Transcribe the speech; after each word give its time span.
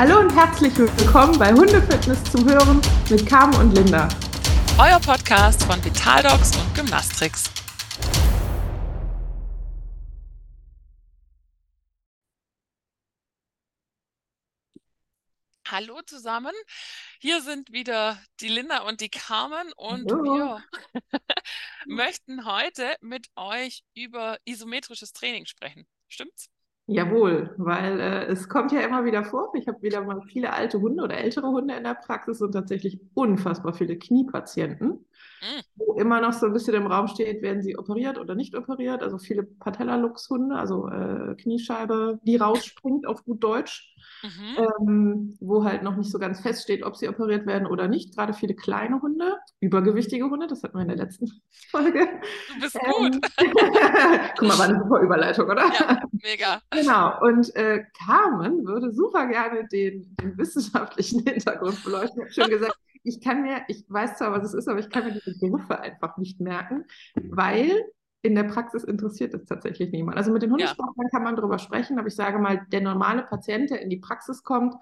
Hallo 0.00 0.20
und 0.20 0.34
herzlich 0.34 0.74
willkommen 0.78 1.38
bei 1.38 1.52
Hundefitness 1.52 2.24
zum 2.32 2.48
Hören 2.48 2.80
mit 3.10 3.26
Carmen 3.26 3.54
und 3.56 3.74
Linda. 3.74 4.08
Euer 4.78 4.98
Podcast 4.98 5.62
von 5.64 5.84
Vitaldogs 5.84 6.56
und 6.56 6.74
Gymnastrix. 6.74 7.44
Hallo 15.68 16.00
zusammen, 16.06 16.54
hier 17.18 17.42
sind 17.42 17.70
wieder 17.70 18.18
die 18.40 18.48
Linda 18.48 18.84
und 18.84 19.02
die 19.02 19.10
Carmen 19.10 19.70
und 19.76 20.10
Hallo. 20.10 20.24
wir 20.24 20.64
möchten 21.84 22.46
heute 22.46 22.96
mit 23.02 23.26
euch 23.36 23.84
über 23.92 24.38
isometrisches 24.46 25.12
Training 25.12 25.44
sprechen. 25.44 25.86
Stimmt's? 26.08 26.48
Jawohl, 26.92 27.54
weil 27.56 28.00
äh, 28.00 28.24
es 28.26 28.48
kommt 28.48 28.72
ja 28.72 28.80
immer 28.80 29.04
wieder 29.04 29.24
vor. 29.24 29.52
Ich 29.54 29.68
habe 29.68 29.80
wieder 29.80 30.02
mal 30.02 30.22
viele 30.22 30.52
alte 30.52 30.80
Hunde 30.80 31.04
oder 31.04 31.16
ältere 31.16 31.46
Hunde 31.46 31.74
in 31.76 31.84
der 31.84 31.94
Praxis 31.94 32.40
und 32.42 32.50
tatsächlich 32.50 33.00
unfassbar 33.14 33.74
viele 33.74 33.96
Kniepatienten, 33.96 35.04
Mm, 35.40 35.60
wo 35.76 35.94
immer 35.94 36.20
noch 36.20 36.34
so 36.34 36.46
ein 36.46 36.52
bisschen 36.52 36.74
im 36.74 36.86
Raum 36.86 37.08
steht, 37.08 37.40
werden 37.40 37.62
sie 37.62 37.76
operiert 37.76 38.18
oder 38.18 38.34
nicht 38.34 38.54
operiert. 38.54 39.02
Also 39.02 39.18
viele 39.18 39.42
Patellalux-Hunde, 39.42 40.54
also 40.54 40.88
äh, 40.88 41.34
Kniescheibe, 41.36 42.20
die 42.24 42.36
rausspringt 42.36 43.06
auf 43.06 43.24
gut 43.24 43.42
Deutsch. 43.42 43.86
Mhm. 44.22 44.58
ähm, 44.58 45.36
wo 45.40 45.64
halt 45.64 45.82
noch 45.82 45.96
nicht 45.96 46.10
so 46.10 46.18
ganz 46.18 46.40
feststeht, 46.40 46.82
ob 46.82 46.96
sie 46.96 47.08
operiert 47.08 47.46
werden 47.46 47.66
oder 47.66 47.88
nicht. 47.88 48.14
Gerade 48.14 48.34
viele 48.34 48.54
kleine 48.54 49.00
Hunde, 49.00 49.36
übergewichtige 49.60 50.28
Hunde, 50.28 50.46
das 50.46 50.62
hatten 50.62 50.76
wir 50.76 50.82
in 50.82 50.88
der 50.88 50.98
letzten 50.98 51.26
Folge. 51.70 52.06
Du 52.54 52.60
bist 52.60 52.78
gut. 52.78 53.14
Ähm, 53.14 53.20
guck 54.36 54.48
mal, 54.48 54.58
war 54.58 54.68
eine 54.68 54.78
super 54.78 55.00
Überleitung, 55.00 55.48
oder? 55.48 55.70
Ja, 55.78 56.02
mega. 56.12 56.60
Genau, 56.80 57.20
und 57.20 57.54
äh, 57.56 57.84
Carmen 58.04 58.64
würde 58.66 58.92
super 58.92 59.26
gerne 59.26 59.66
den, 59.68 60.16
den 60.20 60.38
wissenschaftlichen 60.38 61.22
Hintergrund 61.26 61.82
beleuchten. 61.84 62.22
Ich 62.28 62.38
habe 62.38 62.48
schon 62.48 62.58
gesagt, 62.58 62.74
ich 63.02 63.20
kann 63.20 63.42
mir, 63.42 63.62
ich 63.68 63.84
weiß 63.88 64.18
zwar, 64.18 64.32
was 64.32 64.44
es 64.44 64.54
ist, 64.54 64.68
aber 64.68 64.78
ich 64.78 64.90
kann 64.90 65.04
mir 65.04 65.12
diese 65.12 65.38
Begriffe 65.38 65.80
einfach 65.80 66.16
nicht 66.16 66.40
merken, 66.40 66.84
weil 67.14 67.84
in 68.22 68.34
der 68.34 68.44
Praxis 68.44 68.84
interessiert 68.84 69.32
es 69.34 69.46
tatsächlich 69.46 69.90
niemand. 69.92 70.18
Also 70.18 70.32
mit 70.32 70.42
den 70.42 70.50
Ja. 70.50 70.54
Hundesportlern 70.54 71.08
kann 71.10 71.22
man 71.22 71.36
drüber 71.36 71.58
sprechen, 71.58 71.98
aber 71.98 72.08
ich 72.08 72.14
sage 72.14 72.38
mal, 72.38 72.66
der 72.70 72.82
normale 72.82 73.22
Patient, 73.22 73.70
der 73.70 73.80
in 73.80 73.90
die 73.90 73.98
Praxis 73.98 74.42
kommt, 74.42 74.74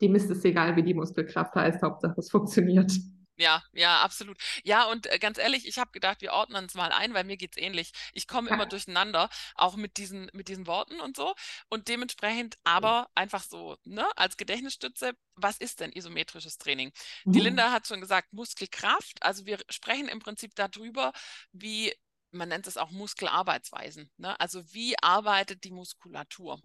dem 0.00 0.14
ist 0.14 0.30
es 0.30 0.44
egal, 0.44 0.76
wie 0.76 0.82
die 0.82 0.94
Muskelkraft 0.94 1.54
heißt, 1.54 1.82
Hauptsache 1.82 2.14
es 2.18 2.30
funktioniert. 2.30 2.92
Ja, 3.38 3.62
ja, 3.72 4.00
absolut. 4.00 4.38
Ja, 4.64 4.84
und 4.86 5.06
äh, 5.08 5.18
ganz 5.18 5.36
ehrlich, 5.36 5.66
ich 5.68 5.78
habe 5.78 5.90
gedacht, 5.92 6.22
wir 6.22 6.32
ordnen 6.32 6.64
es 6.64 6.74
mal 6.74 6.90
ein, 6.90 7.12
weil 7.12 7.24
mir 7.24 7.36
geht's 7.36 7.58
ähnlich. 7.58 7.92
Ich 8.14 8.26
komme 8.26 8.48
immer 8.50 8.64
durcheinander, 8.66 9.28
auch 9.54 9.76
mit 9.76 9.98
diesen, 9.98 10.30
mit 10.32 10.48
diesen 10.48 10.66
Worten 10.66 11.00
und 11.00 11.16
so. 11.16 11.34
Und 11.68 11.88
dementsprechend 11.88 12.56
aber 12.64 13.10
einfach 13.14 13.42
so, 13.42 13.76
ne, 13.84 14.06
als 14.16 14.38
Gedächtnisstütze, 14.38 15.12
was 15.34 15.58
ist 15.58 15.80
denn 15.80 15.92
isometrisches 15.92 16.56
Training? 16.56 16.92
Die 17.30 17.40
Mhm. 17.40 17.40
Linda 17.40 17.72
hat 17.72 17.86
schon 17.86 18.00
gesagt, 18.00 18.32
Muskelkraft. 18.32 19.22
Also 19.22 19.44
wir 19.44 19.58
sprechen 19.68 20.08
im 20.08 20.20
Prinzip 20.20 20.54
darüber, 20.54 21.12
wie, 21.52 21.92
man 22.30 22.48
nennt 22.48 22.66
es 22.66 22.78
auch 22.78 22.90
Muskelarbeitsweisen. 22.90 24.10
Ne? 24.16 24.38
Also 24.40 24.72
wie 24.72 24.96
arbeitet 25.02 25.64
die 25.64 25.72
Muskulatur? 25.72 26.60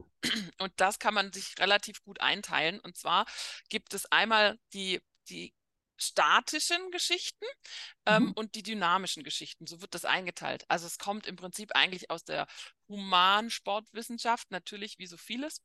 Und 0.59 0.71
das 0.77 0.99
kann 0.99 1.13
man 1.13 1.33
sich 1.33 1.55
relativ 1.59 2.01
gut 2.03 2.21
einteilen. 2.21 2.79
Und 2.79 2.97
zwar 2.97 3.25
gibt 3.69 3.93
es 3.93 4.05
einmal 4.11 4.57
die, 4.73 5.01
die 5.29 5.53
statischen 6.01 6.91
Geschichten 6.91 7.45
ähm, 8.05 8.25
Mhm. 8.25 8.31
und 8.35 8.55
die 8.55 8.63
dynamischen 8.63 9.23
Geschichten. 9.23 9.67
So 9.67 9.81
wird 9.81 9.93
das 9.95 10.05
eingeteilt. 10.05 10.65
Also 10.69 10.87
es 10.87 10.97
kommt 10.97 11.27
im 11.27 11.35
Prinzip 11.35 11.75
eigentlich 11.75 12.09
aus 12.09 12.23
der 12.23 12.47
Humansportwissenschaft, 12.87 14.51
natürlich 14.51 14.99
wie 14.99 15.07
so 15.07 15.17
vieles. 15.17 15.61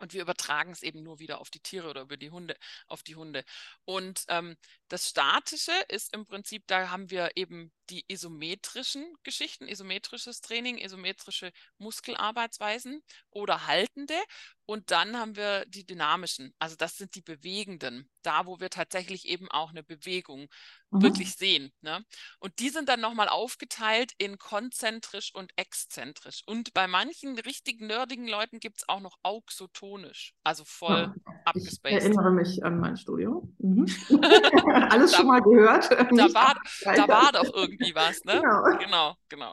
Und 0.00 0.14
wir 0.14 0.22
übertragen 0.22 0.72
es 0.72 0.82
eben 0.82 1.02
nur 1.02 1.18
wieder 1.18 1.40
auf 1.40 1.50
die 1.50 1.60
Tiere 1.60 1.88
oder 1.88 2.02
über 2.02 2.16
die 2.16 2.30
Hunde, 2.30 2.56
auf 2.86 3.02
die 3.02 3.16
Hunde. 3.16 3.44
Und 3.84 4.24
ähm, 4.28 4.56
das 4.88 5.08
Statische 5.08 5.72
ist 5.88 6.12
im 6.14 6.24
Prinzip, 6.24 6.64
da 6.66 6.90
haben 6.90 7.10
wir 7.10 7.30
eben 7.36 7.72
die 7.90 8.04
isometrischen 8.08 9.14
Geschichten, 9.22 9.68
isometrisches 9.68 10.40
Training, 10.40 10.78
isometrische 10.78 11.52
Muskelarbeitsweisen 11.78 13.02
oder 13.30 13.66
haltende. 13.66 14.18
Und 14.64 14.90
dann 14.90 15.16
haben 15.16 15.36
wir 15.36 15.66
die 15.66 15.84
dynamischen, 15.84 16.54
also 16.58 16.76
das 16.76 16.96
sind 16.96 17.14
die 17.14 17.22
bewegenden, 17.22 18.08
da 18.22 18.46
wo 18.46 18.60
wir 18.60 18.70
tatsächlich 18.70 19.26
eben 19.26 19.50
auch 19.50 19.70
eine 19.70 19.82
Bewegung 19.82 20.48
Mhm. 20.90 21.02
wirklich 21.02 21.34
sehen. 21.36 21.72
Ne? 21.82 22.04
Und 22.38 22.58
die 22.58 22.70
sind 22.70 22.88
dann 22.88 23.00
nochmal 23.00 23.28
aufgeteilt 23.28 24.12
in 24.18 24.38
konzentrisch 24.38 25.34
und 25.34 25.52
exzentrisch. 25.56 26.42
Und 26.46 26.72
bei 26.74 26.86
manchen 26.86 27.38
richtig 27.38 27.80
nerdigen 27.80 28.26
Leuten 28.28 28.58
gibt 28.60 28.78
es 28.78 28.88
auch 28.88 29.00
noch 29.00 29.16
auxotonisch, 29.22 30.34
also 30.44 30.64
voll 30.64 31.12
Ja. 31.14 31.14
Ich 31.16 31.46
abgespaced. 31.46 32.02
erinnere 32.02 32.30
mich 32.32 32.64
an 32.64 32.78
mein 32.80 32.96
Studium. 32.96 33.54
Mhm. 33.58 33.86
Alles 34.90 35.12
Da- 35.12 35.18
schon 35.18 35.26
mal 35.26 35.40
gehört. 35.42 35.90
Da 35.90 36.34
war, 36.34 36.56
da 36.84 37.08
war 37.08 37.32
doch 37.32 37.52
irgendwie 37.54 37.94
was, 37.94 38.22
ne? 38.24 38.40
Genau. 38.40 38.78
Genau, 38.78 39.16
genau. 39.28 39.52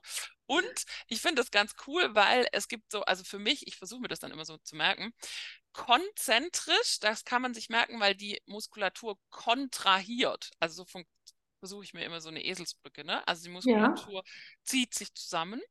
Und 0.50 0.86
ich 1.10 1.20
finde 1.22 1.42
das 1.42 1.52
ganz 1.52 1.74
cool, 1.88 2.10
weil 2.16 2.48
es 2.54 2.68
gibt 2.70 2.90
so, 2.92 3.02
also 3.04 3.24
für 3.26 3.38
mich, 3.40 3.68
ich 3.68 3.76
versuche 3.76 4.00
mir 4.02 4.08
das 4.08 4.20
dann 4.20 4.32
immer 4.32 4.46
so 4.46 4.58
zu 4.60 4.78
merken, 4.78 5.12
konzentrisch, 5.78 7.00
das 7.00 7.24
kann 7.24 7.44
man 7.44 7.54
sich 7.54 7.70
merken, 7.70 8.00
weil 8.00 8.16
die 8.16 8.42
Muskulatur 8.48 9.18
kontrahiert. 9.30 10.50
Also 10.60 10.84
so 10.84 11.02
versuche 11.60 11.84
ich 11.84 11.94
mir 11.94 12.04
immer 12.04 12.20
so 12.20 12.30
eine 12.30 12.44
Eselsbrücke, 12.44 13.06
ne? 13.06 13.26
Also 13.28 13.44
die 13.44 13.52
Muskulatur 13.52 14.24
zieht 14.64 14.96
sich 14.96 15.14
zusammen. 15.14 15.62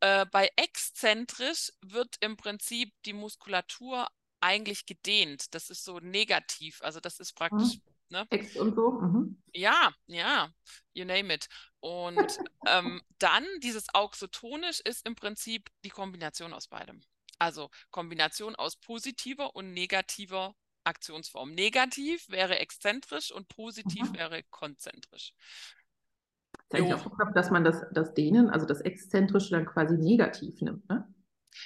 Äh, 0.00 0.26
bei 0.26 0.50
exzentrisch 0.56 1.72
wird 1.80 2.16
im 2.20 2.36
Prinzip 2.36 2.92
die 3.04 3.12
Muskulatur 3.12 4.08
eigentlich 4.40 4.84
gedehnt. 4.84 5.54
Das 5.54 5.70
ist 5.70 5.84
so 5.84 6.00
negativ. 6.00 6.82
Also 6.82 6.98
das 6.98 7.20
ist 7.20 7.34
praktisch, 7.34 7.78
ne? 8.08 8.26
Ex 8.30 8.56
und 8.56 8.74
so. 8.74 8.90
Mhm. 8.90 9.40
Ja, 9.52 9.92
ja, 10.08 10.52
you 10.92 11.04
name 11.04 11.32
it. 11.32 11.48
Und 11.78 12.36
ähm, 12.66 13.00
dann 13.18 13.46
dieses 13.62 13.94
auxotonisch 13.94 14.80
ist 14.80 15.06
im 15.06 15.14
Prinzip 15.14 15.70
die 15.84 15.90
Kombination 15.90 16.52
aus 16.52 16.66
beidem. 16.66 17.00
Also 17.38 17.70
Kombination 17.90 18.56
aus 18.56 18.76
positiver 18.76 19.54
und 19.56 19.72
negativer 19.72 20.54
Aktionsform. 20.84 21.52
Negativ 21.54 22.28
wäre 22.28 22.58
exzentrisch 22.58 23.32
und 23.32 23.48
positiv 23.48 24.12
Mhm. 24.12 24.14
wäre 24.14 24.42
konzentrisch. 24.44 25.34
Das 26.68 26.78
habe 26.78 26.86
ich 26.86 26.94
auch 26.94 27.16
gehabt, 27.18 27.36
dass 27.36 27.50
man 27.50 27.64
das, 27.64 27.84
das 27.92 28.14
Dehnen, 28.14 28.48
also 28.50 28.66
das 28.66 28.80
Exzentrische 28.80 29.50
dann 29.50 29.66
quasi 29.66 29.96
negativ 29.96 30.60
nimmt, 30.60 30.88
ne? 30.88 31.12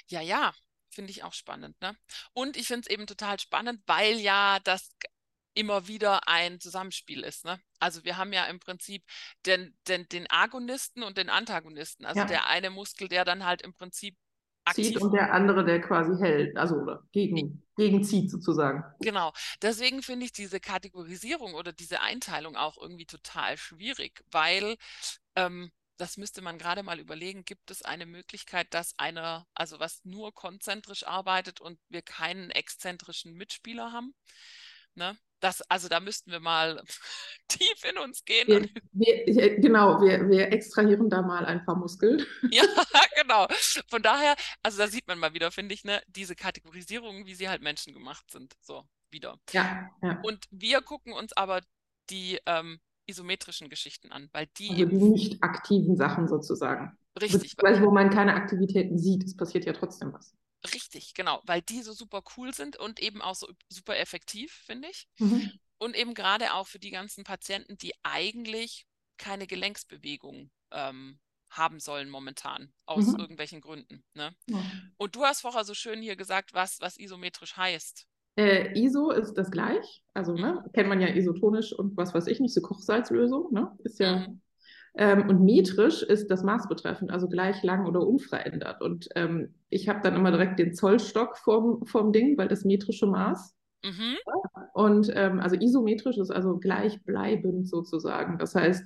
Ja, 0.07 0.21
ja, 0.21 0.53
finde 0.89 1.11
ich 1.11 1.23
auch 1.23 1.33
spannend, 1.33 1.79
ne? 1.81 1.95
Und 2.33 2.57
ich 2.57 2.67
finde 2.67 2.81
es 2.81 2.87
eben 2.93 3.07
total 3.07 3.39
spannend, 3.39 3.81
weil 3.87 4.17
ja 4.19 4.59
das 4.63 4.89
immer 5.53 5.87
wieder 5.87 6.27
ein 6.27 6.59
Zusammenspiel 6.59 7.21
ist, 7.23 7.45
ne? 7.45 7.59
Also 7.79 8.03
wir 8.03 8.17
haben 8.17 8.33
ja 8.33 8.45
im 8.45 8.59
Prinzip 8.59 9.03
den, 9.45 9.77
den, 9.87 10.07
den 10.09 10.29
Agonisten 10.29 11.03
und 11.03 11.17
den 11.17 11.29
Antagonisten. 11.29 12.05
Also 12.05 12.23
Ja. 12.23 12.25
der 12.25 12.47
eine 12.47 12.69
Muskel, 12.69 13.07
der 13.07 13.25
dann 13.25 13.43
halt 13.45 13.61
im 13.61 13.73
Prinzip 13.73 14.17
Zieht 14.73 14.87
aktiv 14.87 15.01
und 15.01 15.13
der 15.13 15.33
andere, 15.33 15.65
der 15.65 15.81
quasi 15.81 16.21
hält, 16.21 16.55
also 16.55 16.75
oder 16.75 17.03
gegen, 17.11 17.63
gegenzieht 17.75 18.29
sozusagen. 18.29 18.83
Genau. 18.99 19.33
Deswegen 19.61 20.03
finde 20.03 20.25
ich 20.25 20.33
diese 20.33 20.59
Kategorisierung 20.59 21.55
oder 21.55 21.73
diese 21.73 22.01
Einteilung 22.01 22.55
auch 22.55 22.77
irgendwie 22.79 23.05
total 23.05 23.57
schwierig, 23.57 24.23
weil 24.31 24.77
ähm, 25.35 25.71
das 25.97 26.17
müsste 26.17 26.41
man 26.41 26.57
gerade 26.57 26.83
mal 26.83 26.99
überlegen, 26.99 27.45
gibt 27.45 27.69
es 27.69 27.83
eine 27.83 28.05
Möglichkeit, 28.05 28.73
dass 28.73 28.97
einer, 28.97 29.45
also 29.53 29.79
was 29.79 30.03
nur 30.03 30.33
konzentrisch 30.33 31.05
arbeitet 31.05 31.61
und 31.61 31.79
wir 31.89 32.01
keinen 32.01 32.49
exzentrischen 32.49 33.33
Mitspieler 33.33 33.91
haben? 33.91 34.15
Ne? 34.95 35.15
Das, 35.41 35.61
also 35.63 35.89
da 35.89 35.99
müssten 35.99 36.31
wir 36.31 36.39
mal 36.39 36.81
tief 37.47 37.83
in 37.89 37.97
uns 37.97 38.23
gehen. 38.23 38.47
Wir, 38.47 39.25
wir, 39.25 39.59
genau, 39.59 40.01
wir, 40.01 40.29
wir 40.29 40.51
extrahieren 40.51 41.09
da 41.09 41.21
mal 41.21 41.45
ein 41.45 41.65
paar 41.65 41.75
Muskeln. 41.75 42.25
Ja, 42.51 42.63
genau. 43.21 43.47
Von 43.89 44.01
daher, 44.01 44.35
also 44.63 44.77
da 44.77 44.87
sieht 44.87 45.07
man 45.07 45.19
mal 45.19 45.33
wieder, 45.33 45.51
finde 45.51 45.73
ich, 45.73 45.83
ne, 45.83 46.01
diese 46.07 46.35
Kategorisierungen, 46.35 47.25
wie 47.25 47.35
sie 47.35 47.49
halt 47.49 47.61
menschengemacht 47.61 48.29
sind. 48.31 48.55
So, 48.61 48.83
wieder. 49.09 49.39
Ja, 49.51 49.89
ja. 50.01 50.19
Und 50.21 50.45
wir 50.51 50.81
gucken 50.81 51.13
uns 51.13 51.33
aber 51.33 51.61
die 52.09 52.39
ähm, 52.45 52.79
isometrischen 53.07 53.69
Geschichten 53.69 54.11
an, 54.11 54.29
weil 54.31 54.47
die 54.57 54.69
Also 54.69 54.85
die 54.85 54.95
nicht 54.95 55.43
aktiven 55.43 55.95
Sachen 55.95 56.27
sozusagen. 56.27 56.97
richtig, 57.19 57.55
Beziehungsweise, 57.55 57.81
wo 57.83 57.91
man 57.91 58.09
keine 58.09 58.33
Aktivitäten 58.35 58.97
sieht, 58.97 59.23
es 59.23 59.35
passiert 59.35 59.65
ja 59.65 59.73
trotzdem 59.73 60.13
was. 60.13 60.35
Richtig, 60.73 61.13
genau, 61.13 61.41
weil 61.45 61.61
die 61.61 61.81
so 61.81 61.93
super 61.93 62.23
cool 62.37 62.53
sind 62.53 62.77
und 62.77 62.99
eben 62.99 63.21
auch 63.21 63.35
so 63.35 63.47
super 63.69 63.97
effektiv, 63.97 64.53
finde 64.65 64.89
ich. 64.89 65.07
Mhm. 65.19 65.51
Und 65.77 65.95
eben 65.95 66.13
gerade 66.13 66.53
auch 66.53 66.67
für 66.67 66.79
die 66.79 66.91
ganzen 66.91 67.23
Patienten, 67.23 67.77
die 67.77 67.93
eigentlich 68.03 68.85
keine 69.17 69.47
Gelenksbewegung 69.47 70.51
ähm, 70.71 71.19
haben 71.49 71.79
sollen 71.79 72.09
momentan, 72.09 72.71
aus 72.85 73.07
Mhm. 73.07 73.19
irgendwelchen 73.19 73.61
Gründen. 73.61 74.03
Ne? 74.13 74.35
Ja. 74.49 74.63
Und 74.97 75.15
du 75.15 75.23
hast 75.23 75.41
vorher 75.41 75.63
so 75.65 75.73
schön 75.73 76.01
hier 76.01 76.15
gesagt, 76.15 76.53
was, 76.53 76.79
was 76.81 76.97
isometrisch 76.97 77.57
heißt. 77.57 78.07
Äh, 78.37 78.79
ISO 78.79 79.11
ist 79.11 79.33
das 79.33 79.51
gleich, 79.51 80.03
also 80.13 80.33
ne, 80.33 80.63
kennt 80.73 80.87
man 80.87 81.01
ja 81.01 81.09
isotonisch 81.09 81.73
und 81.73 81.97
was 81.97 82.13
weiß 82.13 82.27
ich 82.27 82.39
nicht, 82.39 82.53
so 82.53 82.61
Kochsalzlösung, 82.61 83.51
ne, 83.51 83.77
ist 83.83 83.99
ja. 83.99 84.19
Mhm. 84.19 84.41
Ähm, 84.95 85.29
und 85.29 85.41
metrisch 85.41 86.03
ist 86.03 86.29
das 86.29 86.43
Maß 86.43 86.67
betreffend, 86.67 87.11
also 87.11 87.27
gleich 87.27 87.63
lang 87.63 87.85
oder 87.85 88.05
unverändert. 88.05 88.81
Und 88.81 89.07
ähm, 89.15 89.55
ich 89.69 89.87
habe 89.87 90.01
dann 90.03 90.15
immer 90.15 90.31
direkt 90.31 90.59
den 90.59 90.73
Zollstock 90.73 91.37
vorm, 91.37 91.85
vorm 91.85 92.11
Ding, 92.11 92.37
weil 92.37 92.49
das 92.49 92.65
metrische 92.65 93.07
Maß. 93.07 93.55
Mhm. 93.83 94.17
Und 94.73 95.11
ähm, 95.15 95.39
also 95.39 95.55
isometrisch 95.55 96.17
ist 96.17 96.31
also 96.31 96.57
gleichbleibend 96.57 97.69
sozusagen. 97.69 98.37
Das 98.37 98.53
heißt, 98.53 98.83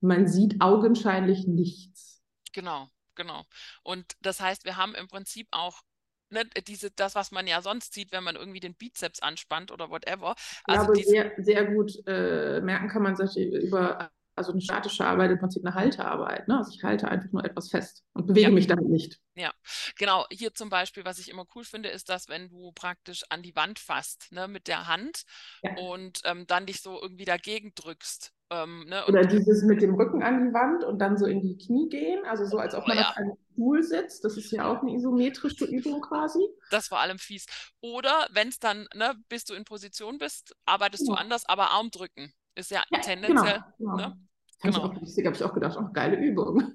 man 0.00 0.28
sieht 0.28 0.60
augenscheinlich 0.60 1.46
nichts. 1.46 2.22
Genau, 2.52 2.88
genau. 3.14 3.42
Und 3.82 4.04
das 4.20 4.40
heißt, 4.40 4.64
wir 4.64 4.76
haben 4.76 4.94
im 4.94 5.08
Prinzip 5.08 5.48
auch 5.50 5.82
ne, 6.30 6.44
diese, 6.66 6.90
das, 6.90 7.14
was 7.14 7.30
man 7.30 7.46
ja 7.46 7.62
sonst 7.62 7.94
sieht, 7.94 8.12
wenn 8.12 8.24
man 8.24 8.36
irgendwie 8.36 8.60
den 8.60 8.74
Bizeps 8.74 9.20
anspannt 9.20 9.72
oder 9.72 9.90
whatever. 9.90 10.34
Also 10.64 10.84
glaube, 10.84 10.98
diese, 10.98 11.10
sehr, 11.10 11.32
sehr 11.38 11.64
gut 11.66 11.92
äh, 12.06 12.60
merken 12.60 12.88
kann 12.88 13.02
man 13.02 13.16
sich 13.16 13.36
über 13.36 14.10
also 14.38 14.52
eine 14.52 14.60
statische 14.62 15.04
Arbeit 15.04 15.30
im 15.32 15.38
Prinzip 15.38 15.64
eine 15.66 15.74
Haltearbeit. 15.74 16.48
Ne? 16.48 16.56
Also 16.58 16.72
ich 16.74 16.82
halte 16.82 17.08
einfach 17.08 17.30
nur 17.32 17.44
etwas 17.44 17.68
fest 17.70 18.04
und 18.14 18.26
bewege 18.26 18.48
Ja. 18.48 18.54
mich 18.54 18.66
damit 18.66 18.88
nicht. 18.88 19.20
Ja, 19.34 19.52
genau. 19.96 20.24
Hier 20.30 20.52
zum 20.54 20.68
Beispiel, 20.68 21.04
was 21.04 21.18
ich 21.18 21.28
immer 21.28 21.44
cool 21.54 21.62
finde, 21.64 21.90
ist, 21.90 22.08
dass 22.08 22.28
wenn 22.28 22.48
du 22.48 22.72
praktisch 22.72 23.22
an 23.28 23.42
die 23.42 23.54
Wand 23.54 23.78
fasst, 23.78 24.32
ne, 24.32 24.48
mit 24.48 24.66
der 24.66 24.88
Hand 24.88 25.22
Ja. 25.62 25.76
und 25.76 26.20
ähm, 26.24 26.46
dann 26.46 26.66
dich 26.66 26.80
so 26.80 27.00
irgendwie 27.00 27.24
dagegen 27.24 27.72
drückst. 27.74 28.32
Ähm, 28.50 28.86
ne, 28.88 29.04
Oder 29.06 29.24
dieses 29.26 29.62
mit 29.62 29.82
dem 29.82 29.94
Rücken 29.94 30.22
an 30.22 30.46
die 30.48 30.54
Wand 30.54 30.82
und 30.82 30.98
dann 30.98 31.18
so 31.18 31.26
in 31.26 31.40
die 31.42 31.56
Knie 31.58 31.88
gehen, 31.90 32.24
also 32.24 32.46
so 32.46 32.58
als 32.58 32.74
ob 32.74 32.88
man 32.88 32.96
Oh, 32.96 33.00
ja. 33.00 33.10
auf 33.10 33.16
einem 33.16 33.36
Stuhl 33.52 33.82
sitzt. 33.82 34.24
Das 34.24 34.36
ist 34.38 34.50
ja 34.50 34.66
auch 34.66 34.80
eine 34.82 34.92
isometrische 34.94 35.66
Übung 35.66 36.00
quasi. 36.00 36.40
das 36.70 36.88
vor 36.88 36.98
allem 37.00 37.18
fies. 37.18 37.46
Oder 37.80 38.26
wenn 38.32 38.48
es 38.48 38.58
dann, 38.58 38.88
ne, 38.94 39.14
bis 39.28 39.44
du 39.44 39.54
in 39.54 39.64
Position 39.64 40.18
bist, 40.18 40.56
arbeitest 40.64 41.06
du 41.06 41.12
Ja. 41.12 41.18
anders, 41.18 41.44
aber 41.46 41.70
Armdrücken 41.70 42.32
ist 42.58 42.70
ja, 42.70 42.84
Ja, 42.90 43.00
tendenziell. 43.00 43.64
genau. 43.78 43.96
genau. 43.96 43.96
ne? 43.96 44.28
Genau. 44.60 44.76
ich 44.76 44.82
auch 44.82 44.94
lustig, 45.00 45.26
habe 45.26 45.36
ich 45.36 45.42
auch 45.44 45.54
gedacht, 45.54 45.76
auch 45.76 45.92
geile 45.92 46.16
Übung. 46.16 46.74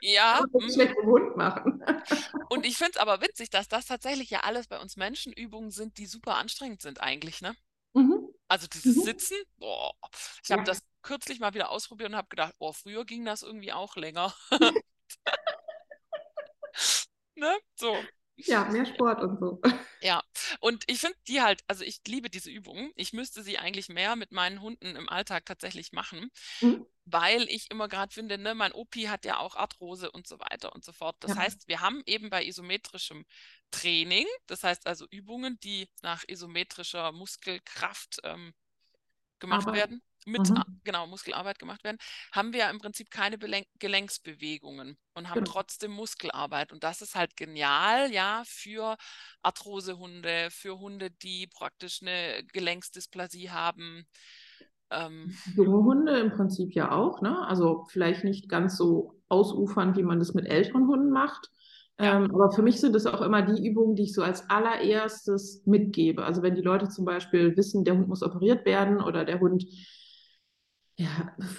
Ja, 0.00 0.40
mm. 0.52 0.70
schlecht 0.70 0.94
im 1.02 1.36
machen. 1.36 1.84
und 2.50 2.64
ich 2.66 2.76
finde 2.76 2.92
es 2.92 2.96
aber 2.98 3.20
witzig, 3.20 3.50
dass 3.50 3.68
das 3.68 3.86
tatsächlich 3.86 4.30
ja 4.30 4.40
alles 4.40 4.68
bei 4.68 4.78
uns 4.80 4.96
Menschen 4.96 5.32
Übungen 5.32 5.70
sind, 5.70 5.98
die 5.98 6.06
super 6.06 6.36
anstrengend 6.36 6.82
sind 6.82 7.00
eigentlich, 7.00 7.40
ne? 7.42 7.54
Mhm. 7.94 8.28
Also 8.48 8.66
dieses 8.66 8.96
Mhm. 8.96 9.02
Sitzen, 9.02 9.36
boah, 9.58 9.92
ich 10.44 10.50
habe 10.52 10.62
Ja. 10.62 10.64
das 10.66 10.82
kürzlich 11.02 11.40
mal 11.40 11.54
wieder 11.54 11.70
ausprobiert 11.70 12.10
und 12.10 12.16
habe 12.16 12.28
gedacht, 12.28 12.54
oh, 12.58 12.72
früher 12.72 13.04
ging 13.04 13.24
das 13.24 13.42
irgendwie 13.42 13.72
auch 13.72 13.96
länger. 13.96 14.34
Ne? 17.36 17.56
So. 17.76 17.96
Ja, 18.46 18.64
mehr 18.70 18.86
Sport 18.86 19.22
und 19.22 19.38
so. 19.40 19.60
Ja, 20.00 20.22
und 20.60 20.84
ich 20.88 21.00
finde 21.00 21.16
die 21.26 21.40
halt, 21.42 21.64
also 21.66 21.82
ich 21.84 22.00
liebe 22.06 22.30
diese 22.30 22.50
Übungen. 22.50 22.92
Ich 22.94 23.12
müsste 23.12 23.42
sie 23.42 23.58
eigentlich 23.58 23.88
mehr 23.88 24.14
mit 24.16 24.30
meinen 24.32 24.60
Hunden 24.60 24.94
im 24.96 25.08
Alltag 25.08 25.44
tatsächlich 25.46 25.92
machen, 25.92 26.30
Mhm. 26.62 26.84
weil 27.04 27.42
ich 27.48 27.70
immer 27.70 27.88
gerade 27.88 28.12
finde, 28.14 28.38
ne, 28.38 28.54
mein 28.54 28.72
Opi 28.72 29.04
hat 29.04 29.24
ja 29.24 29.38
auch 29.38 29.56
Arthrose 29.56 30.10
und 30.12 30.26
so 30.28 30.38
weiter 30.40 30.72
und 30.74 30.84
so 30.84 30.92
fort. 30.92 31.16
Das 31.20 31.32
Ja. 31.32 31.36
heißt, 31.36 31.68
wir 31.68 31.80
haben 31.80 32.02
eben 32.06 32.30
bei 32.30 32.44
isometrischem 32.44 33.24
Training, 33.72 34.26
das 34.46 34.62
heißt 34.64 34.86
also 34.86 35.06
Übungen, 35.10 35.58
die 35.60 35.88
nach 36.02 36.24
isometrischer 36.28 37.12
Muskelkraft 37.12 38.20
ähm, 38.24 38.54
gemacht 39.40 39.72
Arbeit. 39.72 39.72
werden, 39.72 40.02
mit, 40.28 40.50
Mhm. 40.50 40.80
genau, 40.84 41.06
Muskelarbeit 41.06 41.58
gemacht 41.58 41.84
werden, 41.84 41.98
haben 42.32 42.52
wir 42.52 42.60
ja 42.60 42.70
im 42.70 42.78
Prinzip 42.78 43.10
keine 43.10 43.38
Belen 43.38 43.64
Gelenksbewegungen 43.78 44.98
und 45.14 45.28
haben 45.30 45.44
Genau. 45.44 45.44
trotzdem 45.44 45.92
Muskelarbeit. 45.92 46.72
Und 46.72 46.84
das 46.84 47.02
ist 47.02 47.14
halt 47.14 47.36
genial, 47.36 48.12
ja, 48.12 48.42
für 48.46 48.96
Arthrosehunde, 49.42 50.48
für 50.50 50.78
Hunde, 50.78 51.10
die 51.10 51.46
praktisch 51.48 52.02
eine 52.02 52.44
Gelenksdysplasie 52.52 53.50
haben. 53.50 54.06
Ähm, 54.90 55.32
Junge 55.56 55.84
Hunde 55.84 56.18
im 56.18 56.30
Prinzip 56.30 56.74
ja 56.74 56.92
auch, 56.92 57.20
ne? 57.22 57.46
Also 57.46 57.86
vielleicht 57.90 58.24
nicht 58.24 58.48
ganz 58.48 58.76
so 58.76 59.14
ausufernd, 59.28 59.96
wie 59.96 60.02
man 60.02 60.18
das 60.18 60.34
mit 60.34 60.46
älteren 60.46 60.86
Hunden 60.86 61.10
macht. 61.10 61.50
Ja. 62.00 62.16
Ähm, 62.16 62.30
aber 62.34 62.52
für 62.52 62.62
mich 62.62 62.80
sind 62.80 62.94
es 62.94 63.06
auch 63.06 63.22
immer 63.22 63.42
die 63.42 63.66
Übungen, 63.66 63.96
die 63.96 64.04
ich 64.04 64.14
so 64.14 64.22
als 64.22 64.48
allererstes 64.48 65.62
mitgebe. 65.66 66.24
Also 66.24 66.42
wenn 66.42 66.54
die 66.54 66.62
Leute 66.62 66.88
zum 66.88 67.04
Beispiel 67.04 67.56
wissen, 67.56 67.84
der 67.84 67.96
Hund 67.96 68.08
muss 68.08 68.22
operiert 68.22 68.64
werden 68.66 69.00
oder 69.02 69.24
der 69.24 69.40
Hund 69.40 69.64
ja, 70.98 71.08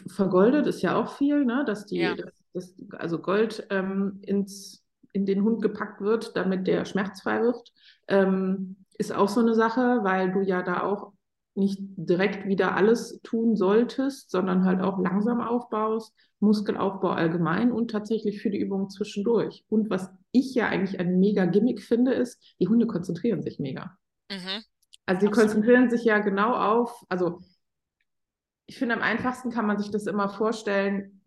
vergoldet 0.08 0.68
ist 0.68 0.82
ja 0.82 0.96
auch 0.96 1.16
viel, 1.18 1.46
ne? 1.46 1.64
Dass 1.66 1.86
die, 1.86 2.00
Ja. 2.00 2.16
dass, 2.16 2.34
dass 2.54 2.76
also 3.00 3.20
Gold 3.20 3.66
ähm, 3.70 4.20
ins, 4.22 4.84
in 5.14 5.26
den 5.26 5.44
Hund 5.44 5.62
gepackt 5.62 6.02
wird, 6.02 6.36
damit 6.36 6.68
der 6.68 6.86
schmerzfrei 6.86 7.42
wird, 7.42 7.72
ähm, 8.08 8.78
ist 8.98 9.14
auch 9.14 9.30
so 9.30 9.40
eine 9.42 9.56
Sache, 9.56 10.00
weil 10.04 10.32
du 10.32 10.42
ja 10.42 10.62
da 10.62 10.84
auch 10.84 11.14
nicht 11.56 11.80
direkt 11.98 12.48
wieder 12.48 12.76
alles 12.76 13.20
tun 13.24 13.56
solltest, 13.56 14.32
sondern 14.32 14.66
halt 14.66 14.82
auch 14.82 15.00
langsam 15.00 15.42
aufbaust, 15.42 16.14
Muskelaufbau 16.40 17.10
allgemein 17.10 17.72
und 17.72 17.92
tatsächlich 17.92 18.42
für 18.42 18.50
die 18.50 18.60
Übungen 18.60 18.90
zwischendurch. 18.90 19.66
Und 19.70 19.90
was 19.90 20.10
ich 20.32 20.54
ja 20.56 20.68
eigentlich 20.68 21.00
ein 21.00 21.20
mega 21.20 21.46
Gimmick 21.46 21.82
finde, 21.82 22.14
ist, 22.14 22.42
die 22.60 22.68
Hunde 22.68 22.88
konzentrieren 22.88 23.42
sich 23.42 23.60
mega. 23.60 23.98
mhm. 24.30 24.64
Also 25.06 25.22
sie 25.22 25.28
Absolut. 25.28 25.34
konzentrieren 25.34 25.90
sich 25.90 26.04
ja 26.04 26.20
genau 26.20 26.54
auf, 26.56 27.04
also 27.10 27.42
ich 28.70 28.78
finde, 28.78 28.94
am 28.94 29.02
einfachsten 29.02 29.50
kann 29.50 29.66
man 29.66 29.80
sich 29.80 29.90
das 29.90 30.06
immer 30.06 30.30
vorstellen, 30.30 31.24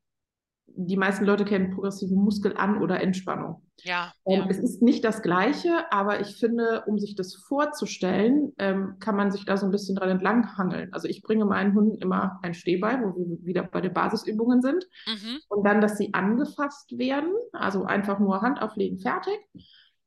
die 0.66 0.96
meisten 0.96 1.24
Leute 1.24 1.44
kennen 1.44 1.74
progressive 1.74 2.14
Muskelan- 2.14 2.80
oder 2.80 3.00
Entspannung. 3.00 3.66
Ja, 3.82 4.12
Ähm, 4.24 4.42
ja, 4.42 4.46
Es 4.48 4.58
ist 4.58 4.80
nicht 4.80 5.04
das 5.04 5.22
Gleiche, 5.22 5.90
aber 5.90 6.20
ich 6.20 6.36
finde, 6.36 6.84
um 6.86 7.00
sich 7.00 7.16
das 7.16 7.34
vorzustellen, 7.34 8.52
ähm, 8.58 8.94
kann 9.00 9.16
man 9.16 9.32
sich 9.32 9.44
da 9.44 9.56
so 9.56 9.66
ein 9.66 9.72
bisschen 9.72 9.96
dran 9.96 10.10
entlanghangeln. 10.10 10.92
Also 10.92 11.08
ich 11.08 11.22
bringe 11.22 11.44
meinen 11.44 11.74
Hunden 11.74 11.96
immer 12.00 12.38
ein 12.42 12.54
Stehbein, 12.54 13.02
wo 13.02 13.16
wir 13.16 13.44
wieder 13.44 13.64
bei 13.64 13.80
den 13.80 13.92
Basisübungen 13.92 14.62
sind. 14.62 14.86
mhm. 15.08 15.40
Und 15.48 15.66
dann, 15.66 15.80
dass 15.80 15.98
sie 15.98 16.14
angefasst 16.14 16.96
werden, 16.96 17.32
also 17.52 17.82
einfach 17.84 18.20
nur 18.20 18.40
Hand 18.40 18.62
auflegen, 18.62 19.00
fertig. 19.00 19.40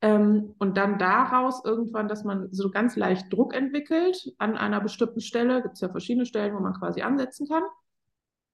Ähm, 0.02 0.54
und 0.60 0.78
dann 0.78 1.00
daraus 1.00 1.64
irgendwann, 1.64 2.08
dass 2.08 2.24
man 2.24 2.50
so 2.52 2.70
ganz 2.70 2.96
leicht 2.96 3.32
Druck 3.32 3.56
entwickelt 3.56 4.34
an 4.38 4.58
einer 4.58 4.82
bestimmten 4.82 5.22
Stelle. 5.22 5.62
Gibt 5.62 5.76
es 5.76 5.82
ja 5.82 5.90
verschiedene 5.90 6.26
Stellen, 6.26 6.54
wo 6.56 6.60
man 6.60 6.74
quasi 6.74 7.02
ansetzen 7.02 7.48
kann. 7.48 7.64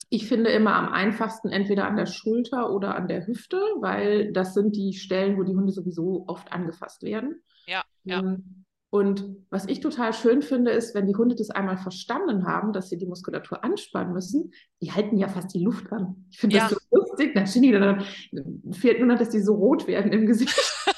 Ich 0.10 0.28
finde 0.28 0.50
immer 0.52 0.76
am 0.76 0.90
einfachsten 0.90 1.50
entweder 1.50 1.88
an 1.88 1.96
der 1.96 2.06
Schulter 2.06 2.72
oder 2.74 2.96
an 2.96 3.08
der 3.08 3.26
Hüfte, 3.28 3.58
weil 3.80 4.32
das 4.34 4.54
sind 4.54 4.76
die 4.76 4.94
Stellen, 4.94 5.38
wo 5.38 5.44
die 5.44 5.56
Hunde 5.56 5.72
sowieso 5.72 6.26
oft 6.28 6.52
angefasst 6.52 7.02
werden. 7.04 7.42
Ja, 7.66 7.84
ja. 8.04 8.20
Ähm, 8.20 8.66
Und 8.90 9.26
was 9.50 9.68
ich 9.68 9.80
total 9.80 10.12
schön 10.14 10.42
finde, 10.42 10.72
ist, 10.72 10.94
wenn 10.94 11.08
die 11.08 11.16
Hunde 11.16 11.36
das 11.36 11.50
einmal 11.50 11.78
verstanden 11.78 12.46
haben, 12.46 12.74
dass 12.74 12.90
sie 12.90 12.98
die 12.98 13.06
Muskulatur 13.06 13.64
anspannen 13.64 14.12
müssen, 14.12 14.52
die 14.82 14.92
halten 14.92 15.18
ja 15.18 15.30
fast 15.30 15.54
die 15.54 15.64
Luft 15.64 15.90
an. 15.94 16.26
Ich 16.30 16.40
finde 16.40 16.58
Ja. 16.58 16.68
das 16.68 16.72
so 16.72 16.98
lustig. 16.98 17.34
Dann 17.34 17.48
stehen 17.48 17.62
die 17.62 17.72
da, 17.72 17.98
fehlt 18.74 19.00
nur 19.00 19.08
noch, 19.08 19.18
dass 19.18 19.30
die 19.30 19.40
so 19.40 19.56
rot 19.56 19.88
werden 19.88 20.12
im 20.12 20.26
Gesicht. 20.26 20.54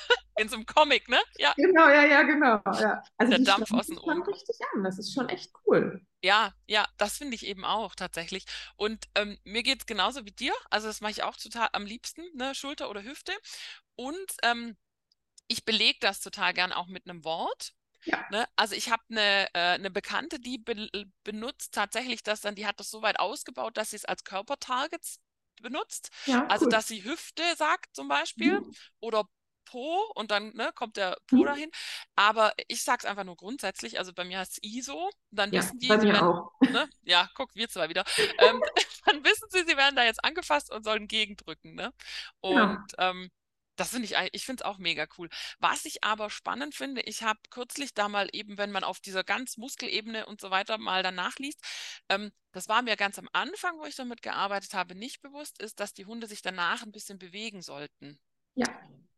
In 0.44 0.50
so 0.50 0.56
einem 0.56 0.66
Comic, 0.66 1.09
ne? 1.09 1.19
Ja, 1.38 1.54
genau, 1.56 1.88
ja, 1.88 2.06
ja, 2.06 2.21
genau. 2.23 2.62
Ja. 2.66 3.04
Also 3.18 3.31
Der 3.31 3.40
Dampf 3.40 3.71
aus 3.71 3.88
den 3.88 3.97
Ohren. 3.97 4.21
richtig 4.23 4.57
an. 4.73 4.83
Das 4.83 5.00
ist 5.00 5.14
schon 5.14 5.30
echt 5.30 5.52
cool. 5.66 6.02
Ja, 6.21 6.54
ja, 6.68 6.88
das 6.97 7.18
finde 7.18 7.35
ich 7.35 7.45
eben 7.45 7.66
auch 7.66 7.95
tatsächlich. 7.95 8.45
Und 8.76 9.06
ähm, 9.16 9.38
mir 9.44 9.64
geht 9.64 9.80
es 9.81 9.85
genauso 9.85 10.26
wie 10.26 10.31
dir. 10.31 10.54
Also 10.69 10.88
das 10.88 11.02
mache 11.02 11.12
ich 11.12 11.23
auch 11.23 11.35
total 11.35 11.69
am 11.73 11.85
liebsten, 11.85 12.23
ne? 12.35 12.56
Schulter 12.56 12.90
oder 12.90 13.04
Hüfte. 13.04 13.33
Und 13.95 14.33
ähm, 14.44 14.78
ich 15.47 15.66
belege 15.66 16.00
das 16.02 16.21
total 16.21 16.54
gern 16.54 16.73
auch 16.73 16.88
mit 16.88 17.09
einem 17.09 17.23
Wort. 17.26 17.73
Ja. 18.06 18.26
Ne? 18.30 18.47
Also 18.56 18.76
ich 18.76 18.90
habe 18.92 19.04
eine, 19.09 19.47
äh, 19.54 19.59
eine 19.76 19.92
Bekannte, 19.92 20.40
die 20.40 20.57
be 20.57 20.90
benutzt 21.23 21.73
tatsächlich 21.73 22.23
das 22.23 22.42
dann, 22.42 22.56
die 22.56 22.66
hat 22.68 22.80
das 22.80 22.90
so 22.92 23.02
weit 23.02 23.19
ausgebaut, 23.19 23.78
dass 23.78 23.92
sie 23.92 23.97
es 23.97 24.06
als 24.06 24.23
Körpertargets 24.23 25.19
benutzt. 25.62 26.09
Ja, 26.26 26.45
Also 26.50 26.66
cool. 26.66 26.71
dass 26.71 26.88
sie 26.88 27.04
Hüfte 27.04 27.44
sagt 27.57 27.95
zum 27.95 28.07
Beispiel 28.07 28.62
Mhm. 28.62 28.76
oder 29.00 29.26
Po 29.65 30.11
und 30.15 30.31
dann 30.31 30.53
ne, 30.55 30.71
kommt 30.75 30.97
der 30.97 31.17
Po 31.27 31.43
Mhm. 31.43 31.45
dahin. 31.45 31.69
Aber 32.15 32.53
ich 32.67 32.83
sage 32.83 32.99
es 33.03 33.05
einfach 33.05 33.23
nur 33.23 33.35
grundsätzlich, 33.37 33.99
also 33.99 34.13
bei 34.13 34.23
mir 34.25 34.39
heißt 34.39 34.53
es 34.53 34.63
ISO, 34.63 35.09
dann 35.31 35.53
Ja, 35.53 35.55
wissen 35.55 35.79
die, 35.79 35.87
bei 35.87 35.97
mir 35.97 36.21
auch. 36.21 36.51
ne? 36.67 36.89
Ja, 37.03 37.29
guck, 37.35 37.55
wir 37.55 37.69
zwei 37.69 37.89
wieder. 37.89 38.03
Ähm, 38.37 38.63
dann 39.05 39.23
wissen 39.23 39.47
sie, 39.51 39.63
sie 39.65 39.77
werden 39.77 39.95
da 39.95 40.03
jetzt 40.03 40.23
angefasst 40.23 40.71
und 40.71 40.83
sollen 40.83 41.07
gegendrücken, 41.07 41.75
ne? 41.75 41.93
Und 42.41 42.79
Genau. 42.79 42.87
ähm, 42.97 43.31
das 43.75 43.89
finde 43.89 44.05
ich, 44.05 44.15
ich 44.33 44.45
finde 44.45 44.61
es 44.63 44.65
auch 44.65 44.77
mega 44.77 45.07
cool. 45.17 45.29
Was 45.59 45.85
ich 45.85 46.03
aber 46.03 46.29
spannend 46.29 46.75
finde, 46.75 47.01
ich 47.01 47.23
habe 47.23 47.39
kürzlich 47.49 47.93
da 47.95 48.07
mal 48.07 48.29
eben, 48.31 48.57
wenn 48.59 48.71
man 48.71 48.83
auf 48.83 48.99
dieser 48.99 49.23
ganz 49.23 49.57
Muskelebene 49.57 50.25
und 50.27 50.39
so 50.41 50.51
weiter 50.51 50.77
mal 50.77 51.01
danach 51.03 51.37
liest, 51.37 51.59
ähm, 52.09 52.31
das 52.51 52.67
war 52.69 52.83
mir 52.83 52.95
ganz 52.97 53.17
am 53.17 53.27
Anfang, 53.33 53.79
wo 53.79 53.85
ich 53.85 53.95
damit 53.95 54.21
gearbeitet 54.21 54.73
habe, 54.75 54.93
nicht 54.95 55.21
bewusst, 55.21 55.59
ist, 55.61 55.79
dass 55.79 55.93
die 55.93 56.05
Hunde 56.05 56.27
sich 56.27 56.41
danach 56.43 56.83
ein 56.83 56.91
bisschen 56.91 57.17
bewegen 57.17 57.61
sollten. 57.63 58.19
Ja. 58.55 58.65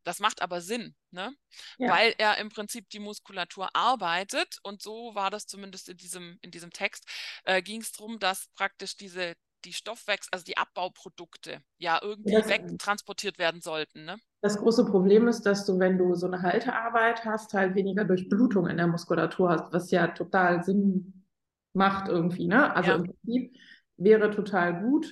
Das 0.05 0.19
macht 0.19 0.41
aber 0.41 0.61
Sinn, 0.61 0.95
ne? 1.11 1.33
Ja. 1.77 1.91
Weil 1.91 2.15
er 2.17 2.37
im 2.37 2.49
Prinzip 2.49 2.89
die 2.89 2.99
Muskulatur 2.99 3.69
arbeitet 3.75 4.59
und 4.63 4.81
so 4.81 5.13
war 5.15 5.29
das 5.31 5.47
zumindest 5.47 5.89
in 5.89 5.97
diesem, 5.97 6.37
in 6.41 6.51
diesem 6.51 6.71
Text, 6.71 7.05
äh, 7.43 7.61
ging 7.61 7.81
es 7.81 7.91
darum, 7.91 8.19
dass 8.19 8.47
praktisch 8.55 8.95
diese, 8.95 9.33
die 9.65 9.73
Stoffwechsel, 9.73 10.29
also 10.31 10.45
die 10.45 10.57
Abbauprodukte 10.57 11.61
ja 11.79 11.99
irgendwie 12.01 12.33
Das- 12.33 12.47
wegtransportiert 12.47 13.39
werden 13.39 13.61
sollten, 13.61 14.05
ne? 14.05 14.17
Das 14.41 14.57
große 14.57 14.85
Problem 14.85 15.27
ist, 15.27 15.41
dass 15.47 15.65
du, 15.65 15.79
wenn 15.79 15.97
du 15.97 16.13
so 16.13 16.27
eine 16.27 16.43
Haltearbeit 16.43 17.25
hast, 17.25 17.55
halt 17.55 17.73
weniger 17.73 18.05
Durchblutung 18.05 18.67
in 18.67 18.77
der 18.77 18.85
Muskulatur 18.85 19.49
hast, 19.49 19.73
was 19.73 19.89
ja 19.89 20.07
total 20.09 20.63
Sinn 20.63 21.25
macht 21.73 22.07
irgendwie, 22.09 22.47
ne? 22.47 22.75
Also 22.75 22.91
Ja. 22.91 22.95
im 22.97 23.03
Prinzip 23.05 23.57
wäre 23.97 24.29
total 24.29 24.81
gut. 24.81 25.11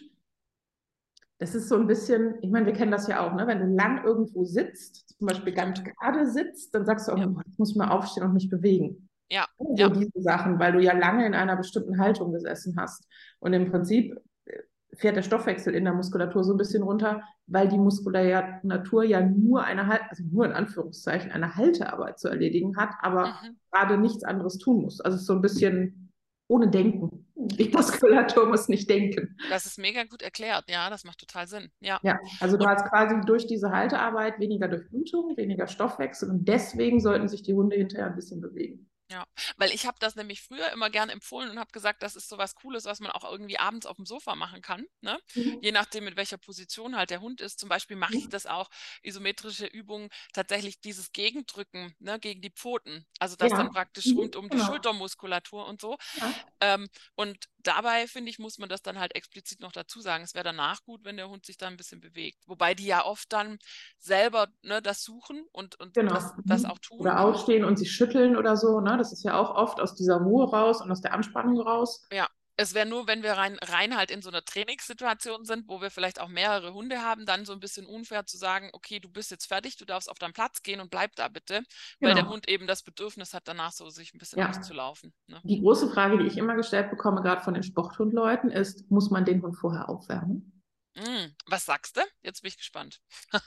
Das 1.39 1.55
ist 1.55 1.67
so 1.67 1.75
ein 1.75 1.87
bisschen, 1.87 2.35
ich 2.41 2.51
meine, 2.51 2.65
wir 2.65 2.73
kennen 2.73 2.91
das 2.91 3.07
ja 3.07 3.25
auch, 3.25 3.33
ne? 3.33 3.47
Wenn 3.47 3.59
du 3.59 3.65
lang 3.65 4.03
irgendwo 4.05 4.45
sitzt, 4.45 5.17
zum 5.17 5.27
Beispiel 5.27 5.53
ganz 5.53 5.83
gerade 5.83 6.25
sitzt, 6.29 6.73
dann 6.73 6.85
sagst 6.85 7.07
du 7.07 7.13
auch, 7.13 7.17
Ja. 7.17 7.27
oh, 7.27 7.41
jetzt 7.45 7.59
muss 7.59 7.71
ich 7.71 7.75
mal 7.75 7.89
aufstehen 7.89 8.23
und 8.23 8.33
mich 8.33 8.49
bewegen. 8.49 9.09
Ja. 9.29 9.47
So 9.57 9.75
ja. 9.75 9.89
diese 9.89 10.21
Sachen, 10.21 10.59
weil 10.59 10.73
du 10.73 10.79
ja 10.79 10.93
lange 10.93 11.25
in 11.25 11.33
einer 11.33 11.55
bestimmten 11.55 11.97
Haltung 11.97 12.33
gesessen 12.33 12.75
hast. 12.77 13.07
Und 13.39 13.53
im 13.53 13.71
Prinzip 13.71 14.15
äh, 14.45 14.59
fährt 14.93 15.15
der 15.15 15.23
Stoffwechsel 15.23 15.73
in 15.73 15.85
der 15.85 15.93
Muskulatur 15.93 16.43
so 16.43 16.53
ein 16.53 16.57
bisschen 16.57 16.83
runter, 16.83 17.23
weil 17.47 17.67
die 17.67 17.79
Muskulatur 17.79 19.03
ja 19.03 19.21
nur 19.21 19.63
eine, 19.63 20.09
also 20.09 20.23
nur 20.23 20.45
in 20.45 20.51
Anführungszeichen, 20.51 21.31
eine 21.31 21.55
Haltearbeit 21.55 22.19
zu 22.19 22.27
erledigen 22.27 22.77
hat, 22.77 22.91
aber 23.01 23.27
mhm. 23.27 23.57
gerade 23.71 23.97
nichts 23.97 24.23
anderes 24.23 24.59
tun 24.59 24.83
muss. 24.83 25.01
Also 25.01 25.17
so 25.17 25.33
ein 25.33 25.41
bisschen 25.41 26.11
ohne 26.47 26.69
Denken. 26.69 27.22
Die 27.47 27.69
Muskulatur 27.69 28.47
muss 28.47 28.67
nicht 28.67 28.89
denken. 28.89 29.35
Das 29.49 29.65
ist 29.65 29.77
mega 29.77 30.03
gut 30.03 30.21
erklärt, 30.21 30.65
ja, 30.69 30.89
das 30.89 31.03
macht 31.03 31.19
total 31.19 31.47
Sinn. 31.47 31.69
Ja, 31.79 31.99
ja 32.03 32.19
also 32.39 32.57
du 32.57 32.63
und, 32.63 32.69
hast 32.69 32.85
quasi 32.89 33.15
durch 33.25 33.47
diese 33.47 33.71
Haltearbeit 33.71 34.39
weniger 34.39 34.67
Durchblutung, 34.67 35.35
weniger 35.37 35.67
Stoffwechsel 35.67 36.29
und 36.29 36.47
deswegen 36.47 36.99
sollten 36.99 37.27
sich 37.27 37.43
die 37.43 37.53
Hunde 37.53 37.75
hinterher 37.75 38.07
ein 38.07 38.15
bisschen 38.15 38.41
bewegen. 38.41 38.89
Ja, 39.11 39.25
weil 39.57 39.71
ich 39.71 39.85
habe 39.85 39.97
das 39.99 40.15
nämlich 40.15 40.41
früher 40.41 40.71
immer 40.71 40.89
gern 40.89 41.09
empfohlen 41.09 41.49
und 41.49 41.59
habe 41.59 41.71
gesagt, 41.71 42.01
das 42.03 42.15
ist 42.15 42.29
so 42.29 42.37
was 42.37 42.55
Cooles, 42.55 42.85
was 42.85 42.99
man 42.99 43.11
auch 43.11 43.29
irgendwie 43.29 43.59
abends 43.59 43.85
auf 43.85 43.97
dem 43.97 44.05
Sofa 44.05 44.35
machen 44.35 44.61
kann. 44.61 44.85
Ne? 45.01 45.19
Mhm. 45.35 45.59
Je 45.61 45.71
nachdem, 45.71 46.05
mit 46.05 46.15
welcher 46.15 46.37
Position 46.37 46.95
halt 46.95 47.09
der 47.09 47.21
Hund 47.21 47.41
ist. 47.41 47.59
Zum 47.59 47.69
Beispiel 47.69 47.97
mache 47.97 48.15
ich 48.15 48.25
mhm. 48.25 48.29
das 48.29 48.45
auch, 48.45 48.69
isometrische 49.01 49.65
Übungen, 49.65 50.09
tatsächlich 50.31 50.79
dieses 50.79 51.11
Gegendrücken 51.11 51.93
ne, 51.99 52.19
gegen 52.19 52.41
die 52.41 52.49
Pfoten. 52.49 53.05
Also 53.19 53.35
das 53.35 53.51
ja. 53.51 53.57
dann 53.57 53.71
praktisch 53.71 54.07
mhm. 54.07 54.19
rund 54.19 54.35
um 54.35 54.47
genau. 54.47 54.63
die 54.63 54.67
Schultermuskulatur 54.67 55.67
und 55.67 55.81
so. 55.81 55.97
Ja. 56.15 56.33
Ähm, 56.61 56.89
und 57.15 57.49
dabei, 57.63 58.07
finde 58.07 58.29
ich, 58.29 58.39
muss 58.39 58.57
man 58.57 58.69
das 58.69 58.81
dann 58.81 58.99
halt 58.99 59.15
explizit 59.15 59.59
noch 59.59 59.71
dazu 59.71 60.01
sagen. 60.01 60.23
Es 60.23 60.35
wäre 60.35 60.43
danach 60.43 60.83
gut, 60.83 61.03
wenn 61.03 61.17
der 61.17 61.29
Hund 61.29 61.45
sich 61.45 61.57
dann 61.57 61.73
ein 61.73 61.77
bisschen 61.77 61.99
bewegt. 61.99 62.47
Wobei 62.47 62.73
die 62.73 62.85
ja 62.85 63.05
oft 63.05 63.31
dann 63.33 63.59
selber 63.97 64.47
ne, 64.61 64.81
das 64.81 65.03
suchen 65.03 65.45
und, 65.51 65.79
und 65.79 65.93
genau. 65.93 66.13
das, 66.13 66.33
das, 66.45 66.65
auch 66.65 66.79
tun. 66.79 66.99
Oder 66.99 67.19
aufstehen 67.19 67.63
und 67.63 67.77
sich 67.77 67.91
schütteln 67.91 68.35
oder 68.35 68.57
so. 68.57 68.79
Ne? 68.79 68.97
Das 68.97 69.11
ist 69.11 69.23
ja 69.23 69.39
auch 69.39 69.55
oft 69.55 69.79
aus 69.79 69.95
dieser 69.95 70.17
Ruhe 70.17 70.49
raus 70.49 70.81
und 70.81 70.91
aus 70.91 71.01
der 71.01 71.13
Anspannung 71.13 71.59
raus. 71.59 72.05
Ja, 72.11 72.27
es 72.55 72.73
wäre 72.73 72.87
nur, 72.87 73.07
wenn 73.07 73.23
wir 73.23 73.33
rein, 73.33 73.57
rein 73.61 73.97
halt 73.97 74.11
in 74.11 74.21
so 74.21 74.29
einer 74.29 74.43
Trainingssituation 74.43 75.45
sind, 75.45 75.67
wo 75.67 75.81
wir 75.81 75.89
vielleicht 75.89 76.21
auch 76.21 76.27
mehrere 76.27 76.73
Hunde 76.73 77.01
haben, 77.01 77.25
dann 77.25 77.45
so 77.45 77.53
ein 77.53 77.59
bisschen 77.59 77.85
unfair 77.85 78.25
zu 78.25 78.37
sagen, 78.37 78.69
okay, 78.73 78.99
du 78.99 79.09
bist 79.09 79.31
jetzt 79.31 79.47
fertig, 79.47 79.77
du 79.77 79.85
darfst 79.85 80.09
auf 80.09 80.19
deinen 80.19 80.33
Platz 80.33 80.61
gehen 80.61 80.79
und 80.79 80.91
bleib 80.91 81.15
da 81.15 81.27
bitte, 81.27 81.63
genau. 81.99 82.09
weil 82.09 82.15
der 82.15 82.29
Hund 82.29 82.47
eben 82.47 82.67
das 82.67 82.83
Bedürfnis 82.83 83.33
hat, 83.33 83.47
danach 83.47 83.71
so 83.71 83.89
sich 83.89 84.13
ein 84.13 84.19
bisschen 84.19 84.39
ja. 84.39 84.49
auszulaufen. 84.49 85.13
Ne? 85.27 85.41
Die 85.43 85.61
große 85.61 85.89
Frage, 85.89 86.19
die 86.19 86.25
ich 86.25 86.37
immer 86.37 86.55
gestellt 86.55 86.89
bekomme, 86.91 87.21
gerade 87.21 87.41
von 87.41 87.53
den 87.53 87.63
Sporthundleuten, 87.63 88.51
ist, 88.51 88.89
muss 88.91 89.09
man 89.09 89.25
den 89.25 89.41
Hund 89.41 89.57
vorher 89.57 89.89
aufwärmen? 89.89 90.61
Mm, 90.95 91.33
was 91.47 91.65
sagst 91.65 91.97
du? 91.97 92.01
Jetzt 92.21 92.43
bin 92.43 92.49
ich 92.49 92.57
gespannt. 92.57 92.99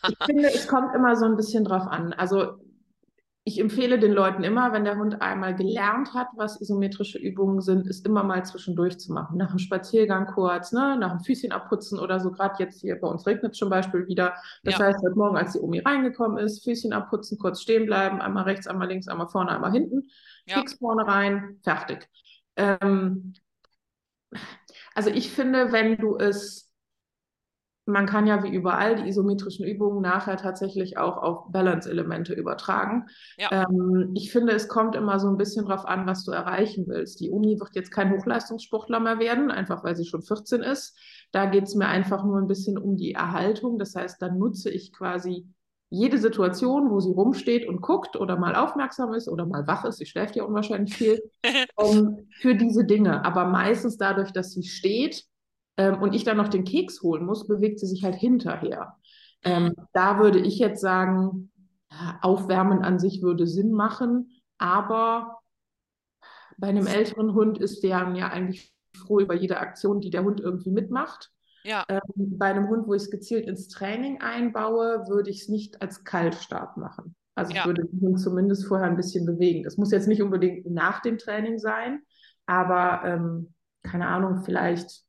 ich 0.08 0.16
finde, 0.26 0.52
es 0.52 0.66
kommt 0.66 0.94
immer 0.96 1.14
so 1.14 1.26
ein 1.26 1.36
bisschen 1.36 1.64
drauf 1.64 1.86
an. 1.86 2.12
Also 2.12 2.58
ich 3.48 3.60
empfehle 3.60 4.00
den 4.00 4.10
Leuten 4.10 4.42
immer, 4.42 4.72
wenn 4.72 4.82
der 4.82 4.96
Hund 4.96 5.22
einmal 5.22 5.54
gelernt 5.54 6.14
hat, 6.14 6.26
was 6.34 6.60
isometrische 6.60 7.16
Übungen 7.16 7.60
sind, 7.60 7.86
ist 7.86 8.04
immer 8.04 8.24
mal 8.24 8.44
zwischendurch 8.44 8.98
zu 8.98 9.12
machen. 9.12 9.38
Nach 9.38 9.50
einem 9.50 9.60
Spaziergang 9.60 10.26
kurz, 10.26 10.72
ne, 10.72 10.96
nach 10.98 11.12
einem 11.12 11.20
Füßchen 11.20 11.52
abputzen 11.52 12.00
oder 12.00 12.18
so. 12.18 12.32
Gerade 12.32 12.56
jetzt 12.58 12.80
hier 12.80 13.00
bei 13.00 13.06
uns 13.06 13.24
regnet 13.24 13.52
es 13.52 13.58
zum 13.58 13.70
Beispiel 13.70 14.08
wieder. 14.08 14.34
Das 14.64 14.78
ja. 14.78 14.86
heißt, 14.86 14.98
heute 15.00 15.14
Morgen, 15.14 15.36
als 15.36 15.52
die 15.52 15.60
Omi 15.60 15.78
reingekommen 15.78 16.38
ist, 16.38 16.64
Füßchen 16.64 16.92
abputzen, 16.92 17.38
kurz 17.38 17.62
stehen 17.62 17.86
bleiben, 17.86 18.20
einmal 18.20 18.42
rechts, 18.42 18.66
einmal 18.66 18.88
links, 18.88 19.06
einmal 19.06 19.28
vorne, 19.28 19.52
einmal 19.52 19.70
hinten. 19.70 20.08
Ja. 20.46 20.56
Kicks 20.56 20.74
vorne 20.74 21.06
rein, 21.06 21.60
fertig. 21.62 22.08
Ähm, 22.56 23.34
also 24.96 25.10
ich 25.10 25.30
finde, 25.30 25.70
wenn 25.70 25.98
du 25.98 26.16
es 26.16 26.65
man 27.86 28.06
kann 28.06 28.26
ja 28.26 28.42
wie 28.42 28.52
überall 28.52 28.96
die 28.96 29.08
isometrischen 29.08 29.64
Übungen 29.64 30.02
nachher 30.02 30.36
tatsächlich 30.36 30.98
auch 30.98 31.16
auf 31.16 31.50
Balance-Elemente 31.50 32.34
übertragen. 32.34 33.06
Ja. 33.38 33.66
Ähm, 33.68 34.10
ich 34.14 34.32
finde, 34.32 34.52
es 34.52 34.68
kommt 34.68 34.96
immer 34.96 35.20
so 35.20 35.28
ein 35.28 35.36
bisschen 35.36 35.64
drauf 35.64 35.86
an, 35.86 36.06
was 36.06 36.24
du 36.24 36.32
erreichen 36.32 36.86
willst. 36.88 37.20
Die 37.20 37.30
Uni 37.30 37.58
wird 37.60 37.74
jetzt 37.74 37.92
kein 37.92 38.12
Hochleistungssportler 38.12 38.98
mehr 38.98 39.20
werden, 39.20 39.50
einfach 39.50 39.84
weil 39.84 39.96
sie 39.96 40.04
schon 40.04 40.22
14 40.22 40.62
ist. 40.62 40.98
Da 41.30 41.46
geht 41.46 41.64
es 41.64 41.76
mir 41.76 41.86
einfach 41.86 42.24
nur 42.24 42.38
ein 42.38 42.48
bisschen 42.48 42.76
um 42.76 42.96
die 42.96 43.12
Erhaltung. 43.12 43.78
Das 43.78 43.94
heißt, 43.94 44.20
dann 44.20 44.38
nutze 44.38 44.68
ich 44.70 44.92
quasi 44.92 45.46
jede 45.88 46.18
Situation, 46.18 46.90
wo 46.90 46.98
sie 46.98 47.12
rumsteht 47.12 47.68
und 47.68 47.80
guckt 47.80 48.16
oder 48.16 48.36
mal 48.36 48.56
aufmerksam 48.56 49.14
ist 49.14 49.28
oder 49.28 49.46
mal 49.46 49.66
wach 49.68 49.84
ist, 49.84 49.98
sie 49.98 50.06
schläft 50.06 50.34
ja 50.34 50.42
unwahrscheinlich 50.42 50.94
viel, 50.94 51.22
um, 51.76 52.26
für 52.40 52.56
diese 52.56 52.84
Dinge. 52.84 53.24
Aber 53.24 53.44
meistens 53.44 53.96
dadurch, 53.96 54.32
dass 54.32 54.52
sie 54.52 54.64
steht, 54.64 55.24
ähm, 55.76 56.00
und 56.00 56.14
ich 56.14 56.24
dann 56.24 56.36
noch 56.36 56.48
den 56.48 56.64
Keks 56.64 57.02
holen 57.02 57.24
muss, 57.24 57.46
bewegt 57.46 57.80
sie 57.80 57.86
sich 57.86 58.04
halt 58.04 58.14
hinterher. 58.14 58.96
Ähm, 59.44 59.72
da 59.92 60.18
würde 60.18 60.38
ich 60.38 60.58
jetzt 60.58 60.80
sagen, 60.80 61.50
Aufwärmen 62.20 62.82
an 62.82 62.98
sich 62.98 63.22
würde 63.22 63.46
Sinn 63.46 63.72
machen, 63.72 64.30
aber 64.58 65.38
bei 66.58 66.68
einem 66.68 66.86
älteren 66.86 67.34
Hund 67.34 67.58
ist 67.58 67.82
der 67.82 68.12
ja 68.14 68.28
eigentlich 68.28 68.72
froh 68.96 69.20
über 69.20 69.34
jede 69.34 69.58
Aktion, 69.58 70.00
die 70.00 70.10
der 70.10 70.24
Hund 70.24 70.40
irgendwie 70.40 70.70
mitmacht. 70.70 71.30
Ja. 71.64 71.84
Ähm, 71.88 72.00
bei 72.16 72.46
einem 72.46 72.68
Hund, 72.68 72.86
wo 72.86 72.94
ich 72.94 73.02
es 73.02 73.10
gezielt 73.10 73.46
ins 73.46 73.68
Training 73.68 74.20
einbaue, 74.20 75.06
würde 75.08 75.30
ich 75.30 75.42
es 75.42 75.48
nicht 75.48 75.82
als 75.82 76.04
Kaltstart 76.04 76.76
machen. 76.76 77.14
Also 77.34 77.52
ja. 77.52 77.60
ich 77.60 77.66
würde 77.66 77.84
den 77.84 78.00
Hund 78.00 78.20
zumindest 78.20 78.66
vorher 78.66 78.86
ein 78.86 78.96
bisschen 78.96 79.26
bewegen. 79.26 79.64
Das 79.64 79.76
muss 79.76 79.90
jetzt 79.90 80.08
nicht 80.08 80.22
unbedingt 80.22 80.70
nach 80.70 81.02
dem 81.02 81.18
Training 81.18 81.58
sein, 81.58 82.02
aber 82.46 83.02
ähm, 83.04 83.52
keine 83.82 84.06
Ahnung, 84.06 84.42
vielleicht 84.44 85.05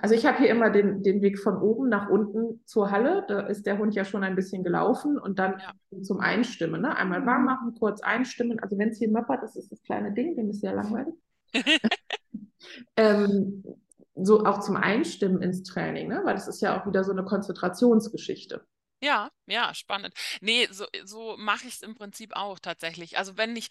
also 0.00 0.14
ich 0.14 0.26
habe 0.26 0.38
hier 0.38 0.48
immer 0.48 0.70
den, 0.70 1.02
den 1.02 1.22
Weg 1.22 1.38
von 1.38 1.56
oben 1.56 1.88
nach 1.88 2.08
unten 2.08 2.64
zur 2.66 2.90
Halle. 2.90 3.24
Da 3.28 3.40
ist 3.40 3.66
der 3.66 3.78
Hund 3.78 3.94
ja 3.94 4.04
schon 4.04 4.24
ein 4.24 4.36
bisschen 4.36 4.64
gelaufen 4.64 5.18
und 5.18 5.38
dann 5.38 5.60
ja. 5.60 6.02
zum 6.02 6.20
Einstimmen. 6.20 6.82
Ne? 6.82 6.96
Einmal 6.96 7.24
warm 7.26 7.44
machen, 7.44 7.74
kurz 7.78 8.00
einstimmen. 8.00 8.58
Also 8.60 8.78
wenn 8.78 8.90
es 8.90 8.98
hier 8.98 9.08
möppert, 9.08 9.42
das 9.42 9.56
ist 9.56 9.70
das 9.70 9.82
kleine 9.82 10.12
Ding, 10.12 10.36
dem 10.36 10.50
ist 10.50 10.60
sehr 10.60 10.74
langweilig. 10.74 11.14
ähm, 12.96 13.64
so 14.14 14.44
auch 14.44 14.60
zum 14.60 14.76
Einstimmen 14.76 15.42
ins 15.42 15.62
Training, 15.62 16.08
ne? 16.08 16.22
weil 16.24 16.34
das 16.34 16.48
ist 16.48 16.60
ja 16.60 16.80
auch 16.80 16.86
wieder 16.86 17.04
so 17.04 17.12
eine 17.12 17.24
Konzentrationsgeschichte. 17.24 18.64
Ja, 19.00 19.30
ja, 19.46 19.74
spannend. 19.74 20.14
Nee, 20.40 20.66
so, 20.70 20.86
so 21.04 21.36
mache 21.36 21.66
ich 21.66 21.74
es 21.74 21.82
im 21.82 21.94
Prinzip 21.94 22.34
auch 22.34 22.58
tatsächlich. 22.58 23.18
Also 23.18 23.36
wenn 23.36 23.54
ich, 23.54 23.68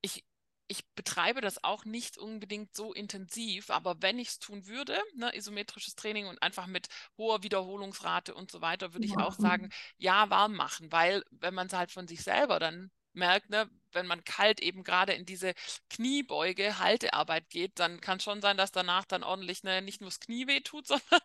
ich 0.00 0.24
ich 0.66 0.86
betreibe 0.94 1.40
das 1.40 1.62
auch 1.62 1.84
nicht 1.84 2.18
unbedingt 2.18 2.74
so 2.74 2.92
intensiv, 2.92 3.70
aber 3.70 4.00
wenn 4.00 4.18
ich 4.18 4.28
es 4.28 4.38
tun 4.38 4.66
würde, 4.66 4.98
ne, 5.14 5.34
isometrisches 5.36 5.94
Training 5.96 6.26
und 6.26 6.42
einfach 6.42 6.66
mit 6.66 6.88
hoher 7.18 7.42
Wiederholungsrate 7.42 8.34
und 8.34 8.50
so 8.50 8.60
weiter, 8.60 8.94
würde 8.94 9.06
ich 9.06 9.18
auch 9.18 9.34
sagen, 9.34 9.70
ja, 9.98 10.30
warm 10.30 10.54
machen, 10.54 10.90
weil 10.90 11.22
wenn 11.30 11.54
man 11.54 11.66
es 11.66 11.72
halt 11.74 11.90
von 11.90 12.08
sich 12.08 12.22
selber 12.22 12.58
dann 12.58 12.90
merkt, 13.12 13.50
ne, 13.50 13.68
wenn 13.92 14.06
man 14.06 14.24
kalt 14.24 14.60
eben 14.60 14.82
gerade 14.82 15.12
in 15.12 15.24
diese 15.24 15.54
Kniebeuge, 15.90 16.78
Haltearbeit 16.78 17.48
geht, 17.48 17.78
dann 17.78 18.00
kann 18.00 18.20
schon 18.20 18.40
sein, 18.40 18.56
dass 18.56 18.72
danach 18.72 19.04
dann 19.04 19.22
ordentlich 19.22 19.62
ne, 19.62 19.82
nicht 19.82 20.00
nur 20.00 20.10
das 20.10 20.20
Knie 20.20 20.46
weh 20.46 20.60
tut, 20.60 20.86
sondern 20.88 21.20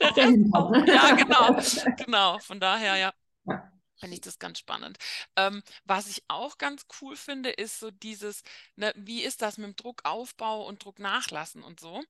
der 0.00 0.16
Rest 0.16 0.38
auch. 0.52 0.72
Ja, 0.86 1.14
genau, 1.14 1.56
genau. 2.04 2.38
Von 2.40 2.60
daher, 2.60 2.96
ja. 2.96 3.12
ja. 3.46 3.72
Finde 3.98 4.14
ich 4.14 4.20
das 4.20 4.38
ganz 4.38 4.58
spannend. 4.58 4.98
Ähm, 5.36 5.62
was 5.84 6.08
ich 6.08 6.22
auch 6.28 6.58
ganz 6.58 6.86
cool 7.00 7.16
finde, 7.16 7.50
ist 7.50 7.80
so 7.80 7.90
dieses, 7.90 8.42
ne, 8.76 8.92
wie 8.96 9.22
ist 9.22 9.42
das 9.42 9.56
mit 9.58 9.66
dem 9.68 9.76
Druckaufbau 9.76 10.66
und 10.66 10.84
Drucknachlassen 10.84 11.62
und 11.62 11.80
so. 11.80 12.02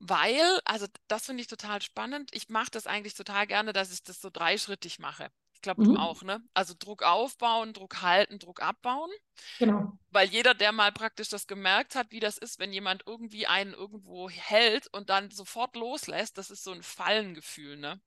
Weil, 0.00 0.60
also 0.64 0.86
das 1.08 1.26
finde 1.26 1.42
ich 1.42 1.46
total 1.46 1.80
spannend. 1.82 2.30
Ich 2.34 2.48
mache 2.48 2.70
das 2.70 2.86
eigentlich 2.86 3.14
total 3.14 3.46
gerne, 3.46 3.72
dass 3.72 3.92
ich 3.92 4.02
das 4.02 4.20
so 4.20 4.30
dreischrittig 4.30 4.98
mache. 4.98 5.30
Ich 5.60 5.62
glaube, 5.62 5.82
mhm. 5.82 5.94
du 5.94 6.00
auch, 6.00 6.22
ne? 6.22 6.42
Also 6.54 6.72
Druck 6.78 7.02
aufbauen, 7.02 7.74
Druck 7.74 8.00
halten, 8.00 8.38
Druck 8.38 8.62
abbauen. 8.62 9.10
Genau. 9.58 9.92
Weil 10.08 10.26
jeder, 10.26 10.54
der 10.54 10.72
mal 10.72 10.90
praktisch 10.90 11.28
das 11.28 11.46
gemerkt 11.46 11.94
hat, 11.94 12.12
wie 12.12 12.20
das 12.20 12.38
ist, 12.38 12.58
wenn 12.58 12.72
jemand 12.72 13.02
irgendwie 13.06 13.46
einen 13.46 13.74
irgendwo 13.74 14.30
hält 14.30 14.86
und 14.94 15.10
dann 15.10 15.30
sofort 15.30 15.76
loslässt, 15.76 16.38
das 16.38 16.50
ist 16.50 16.64
so 16.64 16.72
ein 16.72 16.82
Fallengefühl, 16.82 17.76
ne? 17.76 18.00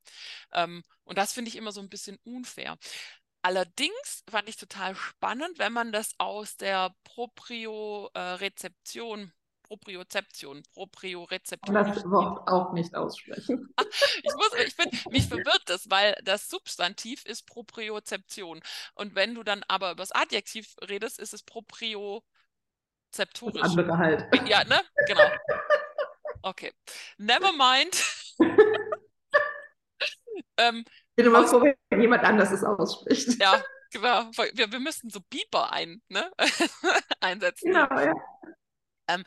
Ähm, 0.52 0.84
und 1.04 1.20
das 1.20 1.34
finde 1.34 1.50
ich 1.50 1.56
immer 1.56 1.72
so 1.72 1.80
ein 1.80 1.90
bisschen 1.90 2.18
unfair. 2.24 2.80
Allerdings 3.44 4.24
fand 4.28 4.50
ich 4.50 4.58
total 4.58 4.96
spannend, 4.96 5.60
wenn 5.60 5.74
man 5.74 5.92
das 5.92 6.16
aus 6.18 6.58
der 6.58 6.96
Propriorezeption 7.04 9.32
Propriozeption, 9.74 10.62
Propriorezeption. 10.76 11.74
Das 11.74 12.08
Wort 12.08 12.48
auch 12.48 12.74
nicht 12.74 12.94
aussprechen. 12.94 13.74
ich 14.24 14.34
muss, 14.36 14.52
ich 14.64 14.76
finde, 14.76 14.96
mich 15.10 15.28
verwirrt 15.28 15.64
das, 15.66 15.90
weil 15.90 16.16
das 16.24 16.48
Substantiv 16.48 17.26
ist 17.26 17.48
Propriozeption. 17.48 18.62
Und 18.94 19.16
wenn 19.16 19.34
du 19.34 19.42
dann 19.42 19.64
aber 19.68 19.90
über 19.92 20.04
das 20.04 20.12
Adjektiv 20.12 20.76
redest, 20.88 21.18
ist 21.18 21.34
es 21.34 21.42
Propriozeptorisch. 21.42 22.24
Das 23.62 23.72
andere 23.72 23.98
halt. 23.98 24.28
Ja, 24.48 24.64
ne? 24.64 24.80
Genau. 25.08 25.28
Okay. 26.44 26.72
Never 27.18 27.52
mind. 27.54 27.96
ähm, 30.58 30.86
ich 30.86 31.16
bin 31.16 31.26
immer 31.26 31.48
froh, 31.48 31.64
wenn 31.90 32.02
jemand 32.02 32.24
anders 32.24 32.52
es 32.52 32.64
ausspricht. 32.64 33.42
Ja, 33.42 33.64
genau. 33.92 34.30
Wir, 34.54 34.72
wir 34.72 34.80
müssten 34.80 35.10
so 35.10 35.20
Beeper 35.32 35.72
ein, 35.72 36.04
ne? 36.10 36.32
einsetzen. 37.22 37.72
Genau, 37.72 37.90
ja. 38.00 38.14
Ähm, 39.08 39.24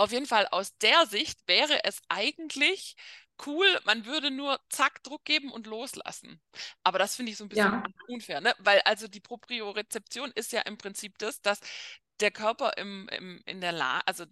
auf 0.00 0.12
jeden 0.12 0.26
Fall 0.26 0.46
aus 0.48 0.76
der 0.78 1.06
Sicht 1.06 1.38
wäre 1.46 1.84
es 1.84 2.00
eigentlich 2.08 2.96
cool, 3.46 3.66
man 3.84 4.04
würde 4.06 4.30
nur 4.30 4.58
zack 4.68 5.02
Druck 5.02 5.24
geben 5.24 5.50
und 5.52 5.66
loslassen. 5.66 6.40
Aber 6.84 6.98
das 6.98 7.14
finde 7.14 7.32
ich 7.32 7.38
so 7.38 7.44
ein 7.44 7.48
bisschen 7.48 7.72
ja. 7.72 7.84
unfair, 8.08 8.40
ne? 8.40 8.54
Weil 8.58 8.80
also 8.82 9.08
die 9.08 9.20
Propriorezeption 9.20 10.30
ist 10.34 10.52
ja 10.52 10.62
im 10.62 10.78
Prinzip 10.78 11.18
das, 11.18 11.40
dass 11.40 11.60
der 12.20 12.30
Körper 12.30 12.76
im, 12.76 13.08
im, 13.08 13.40
in 13.46 13.60
der 13.60 13.72
Lage, 13.72 14.06
also 14.06 14.24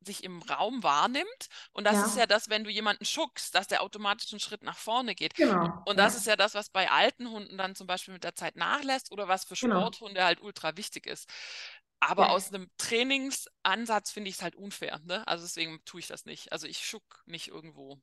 sich 0.00 0.22
im 0.22 0.40
Raum 0.42 0.82
wahrnimmt. 0.82 1.48
Und 1.72 1.84
das 1.84 1.94
ja. 1.94 2.06
ist 2.06 2.16
ja 2.16 2.26
das, 2.26 2.48
wenn 2.48 2.64
du 2.64 2.70
jemanden 2.70 3.04
schuckst, 3.04 3.54
dass 3.54 3.66
der 3.66 3.82
automatisch 3.82 4.32
einen 4.32 4.40
Schritt 4.40 4.62
nach 4.62 4.76
vorne 4.76 5.14
geht. 5.14 5.34
Genau. 5.34 5.82
Und 5.86 5.98
das 5.98 6.14
ja. 6.14 6.18
ist 6.20 6.26
ja 6.26 6.36
das, 6.36 6.54
was 6.54 6.70
bei 6.70 6.90
alten 6.90 7.28
Hunden 7.30 7.58
dann 7.58 7.74
zum 7.74 7.86
Beispiel 7.86 8.14
mit 8.14 8.24
der 8.24 8.34
Zeit 8.34 8.56
nachlässt 8.56 9.10
oder 9.10 9.26
was 9.26 9.44
für 9.44 9.54
genau. 9.54 9.80
Sporthunde 9.80 10.24
halt 10.24 10.40
ultra 10.40 10.76
wichtig 10.76 11.06
ist. 11.06 11.28
Aber 12.00 12.26
ja. 12.26 12.28
aus 12.30 12.52
einem 12.52 12.68
Trainingsansatz 12.78 14.10
finde 14.10 14.30
ich 14.30 14.36
es 14.36 14.42
halt 14.42 14.54
unfair. 14.54 15.00
Ne? 15.04 15.26
Also 15.26 15.44
deswegen 15.44 15.80
tue 15.84 16.00
ich 16.00 16.06
das 16.06 16.26
nicht. 16.26 16.52
Also 16.52 16.66
ich 16.68 16.78
schuck 16.78 17.22
nicht 17.26 17.48
irgendwo. 17.48 17.98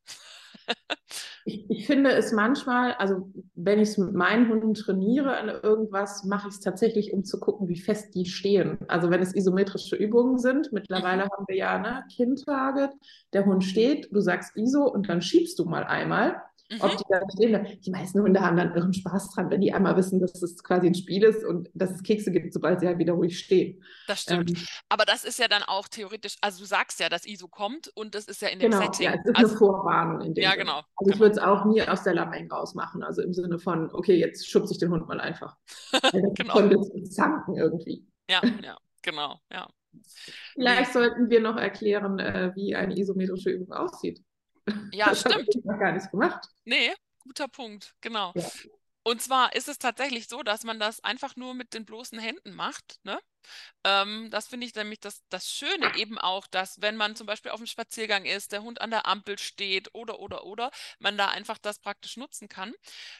ich, 1.45 1.69
ich, 1.69 1.87
finde 1.87 2.11
es 2.11 2.33
manchmal, 2.33 2.93
also 2.95 3.31
wenn 3.53 3.79
ich 3.79 3.89
es 3.89 3.97
mit 3.97 4.13
meinen 4.13 4.49
Hunden 4.49 4.73
trainiere 4.73 5.37
an 5.37 5.47
irgendwas, 5.47 6.25
mache 6.25 6.49
ich 6.49 6.55
es 6.55 6.59
tatsächlich, 6.59 7.13
um 7.13 7.23
zu 7.23 7.39
gucken, 7.39 7.69
wie 7.69 7.79
fest 7.79 8.13
die 8.15 8.25
stehen. 8.25 8.79
Also 8.89 9.09
wenn 9.09 9.21
es 9.21 9.33
isometrische 9.33 9.95
Übungen 9.95 10.39
sind, 10.39 10.73
mittlerweile 10.73 11.25
mhm. 11.25 11.29
haben 11.29 11.45
wir 11.47 11.55
ja 11.55 11.79
ne, 11.79 12.03
Kind-Target, 12.13 12.91
der 13.31 13.45
Hund 13.45 13.63
steht, 13.63 14.09
du 14.11 14.19
sagst 14.19 14.57
ISO 14.57 14.83
und 14.83 15.07
dann 15.07 15.21
schiebst 15.21 15.57
du 15.57 15.65
mal 15.65 15.85
einmal. 15.85 16.41
Mhm. 16.71 16.81
Ob 16.81 16.97
die 16.97 17.03
da 17.09 17.21
stehen. 17.31 17.79
Die 17.81 17.91
meisten 17.91 18.21
Hunde 18.21 18.41
haben 18.41 18.57
dann 18.57 18.73
irren 18.75 18.93
Spaß 18.93 19.31
dran, 19.31 19.51
wenn 19.51 19.61
die 19.61 19.71
einmal 19.71 19.95
wissen, 19.97 20.19
dass 20.19 20.41
es 20.41 20.63
quasi 20.63 20.87
ein 20.87 20.95
Spiel 20.95 21.23
ist 21.23 21.45
und 21.45 21.69
dass 21.75 21.91
es 21.91 22.01
Kekse 22.01 22.31
gibt, 22.31 22.53
sobald 22.53 22.79
sie 22.79 22.87
halt 22.87 22.97
wieder 22.97 23.13
ruhig 23.13 23.37
stehen. 23.37 23.83
Das 24.07 24.23
stimmt. 24.23 24.49
Ähm, 24.49 24.65
Aber 24.89 25.05
das 25.05 25.25
ist 25.25 25.37
ja 25.37 25.47
dann 25.47 25.61
auch 25.61 25.87
theoretisch, 25.87 26.37
also 26.41 26.61
du 26.61 26.65
sagst 26.65 26.99
ja, 26.99 27.07
dass 27.07 27.25
ISO 27.25 27.47
kommt 27.47 27.91
und 27.95 28.15
das 28.15 28.25
ist 28.25 28.41
ja 28.41 28.47
in 28.47 28.59
dem 28.59 28.71
genau, 28.71 28.83
Setting. 28.83 29.05
Ja, 29.05 29.13
es 29.13 29.25
ist 29.25 29.35
also, 29.35 29.49
eine 29.49 29.57
Vorwarnung 29.57 30.21
in 30.21 30.33
dem 30.33 30.43
Ja, 30.43 30.55
genau. 30.55 30.77
Also 30.77 30.87
genau. 30.99 31.13
ich 31.13 31.19
würde 31.19 31.31
es 31.33 31.37
auch 31.37 31.65
nie 31.65 31.81
aus 31.83 32.03
der 32.03 32.15
Lameng 32.15 32.51
rausmachen. 32.51 33.03
Also 33.03 33.21
im 33.21 33.33
Sinne 33.33 33.59
von, 33.59 33.91
okay, 33.93 34.15
jetzt 34.15 34.49
schubse 34.49 34.73
ich 34.73 34.79
den 34.79 34.89
Hund 34.89 35.07
mal 35.07 35.19
einfach. 35.19 35.55
genau. 36.33 36.53
Von 36.53 36.69
das 36.71 37.11
Zanken 37.11 37.55
irgendwie. 37.57 38.07
Ja, 38.29 38.41
ja, 38.63 38.77
genau, 39.03 39.39
ja. 39.51 39.67
Vielleicht 40.53 40.93
sollten 40.93 41.29
wir 41.29 41.41
noch 41.41 41.57
erklären, 41.57 42.19
äh, 42.19 42.51
wie 42.55 42.75
eine 42.75 42.97
isometrische 42.97 43.51
Übung 43.51 43.71
aussieht. 43.73 44.21
Ja, 44.91 45.09
das 45.09 45.21
stimmt. 45.21 45.47
Ich 45.49 45.63
noch 45.63 45.79
gar 45.79 45.91
nicht 45.91 46.09
gemacht. 46.09 46.47
Nee, 46.63 46.93
guter 47.19 47.47
Punkt, 47.47 47.95
genau. 48.01 48.33
Ja. 48.35 48.49
Und 49.07 49.21
zwar 49.21 49.55
ist 49.55 49.67
es 49.67 49.77
tatsächlich 49.77 50.27
so, 50.27 50.41
dass 50.41 50.63
man 50.63 50.79
das 50.79 51.03
einfach 51.03 51.35
nur 51.35 51.53
mit 51.53 51.75
den 51.75 51.85
bloßen 51.85 52.17
Händen 52.17 52.55
macht. 52.55 52.99
Ne? 53.03 53.19
Ähm, 53.83 54.29
das 54.31 54.47
finde 54.47 54.65
ich 54.65 54.73
nämlich 54.73 54.99
das, 54.99 55.21
das 55.29 55.47
Schöne 55.47 55.95
eben 55.95 56.17
auch, 56.17 56.47
dass 56.47 56.81
wenn 56.81 56.95
man 56.95 57.15
zum 57.15 57.27
Beispiel 57.27 57.51
auf 57.51 57.59
dem 57.59 57.67
Spaziergang 57.67 58.25
ist, 58.25 58.51
der 58.51 58.63
Hund 58.63 58.81
an 58.81 58.89
der 58.89 59.05
Ampel 59.05 59.37
steht 59.37 59.93
oder, 59.93 60.19
oder, 60.19 60.43
oder, 60.45 60.71
man 60.97 61.19
da 61.19 61.27
einfach 61.27 61.59
das 61.59 61.77
praktisch 61.77 62.17
nutzen 62.17 62.49
kann. 62.49 62.73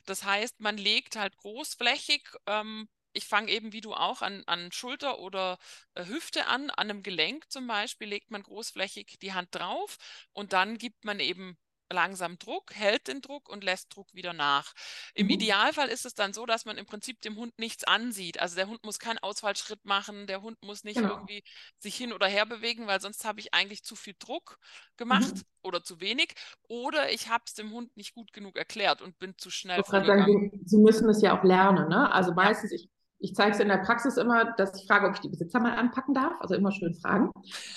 Das 0.08 0.24
heißt, 0.24 0.60
man 0.60 0.78
legt 0.78 1.18
halt 1.18 1.38
großflächig 1.38 2.24
ähm, 2.48 2.90
ich 3.16 3.26
fange 3.26 3.52
eben 3.52 3.74
wie 3.74 3.82
du 3.82 3.94
auch 3.94 4.22
an, 4.22 4.44
an 4.46 4.72
Schulter 4.72 5.20
oder 5.20 5.58
äh, 5.96 6.06
Hüfte 6.06 6.48
an, 6.48 6.70
an 6.70 6.90
einem 6.90 7.04
Gelenk 7.04 7.50
zum 7.50 7.68
Beispiel 7.68 8.08
legt 8.08 8.32
man 8.32 8.44
großflächig 8.44 9.18
die 9.22 9.34
Hand 9.34 9.50
drauf 9.52 9.98
und 10.34 10.54
dann 10.54 10.78
gibt 10.78 11.06
man 11.06 11.20
eben 11.20 11.58
langsam 11.92 12.38
Druck, 12.40 12.74
hält 12.74 13.08
den 13.08 13.22
Druck 13.22 13.50
und 13.50 13.64
lässt 13.64 13.96
Druck 13.96 14.14
wieder 14.14 14.34
nach. 14.34 14.74
Im 15.14 15.28
mhm. 15.28 15.34
Idealfall 15.34 15.90
ist 15.90 16.06
es 16.06 16.16
dann 16.16 16.34
so, 16.34 16.46
dass 16.46 16.66
man 16.66 16.78
im 16.78 16.86
Prinzip 16.86 17.22
dem 17.22 17.36
Hund 17.36 17.58
nichts 17.60 17.84
ansieht. 17.84 18.40
Also 18.40 18.56
der 18.56 18.68
Hund 18.68 18.84
muss 18.84 19.00
keinen 19.00 19.20
Ausfallschritt 19.20 19.86
machen, 19.86 20.28
der 20.28 20.42
Hund 20.42 20.58
muss 20.64 20.84
nicht 20.84 20.98
genau. 20.98 21.12
irgendwie 21.12 21.44
sich 21.78 21.96
hin 21.96 22.14
oder 22.14 22.28
her 22.28 22.46
bewegen, 22.46 22.88
weil 22.88 23.02
sonst 23.02 23.26
habe 23.26 23.40
ich 23.40 23.54
eigentlich 23.54 23.84
zu 23.84 23.96
viel 23.96 24.16
Druck 24.18 24.58
gemacht 24.98 25.36
mhm. 25.36 25.44
oder 25.62 25.84
zu 25.84 26.00
wenig. 26.02 26.34
Oder 26.68 27.12
ich 27.12 27.30
habe 27.30 27.44
es 27.46 27.54
dem 27.54 27.72
Hund 27.72 27.96
nicht 27.96 28.14
gut 28.14 28.34
genug 28.34 28.58
erklärt 28.58 29.02
und 29.02 29.20
bin 29.20 29.38
zu 29.38 29.50
schnell 29.50 29.84
vorgegangen. 29.84 30.50
Sagen, 30.50 30.62
Sie 30.66 30.78
müssen 30.78 31.10
es 31.10 31.22
ja 31.22 31.38
auch 31.38 31.44
lernen. 31.44 31.88
Ne? 31.90 32.12
Also 32.12 32.34
meistens, 32.34 32.72
ich 32.72 32.90
ich 33.20 33.34
zeige 33.34 33.52
es 33.52 33.60
in 33.60 33.70
der 33.70 33.78
Praxis 33.78 34.18
immer, 34.18 34.54
dass 34.58 34.80
ich 34.80 34.88
frage, 34.88 35.08
ob 35.08 35.16
ich 35.16 35.22
die 35.22 35.30
Besitzer 35.30 35.60
mal 35.60 35.76
anpacken 35.76 36.14
darf. 36.14 36.34
Also 36.40 36.56
immer 36.56 36.72
schön 36.72 36.94
fragen. 36.94 37.32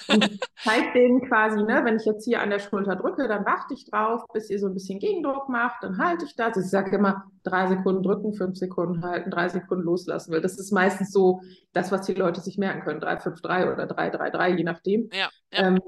Und 0.09 0.39
zeige 0.63 0.93
denen 0.93 1.27
quasi, 1.27 1.63
ne, 1.63 1.85
wenn 1.85 1.97
ich 1.97 2.05
jetzt 2.05 2.25
hier 2.25 2.43
an 2.43 2.51
der 2.51 2.59
Schulter 2.59 2.97
drücke, 2.97 3.29
dann 3.29 3.47
warte 3.47 3.75
ich 3.75 3.89
drauf, 3.89 4.25
bis 4.33 4.51
ihr 4.51 4.59
so 4.59 4.67
ein 4.67 4.75
bisschen 4.75 4.99
Gegendruck 4.99 5.49
macht. 5.49 5.83
Dann 5.83 5.99
halte 5.99 6.25
ich 6.25 6.35
das. 6.37 6.57
Ich 6.57 6.69
sage 6.69 6.97
immer, 6.97 7.25
drei 7.45 7.69
Sekunden 7.69 8.03
drücken, 8.03 8.35
fünf 8.35 8.57
Sekunden 8.57 9.03
halten, 9.03 9.31
drei 9.31 9.49
Sekunden 9.49 9.85
loslassen. 9.85 10.33
Weil 10.33 10.41
das 10.41 10.59
ist 10.59 10.73
meistens 10.73 11.13
so 11.13 11.41
das, 11.73 11.93
was 11.93 12.07
die 12.07 12.15
Leute 12.15 12.41
sich 12.41 12.59
merken 12.59 12.83
können. 12.83 13.01
3, 13.01 13.19
5, 13.19 13.41
3 13.41 13.73
oder 13.73 13.87
3, 13.87 14.11
3, 14.11 14.31
3, 14.31 14.51
je 14.51 14.65
nachdem. 14.65 15.09
Ja, 15.13 15.29
ja. 15.53 15.69
Ähm, 15.69 15.81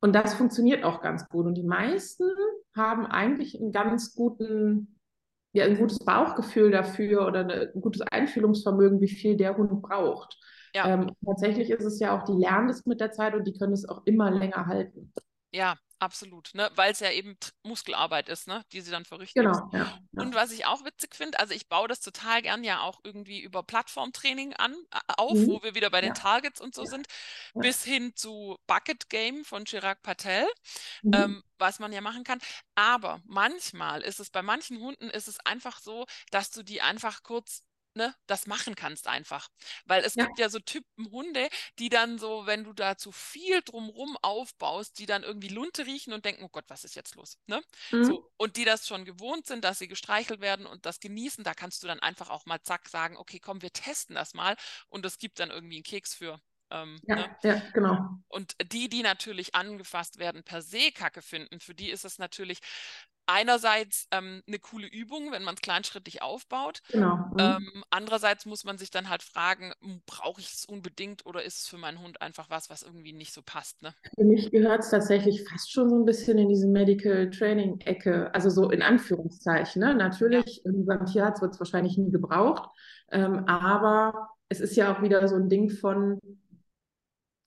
und 0.00 0.14
das 0.14 0.34
funktioniert 0.34 0.84
auch 0.84 1.00
ganz 1.00 1.28
gut. 1.28 1.46
Und 1.46 1.54
die 1.54 1.62
meisten 1.62 2.24
haben 2.76 3.06
eigentlich 3.06 3.58
einen 3.58 3.72
ganz 3.72 4.14
guten 4.14 4.95
ja, 5.56 5.64
ein 5.64 5.78
gutes 5.78 5.98
Bauchgefühl 5.98 6.70
dafür 6.70 7.26
oder 7.26 7.40
eine, 7.40 7.72
ein 7.74 7.80
gutes 7.80 8.02
Einfühlungsvermögen, 8.02 9.00
wie 9.00 9.08
viel 9.08 9.36
der 9.36 9.56
Hund 9.56 9.82
braucht. 9.82 10.38
Ja. 10.74 10.86
Ähm, 10.86 11.10
tatsächlich 11.24 11.70
ist 11.70 11.84
es 11.84 11.98
ja 11.98 12.16
auch, 12.16 12.24
die 12.24 12.38
lernen 12.38 12.68
das 12.68 12.84
mit 12.84 13.00
der 13.00 13.12
Zeit 13.12 13.34
und 13.34 13.46
die 13.46 13.54
können 13.54 13.72
es 13.72 13.88
auch 13.88 14.02
immer 14.04 14.30
länger 14.30 14.66
halten. 14.66 15.12
Ja, 15.52 15.76
absolut, 15.98 16.50
ne? 16.54 16.70
weil 16.74 16.92
es 16.92 17.00
ja 17.00 17.10
eben 17.10 17.36
Muskelarbeit 17.62 18.28
ist, 18.28 18.46
ne? 18.48 18.64
die 18.72 18.80
sie 18.80 18.90
dann 18.90 19.04
verrichten 19.04 19.40
genau, 19.40 19.70
ja, 19.72 19.78
ja. 20.12 20.22
Und 20.22 20.34
was 20.34 20.52
ich 20.52 20.66
auch 20.66 20.84
witzig 20.84 21.14
finde, 21.14 21.38
also 21.38 21.54
ich 21.54 21.68
baue 21.68 21.88
das 21.88 22.00
total 22.00 22.42
gern 22.42 22.64
ja 22.64 22.80
auch 22.80 23.00
irgendwie 23.04 23.40
über 23.40 23.62
Plattformtraining 23.62 24.54
an, 24.54 24.74
auf, 25.16 25.34
mhm. 25.34 25.46
wo 25.46 25.62
wir 25.62 25.74
wieder 25.74 25.90
bei 25.90 26.00
den 26.00 26.08
ja. 26.08 26.14
Targets 26.14 26.60
und 26.60 26.74
so 26.74 26.84
sind, 26.84 27.06
bis 27.54 27.84
hin 27.84 28.14
zu 28.14 28.56
Bucket 28.66 29.08
Game 29.08 29.44
von 29.44 29.64
Chirag 29.64 30.02
Patel, 30.02 30.46
mhm. 31.02 31.14
ähm, 31.14 31.42
was 31.58 31.78
man 31.78 31.92
ja 31.92 32.00
machen 32.00 32.24
kann. 32.24 32.38
Aber 32.74 33.20
manchmal 33.24 34.02
ist 34.02 34.20
es, 34.20 34.30
bei 34.30 34.42
manchen 34.42 34.78
Hunden 34.80 35.08
ist 35.10 35.28
es 35.28 35.40
einfach 35.40 35.80
so, 35.80 36.06
dass 36.30 36.50
du 36.50 36.62
die 36.62 36.82
einfach 36.82 37.22
kurz 37.22 37.62
ne, 37.96 38.14
das 38.26 38.46
machen 38.46 38.74
kannst 38.76 39.08
einfach. 39.08 39.48
Weil 39.86 40.04
es 40.04 40.14
ja. 40.14 40.26
gibt 40.26 40.38
ja 40.38 40.48
so 40.48 40.60
Typen 40.60 41.10
Hunde, 41.10 41.48
die 41.78 41.88
dann 41.88 42.18
so, 42.18 42.46
wenn 42.46 42.64
du 42.64 42.72
da 42.72 42.96
zu 42.96 43.10
viel 43.10 43.62
drumrum 43.62 44.16
aufbaust, 44.22 44.98
die 44.98 45.06
dann 45.06 45.22
irgendwie 45.22 45.48
Lunte 45.48 45.86
riechen 45.86 46.12
und 46.12 46.24
denken, 46.24 46.44
oh 46.44 46.48
Gott, 46.48 46.66
was 46.68 46.84
ist 46.84 46.94
jetzt 46.94 47.16
los? 47.16 47.38
Ne? 47.46 47.62
Mhm. 47.90 48.04
So, 48.04 48.30
und 48.36 48.56
die 48.56 48.64
das 48.64 48.86
schon 48.86 49.04
gewohnt 49.04 49.46
sind, 49.46 49.64
dass 49.64 49.78
sie 49.78 49.88
gestreichelt 49.88 50.40
werden 50.40 50.66
und 50.66 50.86
das 50.86 51.00
genießen, 51.00 51.42
da 51.42 51.54
kannst 51.54 51.82
du 51.82 51.86
dann 51.86 52.00
einfach 52.00 52.30
auch 52.30 52.46
mal 52.46 52.62
zack 52.62 52.88
sagen, 52.88 53.16
okay, 53.16 53.40
komm, 53.40 53.62
wir 53.62 53.72
testen 53.72 54.14
das 54.14 54.34
mal 54.34 54.56
und 54.88 55.04
es 55.06 55.18
gibt 55.18 55.40
dann 55.40 55.50
irgendwie 55.50 55.76
einen 55.76 55.84
Keks 55.84 56.14
für. 56.14 56.40
Ähm, 56.70 57.00
ja, 57.06 57.16
ne? 57.16 57.36
ja, 57.42 57.62
genau. 57.72 57.98
Und 58.28 58.54
die, 58.72 58.88
die 58.88 59.02
natürlich 59.02 59.54
angefasst 59.54 60.18
werden, 60.18 60.42
per 60.42 60.62
se 60.62 60.90
Kacke 60.92 61.22
finden, 61.22 61.60
für 61.60 61.74
die 61.74 61.90
ist 61.90 62.04
es 62.04 62.18
natürlich 62.18 62.60
einerseits 63.26 64.06
ähm, 64.10 64.42
eine 64.46 64.58
coole 64.58 64.86
Übung, 64.86 65.32
wenn 65.32 65.42
man 65.42 65.54
es 65.54 65.60
kleinschrittig 65.60 66.22
aufbaut. 66.22 66.82
Genau. 66.90 67.16
Mhm. 67.16 67.38
Ähm, 67.38 67.84
andererseits 67.90 68.46
muss 68.46 68.64
man 68.64 68.78
sich 68.78 68.90
dann 68.90 69.08
halt 69.08 69.22
fragen, 69.22 69.72
brauche 70.06 70.40
ich 70.40 70.52
es 70.52 70.64
unbedingt 70.64 71.26
oder 71.26 71.42
ist 71.42 71.58
es 71.58 71.68
für 71.68 71.78
meinen 71.78 72.00
Hund 72.00 72.22
einfach 72.22 72.50
was, 72.50 72.70
was 72.70 72.82
irgendwie 72.82 73.12
nicht 73.12 73.32
so 73.32 73.42
passt? 73.42 73.82
Ne? 73.82 73.92
Für 74.14 74.24
mich 74.24 74.50
gehört 74.50 74.80
es 74.80 74.90
tatsächlich 74.90 75.44
fast 75.48 75.72
schon 75.72 75.90
so 75.90 75.96
ein 75.96 76.04
bisschen 76.04 76.38
in 76.38 76.48
diese 76.48 76.66
Medical 76.66 77.30
Training-Ecke, 77.30 78.34
also 78.34 78.50
so 78.50 78.70
in 78.70 78.82
Anführungszeichen. 78.82 79.80
Ne? 79.80 79.94
Natürlich, 79.94 80.62
ja. 80.64 80.72
beim 80.74 81.06
Tierarzt 81.06 81.42
wird 81.42 81.54
es 81.54 81.60
wahrscheinlich 81.60 81.98
nie 81.98 82.10
gebraucht, 82.10 82.68
ähm, 83.10 83.44
aber 83.46 84.30
es 84.48 84.60
ist 84.60 84.76
ja 84.76 84.94
auch 84.94 85.02
wieder 85.02 85.26
so 85.26 85.34
ein 85.36 85.48
Ding 85.48 85.70
von, 85.70 86.20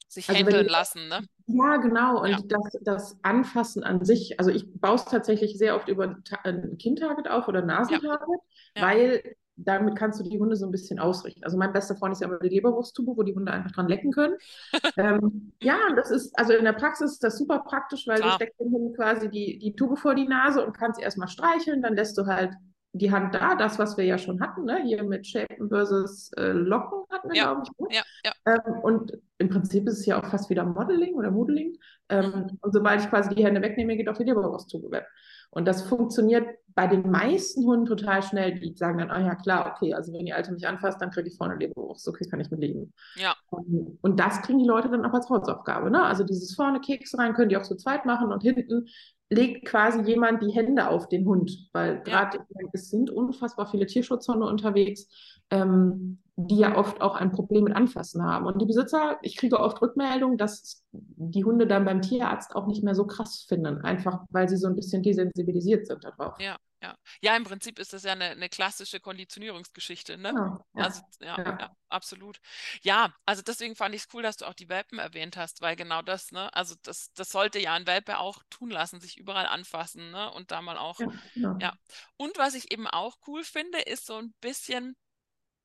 sich 0.10 0.28
also 0.30 0.40
handeln 0.40 0.68
lassen, 0.68 1.08
ne? 1.08 1.22
Ja, 1.48 1.78
genau. 1.78 2.22
Und 2.22 2.30
ja. 2.30 2.40
Das, 2.48 2.78
das 2.82 3.18
Anfassen 3.22 3.84
an 3.84 4.04
sich, 4.04 4.40
also 4.40 4.52
ich 4.52 4.66
baue 4.74 4.96
es 4.96 5.06
tatsächlich 5.06 5.58
sehr 5.58 5.76
oft 5.76 5.88
über 5.88 6.18
ein 6.44 6.78
Kind-Target 6.78 7.30
auf 7.30 7.48
oder 7.48 7.62
Nasentarget, 7.62 8.40
ja. 8.76 8.82
weil 8.82 9.36
damit 9.56 9.98
kannst 9.98 10.20
du 10.20 10.24
die 10.24 10.40
Hunde 10.40 10.56
so 10.56 10.66
ein 10.66 10.72
bisschen 10.72 11.00
ausrichten. 11.00 11.44
Also 11.44 11.58
mein 11.58 11.74
bester 11.74 11.96
Freund 11.96 12.14
ist 12.14 12.22
ja 12.22 12.28
immer 12.28 12.40
die 12.40 12.50
Leberwursttube, 12.50 13.16
wo 13.16 13.24
die 13.24 13.36
Hunde 13.36 13.52
einfach 13.52 13.72
dran 13.72 13.88
lecken 13.88 14.12
können. 14.12 14.38
ähm, 14.98 15.52
ja, 15.62 15.78
und 15.90 15.96
das 15.96 16.12
ist, 16.12 16.38
also 16.40 16.54
in 16.54 16.64
der 16.64 16.74
Praxis 16.74 17.14
ist 17.14 17.24
das 17.24 17.38
super 17.38 17.60
praktisch, 17.60 18.08
weil 18.08 18.20
Klar. 18.20 18.30
du 18.30 18.36
steckst 18.36 18.60
dem 18.60 18.72
Hund 18.72 18.96
quasi 18.96 19.30
die, 19.30 19.60
die 19.60 19.76
Tube 19.76 19.98
vor 20.00 20.16
die 20.16 20.28
Nase 20.28 20.66
und 20.66 20.78
kannst 20.78 21.00
erstmal 21.00 21.28
streicheln, 21.28 21.82
dann 21.82 21.96
lässt 21.96 22.18
du 22.18 22.26
halt 22.26 22.54
die 22.92 23.12
Hand 23.12 23.36
da, 23.36 23.56
das, 23.56 23.78
was 23.78 23.98
wir 23.98 24.06
ja 24.06 24.18
schon 24.18 24.42
hatten, 24.42 24.66
ne? 24.66 24.82
hier 24.84 25.04
mit 25.04 25.28
Shapen 25.28 25.70
versus 25.70 26.32
äh, 26.38 26.52
Locken 26.52 27.04
hatten 27.12 27.30
wir, 27.30 27.36
ja. 27.36 27.54
glaube 27.54 27.64
ich. 27.64 27.80
Ne? 27.80 27.88
Ja, 27.92 28.04
ja. 28.26 28.64
Ähm, 28.66 28.80
und 28.82 29.18
im 29.38 29.50
Prinzip 29.50 29.88
ist 29.88 30.00
es 30.00 30.06
ja 30.06 30.20
auch 30.20 30.26
fast 30.26 30.50
wieder 30.50 30.66
Modeling 30.66 31.14
oder 31.14 31.30
Modeling. 31.30 31.78
Ähm, 32.10 32.26
mhm. 32.26 32.58
Und 32.62 32.74
sobald 32.74 33.02
ich 33.02 33.10
quasi 33.10 33.34
die 33.36 33.46
Hände 33.46 33.62
wegnehme, 33.62 33.96
geht 33.96 34.10
auch 34.10 34.18
die 34.18 34.24
Leberwursttube 34.24 34.90
weg. 34.90 35.06
Und 35.52 35.68
das 35.68 35.84
funktioniert 35.84 36.48
bei 36.76 36.88
den 36.88 37.10
meisten 37.10 37.66
Hunden 37.66 37.86
total 37.86 38.22
schnell. 38.24 38.60
Die 38.60 38.76
sagen 38.76 39.00
dann, 39.00 39.12
ah 39.12 39.22
ja, 39.22 39.36
klar, 39.36 39.72
okay, 39.76 39.94
also 39.94 40.14
wenn 40.14 40.26
die 40.26 40.34
Alte 40.34 40.52
mich 40.52 40.68
anfasst, 40.68 41.02
dann 41.02 41.12
kriege 41.12 41.28
ich 41.28 41.38
vorne 41.38 41.56
Leberwurst. 41.56 42.08
Okay, 42.08 42.28
kann 42.28 42.40
ich 42.40 42.52
mit 42.52 42.60
leben. 42.60 42.94
Ja. 43.16 43.36
Ähm, 43.54 43.98
und 44.02 44.20
das 44.20 44.42
kriegen 44.42 44.60
die 44.60 44.68
Leute 44.68 44.90
dann 44.90 45.06
auch 45.06 45.14
als 45.14 45.30
Hausaufgabe. 45.30 45.92
Ne? 45.92 46.02
Also 46.04 46.24
dieses 46.24 46.56
vorne 46.56 46.80
Keks 46.82 47.18
rein 47.18 47.34
können 47.34 47.50
die 47.50 47.58
auch 47.58 47.64
zu 47.64 47.76
zweit 47.76 48.06
machen 48.06 48.32
und 48.32 48.42
hinten 48.42 48.88
legt 49.30 49.66
quasi 49.66 50.02
jemand 50.02 50.42
die 50.42 50.52
Hände 50.52 50.88
auf 50.88 51.08
den 51.08 51.26
Hund, 51.26 51.70
weil 51.72 52.02
gerade 52.02 52.38
ja. 52.38 52.70
es 52.74 52.90
sind 52.90 53.10
unfassbar 53.12 53.70
viele 53.70 53.86
Tierschutzhunde 53.86 54.46
unterwegs. 54.46 55.08
Ähm, 55.52 56.20
die 56.42 56.60
ja 56.60 56.78
oft 56.78 57.02
auch 57.02 57.16
ein 57.16 57.32
Problem 57.32 57.66
mit 57.66 57.76
Anfassen 57.76 58.24
haben. 58.24 58.46
Und 58.46 58.62
die 58.62 58.66
Besitzer, 58.66 59.18
ich 59.22 59.36
kriege 59.36 59.60
oft 59.60 59.82
Rückmeldungen, 59.82 60.38
dass 60.38 60.84
die 60.92 61.44
Hunde 61.44 61.68
dann 61.68 61.84
beim 61.84 62.02
Tierarzt 62.02 62.56
auch 62.56 62.66
nicht 62.66 62.82
mehr 62.82 62.96
so 62.96 63.06
krass 63.06 63.46
finden, 63.48 63.82
einfach 63.82 64.24
weil 64.30 64.48
sie 64.48 64.56
so 64.56 64.68
ein 64.68 64.76
bisschen 64.76 65.04
desensibilisiert 65.04 65.86
sind 65.86 66.04
darauf. 66.04 66.40
Ja, 66.40 66.56
ja. 66.82 66.96
Ja, 67.22 67.36
im 67.36 67.44
Prinzip 67.44 67.78
ist 67.78 67.92
das 67.92 68.04
ja 68.04 68.14
eine, 68.14 68.26
eine 68.30 68.48
klassische 68.48 69.02
Konditionierungsgeschichte, 69.02 70.18
ne? 70.18 70.30
Genau, 70.30 70.66
ja, 70.76 70.84
Also, 70.86 71.02
ja, 71.20 71.38
ja. 71.38 71.58
ja, 71.60 71.72
absolut. 71.90 72.40
Ja, 72.84 73.14
also 73.26 73.42
deswegen 73.42 73.76
fand 73.76 73.94
ich 73.94 74.04
es 74.04 74.08
cool, 74.14 74.24
dass 74.24 74.38
du 74.38 74.46
auch 74.46 74.54
die 74.54 74.70
Welpen 74.70 74.98
erwähnt 74.98 75.36
hast, 75.36 75.62
weil 75.62 75.76
genau 75.76 76.02
das, 76.02 76.32
ne, 76.32 76.54
also 76.54 76.76
das, 76.84 77.12
das 77.16 77.30
sollte 77.32 77.60
ja 77.60 77.74
ein 77.74 77.86
Welpe 77.86 78.20
auch 78.20 78.42
tun 78.50 78.70
lassen, 78.70 79.02
sich 79.02 79.18
überall 79.18 79.48
anfassen, 79.48 80.12
ne? 80.12 80.32
Und 80.32 80.52
da 80.52 80.62
mal 80.62 80.78
auch, 80.78 81.00
Ja, 81.00 81.08
genau. 81.34 81.58
ja. 81.60 81.74
Und 82.16 82.38
was 82.38 82.54
ich 82.54 82.72
eben 82.72 82.88
auch 82.88 83.18
cool 83.28 83.44
finde, 83.44 83.80
ist 83.80 84.06
so 84.06 84.16
ein 84.16 84.34
bisschen. 84.40 84.96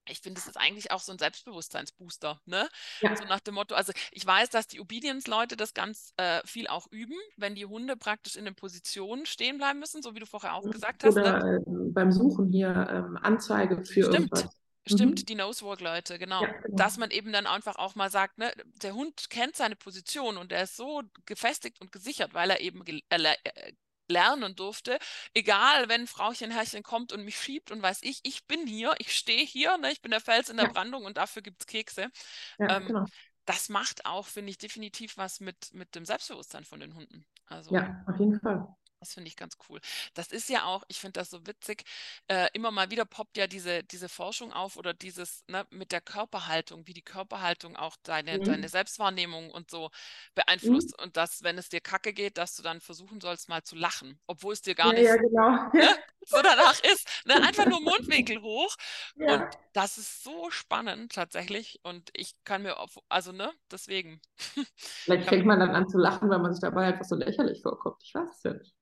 Ich 0.09 0.21
finde, 0.21 0.40
es 0.40 0.47
ist 0.47 0.57
eigentlich 0.57 0.90
auch 0.90 1.01
so 1.01 1.12
ein 1.12 1.19
Selbstbewusstseinsbooster, 1.19 2.40
ne? 2.47 2.69
Ja. 3.01 3.17
So 3.17 3.25
nach 3.25 3.40
dem 3.40 3.55
Motto, 3.55 3.75
also 3.75 3.93
ich 4.12 4.25
weiß, 4.27 4.51
dass 4.51 4.67
die 4.67 4.81
Obedience-Leute 4.81 5.57
das 5.57 5.75
ganz 5.75 6.12
äh, 6.17 6.40
viel 6.47 6.67
auch 6.69 6.87
üben, 6.90 7.14
wenn 7.37 7.55
die 7.55 7.67
Hunde 7.67 7.97
praktisch 7.97 8.37
in 8.37 8.45
den 8.45 8.55
Positionen 8.55 9.27
stehen 9.27 9.59
bleiben 9.59 9.79
müssen, 9.79 10.03
so 10.03 10.14
wie 10.14 10.21
du 10.21 10.27
vorher 10.27 10.55
auch 10.55 10.62
gesagt 10.71 11.05
hast. 11.05 11.17
Ne? 11.17 11.23
Oder 11.23 11.62
ähm, 11.67 11.93
beim 11.93 12.12
Suchen 12.12 12.49
hier 12.51 12.87
ähm, 12.90 13.19
Anzeige 13.23 13.85
für 13.85 14.01
Stimmt. 14.01 14.14
irgendwas. 14.14 14.51
Stimmt, 14.87 15.21
Mhm. 15.21 15.27
die 15.27 15.35
Nosewalk-Leute, 15.35 16.19
genau. 16.19 16.43
Ja, 16.43 16.53
genau. 16.53 16.77
Dass 16.77 16.99
man 16.99 17.11
eben 17.11 17.33
dann 17.33 17.47
einfach 17.47 17.77
auch 17.77 17.95
mal 17.95 18.11
sagt, 18.11 18.37
ne, 18.37 18.53
der 18.83 18.95
Hund 18.95 19.31
kennt 19.31 19.57
seine 19.57 19.77
Position 19.77 20.37
und 20.37 20.53
der 20.53 20.64
ist 20.64 20.77
so 20.77 21.03
gefestigt 21.25 21.81
und 21.81 21.90
gesichert, 21.90 22.35
weil 22.35 22.51
er 22.51 22.61
eben 22.61 22.85
lernen 24.09 24.55
durfte. 24.57 24.99
Egal, 25.35 25.88
wenn 25.88 26.07
Frauchen, 26.07 26.51
Herrchen 26.51 26.83
kommt 26.83 27.12
und 27.12 27.25
mich 27.25 27.38
schiebt 27.40 27.71
und 27.71 27.83
weiß 27.83 28.01
ich, 28.03 28.21
ich 28.25 28.47
bin 28.47 28.67
hier, 28.67 28.95
ich 28.99 29.12
stehe 29.17 29.45
hier, 29.45 29.77
ne, 29.79 29.90
ich 29.93 30.03
bin 30.03 30.11
der 30.11 30.21
Fels 30.21 30.49
in 30.51 30.57
der 30.57 30.67
Ja. 30.67 30.69
Brandung 30.69 31.05
und 31.05 31.17
dafür 31.17 31.43
gibt 31.43 31.61
es 31.62 31.67
Kekse. 31.67 32.11
Ja, 32.59 32.69
Ähm, 32.69 32.87
genau. 32.87 33.11
das 33.47 33.69
macht 33.69 34.07
auch, 34.07 34.27
finde 34.27 34.51
ich, 34.51 34.59
definitiv 34.59 35.17
was 35.19 35.40
mit, 35.40 35.73
mit 35.75 35.95
dem 35.95 36.05
Selbstbewusstsein 36.07 36.64
von 36.64 36.81
den 36.81 36.95
Hunden. 36.95 37.27
Also 37.47 37.75
Ja, 37.75 38.03
auf 38.07 38.19
jeden 38.19 38.40
Fall. 38.40 38.67
Das 39.05 39.14
finde 39.14 39.29
ich 39.29 39.37
ganz 39.37 39.57
cool. 39.69 39.81
Das 40.14 40.29
ist 40.29 40.49
ja 40.49 40.64
auch, 40.64 40.83
ich 40.88 40.99
finde 41.01 41.21
das 41.21 41.31
so 41.31 41.47
witzig, 41.47 41.85
äh, 42.29 42.49
immer 42.53 42.71
mal 42.71 42.90
wieder 42.90 43.05
poppt 43.05 43.37
ja 43.37 43.47
diese, 43.47 43.83
diese 43.85 44.09
Forschung 44.09 44.53
auf 44.53 44.77
oder 44.77 44.95
dieses 44.95 45.45
ne, 45.49 45.67
mit 45.71 45.93
der 45.93 46.01
Körperhaltung, 46.01 46.87
wie 46.87 46.95
die 46.95 47.03
Körperhaltung 47.03 47.77
auch 47.77 47.97
deine, 48.03 48.40
Mhm. 48.40 48.40
deine 48.40 48.69
Selbstwahrnehmung 48.69 49.51
und 49.51 49.71
so 49.71 49.90
beeinflusst. 50.35 50.99
Und 51.01 51.17
dass, 51.17 51.43
wenn 51.43 51.59
es 51.59 51.69
dir 51.69 51.81
kacke 51.81 52.12
geht, 52.12 52.38
dass 52.38 52.57
du 52.57 52.62
dann 52.62 52.81
versuchen 52.81 53.21
sollst, 53.21 53.49
mal 53.49 53.62
zu 53.62 53.77
lachen, 53.77 54.19
obwohl 54.27 54.53
es 54.55 54.62
dir 54.62 54.75
gar 54.75 54.93
Ja, 54.93 54.95
nicht 54.95 55.11
ja, 55.11 55.17
genau. 55.17 55.71
ne, 55.77 55.88
so 56.26 56.40
danach 56.42 56.78
ist. 56.92 57.08
Ne? 57.26 57.34
Einfach 57.34 57.66
nur 57.66 57.80
Mundwinkel 57.80 58.40
hoch. 58.42 58.74
Ja. 59.16 59.34
Und 59.34 59.58
das 59.72 59.98
ist 59.98 60.22
so 60.22 60.50
spannend 60.50 61.12
tatsächlich. 61.12 61.80
Und 61.82 62.10
ich 62.14 62.34
kann 62.44 62.62
mir, 62.62 62.78
auf, 62.78 62.98
also 63.08 63.32
ne, 63.32 63.52
deswegen. 63.70 64.20
Vielleicht 64.76 65.28
fängt 65.28 65.46
man 65.46 65.60
dann 65.60 65.70
an 65.70 65.88
zu 65.88 65.98
lachen, 65.98 66.30
weil 66.30 66.38
man 66.38 66.52
sich 66.52 66.60
dabei 66.60 66.87
einfach 66.87 67.04
so 67.04 67.16
lächerlich 67.16 67.62
vorkommt. 67.62 68.02
Ich 68.02 68.14
weiß 68.14 68.30
es 68.30 68.42
ja 68.42 68.52
nicht. 68.54 68.74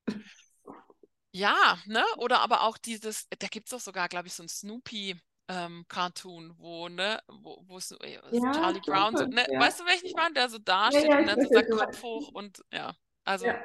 Ja, 1.35 1.78
ne? 1.87 2.05
Oder 2.18 2.40
aber 2.40 2.62
auch 2.62 2.76
dieses, 2.78 3.26
da 3.38 3.46
gibt 3.48 3.66
es 3.66 3.70
doch 3.70 3.81
sogar, 3.81 4.09
glaube 4.09 4.28
ich, 4.28 4.35
so 4.35 4.42
ein 4.42 4.48
Snoopy. 4.48 5.20
Ähm, 5.48 5.85
Cartoon, 5.88 6.55
wo, 6.57 6.88
ne, 6.88 7.20
wo, 7.26 7.64
wo 7.66 7.78
äh, 8.00 8.20
Ja, 8.31 8.52
Charlie 8.52 8.81
Brown, 8.81 9.16
so, 9.16 9.26
ne, 9.26 9.44
ja. 9.50 9.61
weißt 9.61 9.81
du, 9.81 9.85
welchen 9.85 10.07
ich 10.07 10.14
meine, 10.14 10.33
der 10.35 10.48
so 10.48 10.59
da 10.59 10.90
steht 10.90 11.11
und 11.11 11.26
dann 11.26 11.42
so 11.42 11.48
sein 11.52 11.68
Kopf 11.68 12.00
hoch 12.02 12.28
und 12.33 12.62
ja, 12.72 12.94
also 13.24 13.46
Ja, 13.46 13.61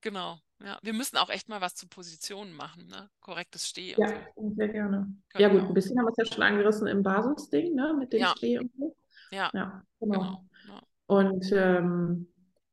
genau, 0.00 0.38
ja. 0.62 0.78
Wir 0.82 0.92
müssen 0.92 1.16
auch 1.16 1.30
echt 1.30 1.48
mal 1.48 1.60
was 1.60 1.74
zu 1.74 1.88
Positionen 1.88 2.52
machen, 2.54 2.86
ne? 2.88 3.10
Korrektes 3.20 3.68
Steh 3.68 3.94
ja, 3.96 4.08
so. 4.36 4.52
sehr 4.56 4.68
gerne. 4.68 5.14
Können 5.30 5.42
Ja, 5.42 5.48
gut, 5.48 5.60
ein 5.60 5.66
auch. 5.66 5.74
bisschen 5.74 5.98
haben 5.98 6.06
wir 6.06 6.12
es 6.16 6.16
ja 6.28 6.34
schon 6.34 6.42
angerissen 6.44 6.86
im 6.86 7.02
Basisding, 7.02 7.74
ne, 7.74 7.94
mit 7.98 8.12
dem 8.12 8.20
Ja. 8.20 8.34
Steh 8.36 8.58
und 8.58 8.70
so. 8.78 8.96
Ja, 9.30 9.50
Ja, 9.52 9.82
genau. 10.00 10.18
genau. 10.18 10.44
Ja. 10.68 10.80
Und 11.06 11.50
ähm, 11.52 12.28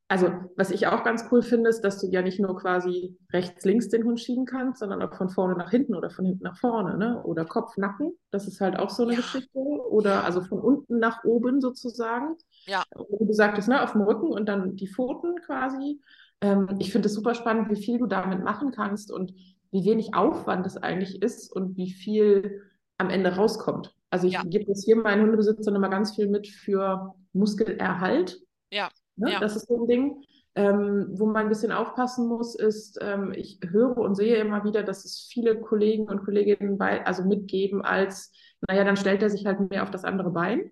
also, 0.07 0.31
was 0.57 0.69
ich 0.69 0.86
auch 0.88 1.03
ganz 1.03 1.25
cool 1.31 1.41
finde, 1.41 1.69
ist, 1.69 1.81
dass 1.81 1.99
du 1.99 2.07
ja 2.07 2.21
nicht 2.21 2.39
nur 2.39 2.55
quasi 2.59 3.17
rechts, 3.31 3.65
links 3.65 3.89
den 3.89 4.03
Hund 4.03 4.19
schieben 4.19 4.45
kannst, 4.45 4.79
sondern 4.79 5.01
auch 5.01 5.15
von 5.15 5.29
vorne 5.29 5.55
nach 5.55 5.71
hinten 5.71 5.95
oder 5.95 6.12
von 6.12 6.25
hinten 6.25 6.43
nach 6.43 6.57
vorne, 6.57 6.97
ne? 6.97 7.23
Oder 7.23 7.45
Kopf, 7.45 7.77
Nacken. 7.77 8.13
Das 8.29 8.47
ist 8.47 8.62
halt 8.62 8.77
auch 8.77 8.89
so 8.91 9.03
eine 9.03 9.13
Ja. 9.13 9.17
Geschichte. 9.21 9.57
Oder 9.57 10.23
also 10.23 10.41
von 10.41 10.59
unten 10.59 10.99
nach 10.99 11.23
oben 11.23 11.62
sozusagen. 11.62 12.36
Ja. 12.65 12.83
Wie 13.19 13.25
du 13.25 13.33
sagtest, 13.33 13.67
ne, 13.69 13.81
auf 13.81 13.93
dem 13.93 14.01
Rücken 14.01 14.27
und 14.27 14.45
dann 14.47 14.75
die 14.75 14.88
Pfoten 14.88 15.36
quasi. 15.45 15.99
Ähm, 16.43 16.67
ich 16.79 16.91
finde 16.91 17.08
es 17.08 17.13
super 17.15 17.34
spannend, 17.36 17.69
wie 17.71 17.82
viel 17.82 17.97
du 17.97 18.06
damit 18.06 18.43
machen 18.43 18.71
kannst 18.71 19.12
und 19.12 19.34
wie 19.71 19.86
wenig 19.86 20.13
Aufwand 20.13 20.65
es 20.67 20.77
eigentlich 20.77 21.21
ist 21.21 21.51
und 21.51 21.75
wie 21.77 21.91
viel 21.91 22.62
am 22.97 23.10
Ende 23.10 23.36
rauskommt. 23.36 23.95
Also 24.12 24.27
ich 24.27 24.34
Ja. 24.34 24.43
gebe 24.43 24.65
das 24.65 24.84
hier 24.84 24.95
meinen 24.97 25.23
Hundebesitzern 25.23 25.73
immer 25.75 25.89
ganz 25.89 26.13
viel 26.15 26.27
mit 26.27 26.47
für 26.47 27.15
Muskelerhalt. 27.34 28.39
Ja. 28.71 28.89
Ne? 29.15 29.32
Ja. 29.32 29.39
Das 29.39 29.56
ist 29.56 29.67
so 29.67 29.84
ein 29.84 29.88
Ding. 29.88 30.23
Ähm, 30.56 31.08
wo 31.13 31.25
man 31.25 31.38
ein 31.45 31.49
bisschen 31.49 31.71
aufpassen 31.71 32.27
muss, 32.27 32.53
ist, 32.53 32.99
ähm, 33.01 33.34
ich 33.36 33.60
höre 33.67 33.97
und 33.97 34.13
sehe 34.13 34.36
immer 34.36 34.63
wieder, 34.63 34.84
dass 34.84 35.03
es 35.03 35.27
viele 35.32 35.60
Kollegen 35.60 36.08
und 36.08 36.23
Kolleginnen 36.23 36.77
bei, 36.77 37.03
also 37.08 37.23
mitgeben 37.25 37.82
als, 37.82 38.32
naja, 38.69 38.84
dann 38.84 38.95
stellt 38.95 39.23
er 39.23 39.32
sich 39.32 39.47
halt 39.47 39.71
mehr 39.71 39.82
auf 39.82 39.89
das 39.89 40.03
andere 40.03 40.29
Bein. 40.29 40.69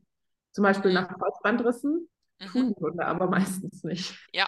Zum 0.51 0.61
Beispiel 0.61 0.91
Mhm. 0.91 0.95
nach 0.95 1.17
Kreuzbandrissen. 1.17 2.07
Tun 2.51 2.67
Mhm. 2.67 2.75
die 2.77 2.83
Hunde 2.83 3.05
aber 3.07 3.27
meistens 3.65 3.83
nicht. 3.83 4.15
Ja. 4.33 4.45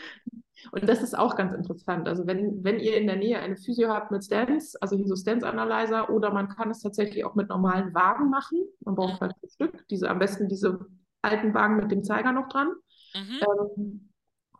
Und 0.71 0.88
das 0.88 1.02
ist 1.02 1.17
auch 1.17 1.36
ganz 1.36 1.54
interessant. 1.54 2.08
Also 2.08 2.26
wenn, 2.26 2.63
wenn 2.63 2.80
ihr 2.80 2.97
in 2.97 3.08
der 3.08 3.17
Nähe 3.17 3.39
eine 3.39 3.58
Physio 3.58 3.89
habt 3.89 4.12
mit 4.12 4.23
Stents, 4.23 4.76
also 4.78 4.95
hier 4.95 5.08
so 5.08 5.15
Stents-Analyzer, 5.15 6.10
oder 6.10 6.32
man 6.32 6.49
kann 6.49 6.69
es 6.71 6.82
tatsächlich 6.82 7.26
auch 7.26 7.36
mit 7.36 7.49
normalen 7.49 7.93
Wagen 7.93 8.30
machen. 8.30 8.63
Man 8.82 8.95
braucht 8.95 9.21
halt 9.21 9.34
ein 9.41 9.49
Stück, 9.49 9.88
diese, 9.89 10.10
am 10.10 10.19
besten 10.19 10.47
diese 10.47 10.80
alten 11.21 11.54
Wagen 11.54 11.78
mit 11.78 11.91
dem 11.91 12.04
Zeiger 12.04 12.32
noch 12.32 12.47
dran. 12.49 12.69
Mhm. 13.15 13.39
Ähm, 13.41 14.10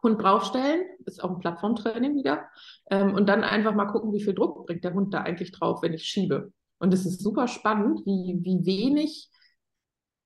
Hund 0.04 0.22
draufstellen, 0.22 0.86
ist 1.06 1.24
auch 1.24 1.32
ein 1.32 1.40
Plattformtraining 1.40 2.16
wieder. 2.16 2.50
Ähm, 2.92 3.16
und 3.16 3.28
dann 3.28 3.44
einfach 3.44 3.74
mal 3.74 3.86
gucken, 3.86 4.12
wie 4.14 4.22
viel 4.22 4.36
Druck 4.36 4.66
bringt 4.66 4.84
der 4.84 4.94
Hund 4.94 5.14
da 5.14 5.22
eigentlich 5.22 5.52
drauf, 5.52 5.82
wenn 5.82 5.94
ich 5.94 6.04
schiebe. 6.04 6.52
Und 6.80 6.94
es 6.94 7.06
ist 7.06 7.22
super 7.22 7.48
spannend, 7.48 8.06
wie, 8.06 8.40
wie 8.42 8.66
wenig, 8.66 9.30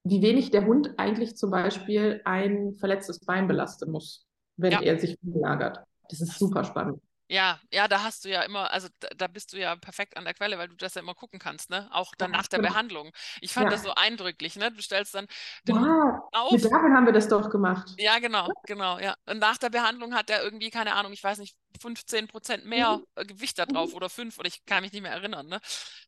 wie 0.03 0.21
wenig 0.21 0.49
der 0.49 0.65
Hund 0.65 0.95
eigentlich 0.97 1.37
zum 1.37 1.51
Beispiel 1.51 2.21
ein 2.25 2.73
verletztes 2.73 3.23
Bein 3.23 3.47
belasten 3.47 3.91
muss, 3.91 4.26
wenn 4.57 4.73
Ja. 4.73 4.81
er 4.81 4.99
sich 4.99 5.17
umlagert. 5.23 5.79
Das 6.09 6.21
ist 6.21 6.37
super 6.39 6.63
spannend. 6.63 7.01
Ja, 7.29 7.59
ja, 7.73 7.89
da 7.89 8.03
hast 8.03 8.23
du 8.23 8.29
ja 8.29 8.43
immer, 8.43 8.71
also 8.71 8.87
da, 8.99 9.09
da 9.09 9.27
bist 9.27 9.51
du 9.51 9.57
ja 9.59 9.75
perfekt 9.75 10.15
an 10.15 10.23
der 10.23 10.33
Quelle, 10.33 10.57
weil 10.57 10.69
du 10.69 10.75
das 10.77 10.93
ja 10.95 11.01
immer 11.01 11.13
gucken 11.13 11.39
kannst, 11.39 11.69
ne? 11.69 11.89
Auch 11.91 12.15
dann 12.15 12.31
Ja, 12.31 12.37
nach 12.37 12.47
der 12.47 12.59
genau. 12.61 12.69
Behandlung. 12.69 13.11
Ich 13.41 13.51
fand 13.53 13.69
Ja. 13.69 13.71
das 13.71 13.81
so 13.81 13.93
eindrücklich, 13.93 14.55
ne? 14.55 14.71
Du 14.71 14.81
stellst 14.81 15.13
dann 15.13 15.27
den 15.67 15.75
Ja, 15.75 16.21
auf. 16.31 16.61
mit 16.61 16.65
Darwin 16.65 16.93
haben 16.95 17.05
wir 17.05 17.13
das 17.13 17.27
doch 17.27 17.49
gemacht. 17.49 17.99
Ja, 17.99 18.19
genau, 18.19 18.53
genau, 18.65 18.99
ja. 18.99 19.15
Und 19.25 19.39
nach 19.39 19.57
der 19.57 19.69
Behandlung 19.71 20.13
hat 20.13 20.29
er 20.29 20.43
irgendwie, 20.43 20.69
keine 20.69 20.93
Ahnung, 20.93 21.13
ich 21.13 21.23
weiß 21.23 21.39
nicht, 21.39 21.57
15 21.81 22.27
Prozent 22.27 22.63
mehr 22.65 23.01
Mhm. 23.01 23.05
äh, 23.15 23.25
Gewicht 23.25 23.57
da 23.57 23.65
drauf 23.65 23.93
oder 23.95 24.07
fünf 24.09 24.37
oder 24.37 24.47
ich 24.47 24.63
kann 24.65 24.83
mich 24.83 24.91
nicht 24.93 25.01
mehr 25.01 25.11
erinnern, 25.11 25.47
ne? 25.47 25.59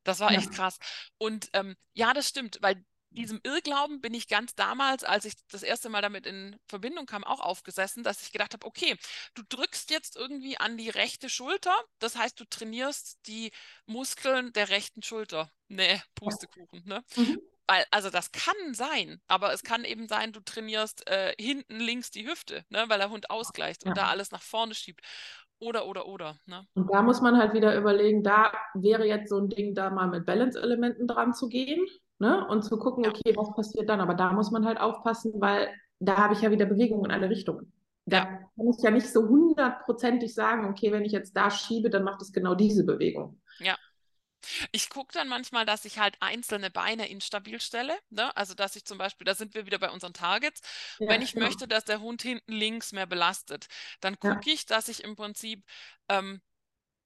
Das 0.04 0.20
war 0.20 0.36
echt 0.36 0.52
krass. 0.52 0.78
Und 1.18 1.50
ähm, 1.54 1.76
ja, 1.94 2.14
das 2.14 2.28
stimmt, 2.30 2.60
weil 2.62 2.84
diesem 3.12 3.40
Irrglauben 3.44 4.02
bin 4.02 4.14
ich 4.14 4.28
ganz 4.28 4.54
damals, 4.56 5.04
als 5.04 5.26
ich 5.26 5.34
das 5.52 5.64
erste 5.64 5.90
Mal 5.90 6.02
damit 6.02 6.26
in 6.26 6.56
Verbindung 6.68 7.06
kam, 7.06 7.24
auch 7.24 7.40
aufgesessen, 7.40 8.04
dass 8.04 8.22
ich 8.22 8.32
gedacht 8.32 8.54
habe, 8.54 8.66
okay, 8.66 8.96
du 9.34 9.44
drückst 9.48 9.90
jetzt 9.90 10.16
irgendwie 10.16 10.58
an 10.58 10.78
die 10.78 10.90
rechte 10.90 11.30
Schulter, 11.30 11.76
das 12.00 12.16
heißt, 12.16 12.40
du 12.40 12.46
trainierst 12.46 13.20
die 13.28 13.52
Muskeln 13.86 14.54
der 14.54 14.70
rechten 14.70 15.02
Schulter. 15.02 15.52
Nee, 15.68 16.02
Pustekuchen, 16.16 16.84
ne? 16.86 17.04
Mhm. 17.16 17.40
Weil, 17.68 17.86
also 17.92 18.10
das 18.10 18.32
kann 18.32 18.74
sein, 18.74 19.22
aber 19.28 19.54
es 19.54 19.62
kann 19.62 19.84
eben 19.86 20.08
sein, 20.08 20.32
du 20.34 20.40
trainierst 20.40 21.08
äh, 21.08 21.36
hinten 21.40 21.80
links 21.80 22.10
die 22.10 22.28
Hüfte, 22.28 22.66
ne, 22.70 22.86
weil 22.88 22.98
der 22.98 23.12
Hund 23.12 23.30
ausgleicht 23.30 23.84
und 23.84 23.90
Ja. 23.90 24.06
da 24.06 24.08
alles 24.10 24.32
nach 24.32 24.42
vorne 24.42 24.74
schiebt. 24.74 25.02
Oder, 25.60 25.86
oder, 25.86 26.08
oder. 26.08 26.38
Ne? 26.46 26.66
Und 26.74 26.92
da 26.92 27.02
muss 27.02 27.22
man 27.22 27.38
halt 27.38 27.54
wieder 27.54 27.76
überlegen, 27.76 28.24
da 28.24 28.54
wäre 28.74 29.06
jetzt 29.06 29.30
so 29.30 29.38
ein 29.38 29.50
Ding, 29.50 29.76
da 29.76 29.90
mal 29.90 30.08
mit 30.08 30.26
Balance-Elementen 30.26 31.06
dran 31.06 31.34
zu 31.34 31.48
gehen, 31.50 31.86
ne? 32.20 32.48
Und 32.48 32.64
zu 32.64 32.78
gucken, 32.78 33.06
Ja. 33.06 33.10
okay, 33.10 33.36
was 33.36 33.54
passiert 33.56 33.90
dann? 33.90 34.02
Aber 34.02 34.14
da 34.14 34.32
muss 34.34 34.52
man 34.52 34.66
halt 34.66 34.80
aufpassen, 34.80 35.34
weil 35.38 35.74
da 36.00 36.18
habe 36.18 36.34
ich 36.34 36.42
ja 36.42 36.52
wieder 36.52 36.66
Bewegung 36.66 37.06
in 37.06 37.12
alle 37.12 37.30
Richtungen. 37.30 37.74
Da 38.06 38.20
Ja. 38.20 38.40
kann 38.56 38.70
ich 38.70 38.82
ja 38.84 38.92
nicht 38.92 39.08
so 39.12 39.28
hundertprozentig 39.28 40.34
sagen, 40.34 40.66
okay, 40.70 40.92
wenn 40.92 41.06
ich 41.06 41.12
jetzt 41.12 41.36
da 41.36 41.52
schiebe, 41.52 41.90
dann 41.90 42.04
macht 42.04 42.22
es 42.22 42.32
genau 42.32 42.56
diese 42.56 42.86
Bewegung. 42.86 43.40
Ich 44.72 44.90
gucke 44.90 45.14
dann 45.14 45.28
manchmal, 45.28 45.66
dass 45.66 45.86
ich 45.86 46.00
halt 46.00 46.16
einzelne 46.22 46.70
Beine 46.72 47.08
instabil 47.10 47.60
stelle. 47.62 47.98
Ne? 48.10 48.36
Also, 48.38 48.54
dass 48.54 48.76
ich 48.76 48.86
zum 48.86 48.98
Beispiel, 48.98 49.26
da 49.26 49.36
sind 49.36 49.54
wir 49.54 49.66
wieder 49.66 49.80
bei 49.80 49.90
unseren 49.92 50.14
Targets. 50.14 50.62
Ja, 50.98 51.08
Wenn 51.08 51.22
ich 51.22 51.36
genau. 51.36 51.36
möchte, 51.36 51.68
dass 51.68 51.86
der 51.86 52.02
Hund 52.02 52.22
hinten 52.22 52.52
links 52.54 52.92
mehr 52.92 53.06
belastet, 53.06 53.68
dann 54.02 54.20
Ja. 54.24 54.44
gucke 54.44 54.50
ich, 54.52 54.66
dass 54.66 54.88
ich 54.88 55.04
im 55.04 55.16
Prinzip 55.16 55.64
ähm, 56.10 56.42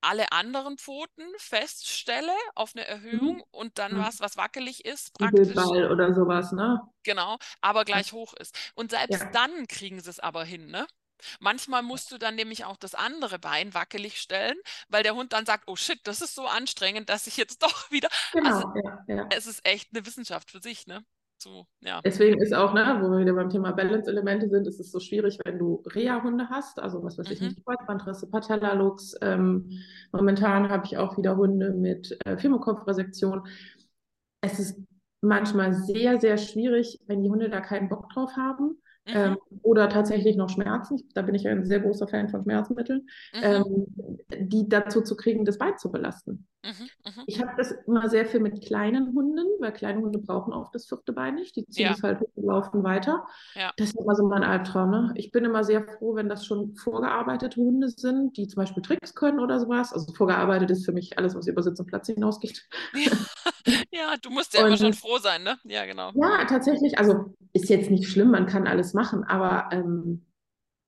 alle 0.04 0.32
anderen 0.32 0.78
Pfoten 0.78 1.24
feststelle 1.38 2.34
auf 2.56 2.72
eine 2.76 2.86
Erhöhung 2.88 3.44
und 3.52 3.78
dann 3.80 3.94
Mhm. 3.94 4.00
was, 4.00 4.20
was 4.20 4.38
wackelig 4.38 4.86
ist, 4.86 5.14
praktisch. 5.14 5.72
Bildball 5.72 5.90
oder 5.92 6.14
sowas, 6.14 6.52
ne? 6.52 6.80
Genau, 7.04 7.38
aber 7.62 7.84
gleich 7.86 8.14
hoch 8.14 8.34
ist. 8.34 8.58
Und 8.76 8.92
selbst 8.92 9.28
Ja. 9.28 9.36
dann 9.36 9.68
kriegen 9.68 10.00
sie 10.00 10.10
es 10.10 10.20
aber 10.20 10.46
hin, 10.46 10.68
ne? 10.68 10.88
Manchmal 11.40 11.84
musst 11.84 12.12
du 12.12 12.18
dann 12.18 12.36
nämlich 12.36 12.66
auch 12.66 12.78
das 12.78 12.96
andere 12.96 13.40
Bein 13.40 13.74
wackelig 13.74 14.20
stellen, 14.22 14.58
weil 14.90 15.04
der 15.04 15.16
Hund 15.16 15.34
dann 15.34 15.46
sagt, 15.46 15.66
oh 15.68 15.76
shit, 15.78 16.00
das 16.06 16.22
ist 16.22 16.36
so 16.36 16.48
anstrengend, 16.48 17.10
dass 17.10 17.28
ich 17.28 17.38
jetzt 17.38 17.62
doch 17.64 17.92
wieder. 17.92 18.10
Genau, 18.32 18.58
Also 18.58 18.66
ja, 18.76 19.04
ja. 19.08 19.24
es 19.30 19.48
ist 19.48 19.66
echt 19.66 19.90
eine 19.94 20.06
Wissenschaft 20.06 20.52
für 20.52 20.62
sich, 20.62 20.88
ne? 20.88 21.06
Zu, 21.44 21.68
ja. 21.82 22.02
Deswegen 22.04 22.42
ist 22.42 22.54
auch, 22.54 22.74
ne, 22.74 22.98
wo 23.02 23.10
wir 23.12 23.20
wieder 23.20 23.34
beim 23.34 23.50
Thema 23.50 23.72
Balance-Elemente 23.72 24.50
sind, 24.50 24.68
ist 24.68 24.80
es 24.80 24.92
so 24.92 25.00
schwierig, 25.00 25.40
wenn 25.46 25.60
du 25.60 25.84
Reha-Hunde 25.86 26.50
hast, 26.50 26.80
also 26.80 27.04
was 27.04 27.18
weiß 27.18 27.30
ich 27.32 27.40
Mhm. 27.42 27.48
nicht, 27.50 27.66
Kreuzbandrisse, 27.66 28.30
Patellalux. 28.30 29.16
Ähm, 29.22 29.70
momentan 30.12 30.70
habe 30.70 30.86
ich 30.86 30.98
auch 30.98 31.18
wieder 31.18 31.38
Hunde 31.38 31.72
mit 31.72 32.18
äh, 32.26 32.38
Firmenkopfresektion. 32.38 33.48
Es 34.42 34.60
ist 34.60 34.80
manchmal 35.22 35.74
sehr, 35.74 36.20
sehr 36.20 36.38
schwierig, 36.38 37.00
wenn 37.08 37.24
die 37.24 37.30
Hunde 37.30 37.50
da 37.50 37.62
keinen 37.62 37.90
Bock 37.90 38.10
drauf 38.10 38.32
haben. 38.36 38.78
Mhm. 39.06 39.14
Ähm, 39.16 39.38
oder 39.64 39.90
tatsächlich 39.90 40.38
noch 40.38 40.50
Schmerzen. 40.50 41.10
Da 41.14 41.24
bin 41.24 41.36
ich 41.36 41.46
ein 41.48 41.66
sehr 41.66 41.82
großer 41.82 42.08
Fan 42.08 42.30
von 42.30 42.44
Schmerzmitteln, 42.44 43.08
Mhm. 43.34 43.42
ähm, 43.44 43.86
die 44.50 44.70
dazu 44.70 45.02
zu 45.02 45.18
kriegen, 45.18 45.44
das 45.44 45.58
Bein 45.58 45.78
zu 45.78 45.92
belasten. 45.92 46.48
Mhm. 46.64 46.72
Mhm. 47.06 47.24
Ich 47.28 47.42
habe 47.42 47.52
das 47.58 47.72
immer 47.86 48.10
sehr 48.10 48.26
viel 48.26 48.40
mit 48.40 48.66
kleinen 48.66 49.14
Hunden, 49.14 49.46
weil 49.60 49.74
kleine 49.74 50.00
Hunde 50.00 50.20
brauchen 50.20 50.54
auch 50.54 50.72
das 50.72 50.86
vierte 50.88 51.12
Bein 51.12 51.36
nicht. 51.36 51.56
Die 51.58 51.66
ziehen 51.68 51.88
Ja. 51.88 51.92
es 51.92 52.02
halt 52.02 52.22
hoch 52.22 52.30
und 52.36 52.46
laufen 52.46 52.84
weiter. 52.84 53.26
Ja. 53.56 53.72
Das 53.76 53.90
ist 53.90 54.00
immer 54.00 54.16
so 54.16 54.26
mein 54.26 54.44
Albtraum. 54.44 54.90
Ne? 54.92 55.12
Ich 55.16 55.32
bin 55.32 55.44
immer 55.44 55.66
sehr 55.66 55.84
froh, 55.86 56.16
wenn 56.16 56.30
das 56.30 56.46
schon 56.46 56.74
vorgearbeitete 56.76 57.60
Hunde 57.60 57.90
sind, 57.90 58.38
die 58.38 58.48
zum 58.48 58.62
Beispiel 58.62 58.82
Tricks 58.84 59.14
können 59.16 59.42
oder 59.42 59.60
sowas. 59.60 59.92
Also 59.92 60.14
vorgearbeitet 60.14 60.72
ist 60.72 60.86
für 60.86 60.94
mich 60.94 61.18
alles, 61.18 61.36
was 61.36 61.48
über 61.48 61.62
Sitz 61.62 61.80
und 61.82 61.88
Platz 61.88 62.08
hinausgeht. 62.08 62.68
Ja, 63.92 64.16
du 64.22 64.30
musst 64.30 64.54
ja 64.54 64.62
immer 64.62 64.72
Und- 64.72 64.78
schon 64.80 64.94
froh 64.94 65.18
sein, 65.20 65.44
ne? 65.44 65.58
Ja, 65.64 65.86
genau. 65.86 66.12
Ja, 66.16 66.46
tatsächlich. 66.46 66.98
Also 66.98 67.34
ist 67.54 67.70
jetzt 67.70 67.90
nicht 67.92 68.08
schlimm, 68.10 68.32
man 68.32 68.46
kann 68.48 68.68
alles 68.68 68.94
machen, 68.94 69.24
aber 69.24 69.70
ähm, 69.72 70.26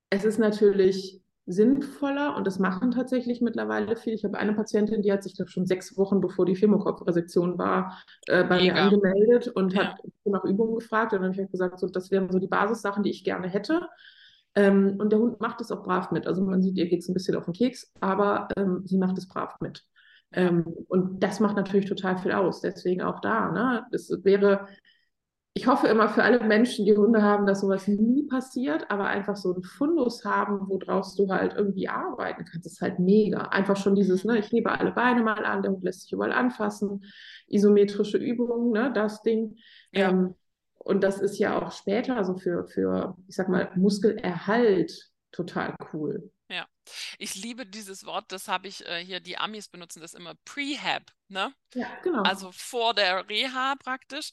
es 0.10 0.24
ist 0.26 0.39
natürlich 0.39 1.22
sinnvoller 1.48 2.36
und 2.36 2.48
das 2.48 2.58
machen 2.58 2.89
tatsächlich 2.91 3.39
mittlerweile 3.41 3.96
viele. 3.96 4.15
Ich 4.15 4.24
habe 4.24 4.38
eine 4.39 4.54
Patientin, 4.54 5.04
die 5.04 5.12
hat 5.12 5.22
sich 5.22 5.36
glaub, 5.36 5.50
schon 5.50 5.68
sechs 5.68 5.96
Wochen 5.96 6.20
bevor 6.20 6.46
die 6.46 6.56
Firmokopfresektion 6.56 7.58
war, 7.60 8.02
äh, 8.28 8.44
bei 8.44 8.56
mir 8.62 8.74
Mega. 8.74 8.86
angemeldet 8.88 9.48
und 9.50 9.74
Ja. 9.74 9.89
hat 9.94 10.00
nach 10.26 10.44
Übungen 10.44 10.76
gefragt. 10.76 11.13
Und 11.13 11.20
dann 11.20 11.26
habe 11.26 11.34
ich 11.34 11.39
halt 11.39 11.52
gesagt, 11.52 11.80
so, 11.80 11.88
das 11.88 12.10
wären 12.10 12.32
so 12.32 12.39
die 12.39 12.48
Basissachen, 12.48 13.04
die 13.04 13.12
ich 13.12 13.24
gerne 13.24 13.48
hätte. 13.48 13.88
Ähm, 14.56 14.96
und 15.00 15.12
der 15.12 15.20
Hund 15.20 15.39
macht 15.39 15.62
es 15.62 15.72
auch 15.72 15.84
brav 15.84 16.10
mit. 16.12 16.26
Also 16.26 16.41
man 16.44 16.63
sieht, 16.63 16.78
ihr 16.78 16.88
geht 16.88 17.02
es 17.02 17.10
ein 17.10 17.13
bisschen 17.13 17.36
auf 17.36 17.46
den 17.46 17.54
Keks, 17.54 17.91
aber 18.00 18.48
ähm, 18.58 18.82
sie 18.86 18.98
macht 18.98 19.18
es 19.20 19.28
brav 19.28 19.56
mit. 19.60 19.84
Ähm, 20.36 20.65
und 20.88 21.24
das 21.24 21.39
macht 21.39 21.56
natürlich 21.56 21.88
total 21.88 22.17
viel 22.17 22.32
aus. 22.34 22.62
Deswegen 22.62 23.02
auch 23.02 23.21
da. 23.21 23.52
Ne? 23.52 23.86
Es 23.91 24.12
wäre, 24.24 24.67
ich 25.54 25.67
hoffe 25.67 25.88
immer 25.88 26.10
für 26.10 26.24
alle 26.24 26.43
Menschen, 26.43 26.86
die 26.86 26.95
Hunde 26.95 27.21
haben, 27.21 27.45
dass 27.45 27.62
sowas 27.62 27.88
nie 27.88 28.24
passiert, 28.28 28.91
aber 28.91 29.06
einfach 29.06 29.38
so 29.38 29.54
einen 29.54 29.63
Fundus 29.63 30.26
haben, 30.26 30.67
woraus 30.67 31.15
du 31.15 31.30
halt 31.30 31.54
irgendwie 31.56 31.88
arbeiten 31.88 32.43
kannst, 32.43 32.67
ist 32.67 32.82
halt 32.82 33.00
mega. 33.00 33.43
Einfach 33.43 33.78
schon 33.78 33.95
dieses, 33.95 34.26
ne, 34.26 34.38
ich 34.38 34.52
hebe 34.52 34.78
alle 34.78 34.91
Beine 34.91 35.24
mal 35.24 35.45
an, 35.45 35.62
der 35.62 35.71
Hund 35.71 35.84
lässt 35.84 36.04
sich 36.04 36.12
überall 36.12 36.34
anfassen, 36.34 37.06
isometrische 37.48 38.17
Übungen, 38.17 38.71
ne, 38.71 38.91
das 38.93 39.21
Ding. 39.21 39.58
Ja. 39.93 40.10
Ähm, 40.10 40.36
und 40.78 41.04
das 41.04 41.19
ist 41.19 41.39
ja 41.39 41.60
auch 41.60 41.71
später, 41.71 42.15
also 42.15 42.36
für, 42.36 42.67
für, 42.67 43.17
ich 43.28 43.36
sag 43.36 43.50
mal, 43.50 43.71
Muskelerhalt 43.76 45.10
total 45.32 45.74
cool. 45.93 46.30
Ich 47.17 47.36
liebe 47.36 47.65
dieses 47.65 48.05
Wort, 48.05 48.31
das 48.31 48.47
habe 48.47 48.67
ich 48.67 48.86
äh, 48.86 49.03
hier, 49.03 49.19
die 49.19 49.38
Amis 49.38 49.67
benutzen 49.69 50.01
das 50.01 50.13
immer, 50.13 50.36
Prehab, 50.45 51.03
ne? 51.27 51.53
Ja, 51.73 51.88
genau. 52.03 52.23
Also 52.23 52.51
vor 52.51 52.93
der 52.93 53.27
Reha 53.29 53.75
praktisch. 53.84 54.31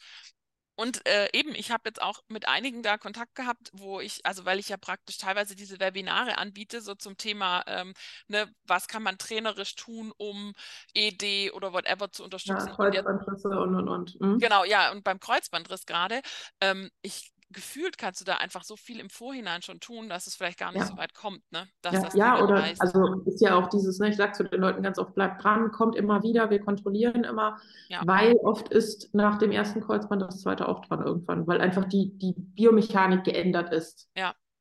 Und 0.74 1.06
äh, 1.06 1.28
eben, 1.34 1.54
ich 1.54 1.70
habe 1.70 1.82
jetzt 1.86 2.00
auch 2.00 2.20
mit 2.28 2.48
einigen 2.48 2.82
da 2.82 2.96
Kontakt 2.96 3.34
gehabt, 3.34 3.70
wo 3.74 4.00
ich, 4.00 4.24
also 4.24 4.46
weil 4.46 4.58
ich 4.58 4.70
ja 4.70 4.78
praktisch 4.78 5.18
teilweise 5.18 5.54
diese 5.54 5.78
Webinare 5.80 6.38
anbiete, 6.38 6.80
so 6.80 6.94
zum 6.94 7.18
Thema, 7.18 7.62
ähm, 7.66 7.92
ne, 8.26 8.50
was 8.64 8.88
kann 8.88 9.02
man 9.02 9.18
trainerisch 9.18 9.74
tun, 9.74 10.12
um 10.16 10.54
ED 10.94 11.52
oder 11.52 11.74
whatever 11.74 12.10
zu 12.10 12.22
ja, 12.22 12.24
unterstützen. 12.24 12.68
Jetzt, 12.68 12.76
Kreuzbandrisse 12.76 13.48
und 13.48 13.74
und 13.74 13.88
und. 13.88 14.20
Mhm. 14.20 14.38
genau, 14.38 14.64
ja, 14.64 14.90
und 14.92 15.04
beim 15.04 15.20
Kreuzbandriss 15.20 15.84
gerade, 15.84 16.22
ähm, 16.60 16.90
ich 17.02 17.31
gefühlt 17.52 17.98
kannst 17.98 18.20
du 18.20 18.24
da 18.24 18.36
einfach 18.36 18.64
so 18.64 18.76
viel 18.76 19.00
im 19.00 19.10
Vorhinein 19.10 19.62
schon 19.62 19.80
tun, 19.80 20.08
dass 20.08 20.26
es 20.26 20.34
vielleicht 20.34 20.58
gar 20.58 20.72
nicht 20.72 20.80
Ja. 20.80 20.86
so 20.88 20.96
weit 20.96 21.14
kommt, 21.14 21.42
ne? 21.52 21.68
Dass 21.82 21.94
Ja, 21.94 22.00
das 22.02 22.14
ja 22.14 22.42
oder 22.42 22.56
reißt. 22.56 22.80
also 22.80 23.22
ist 23.24 23.40
ja 23.40 23.54
auch 23.56 23.68
dieses, 23.68 23.98
ne, 23.98 24.08
ich 24.08 24.16
sage 24.16 24.32
zu 24.32 24.44
den 24.44 24.60
Leuten 24.60 24.82
ganz 24.82 24.98
oft, 24.98 25.14
bleibt 25.14 25.42
dran, 25.42 25.70
kommt 25.70 25.96
immer 25.96 26.22
wieder, 26.22 26.50
wir 26.50 26.60
kontrollieren 26.60 27.24
immer, 27.24 27.58
Ja. 27.88 28.02
weil 28.06 28.34
oft 28.36 28.68
ist 28.68 29.14
nach 29.14 29.38
dem 29.38 29.52
ersten 29.52 29.80
Kreuzband 29.80 30.22
das 30.22 30.40
zweite 30.40 30.68
auch 30.68 30.84
dran 30.86 31.04
irgendwann, 31.04 31.46
weil 31.46 31.60
einfach 31.60 31.84
die, 31.84 32.10
die 32.18 32.34
Biomechanik 32.36 33.24
geändert 33.24 33.72
ist. 33.72 34.08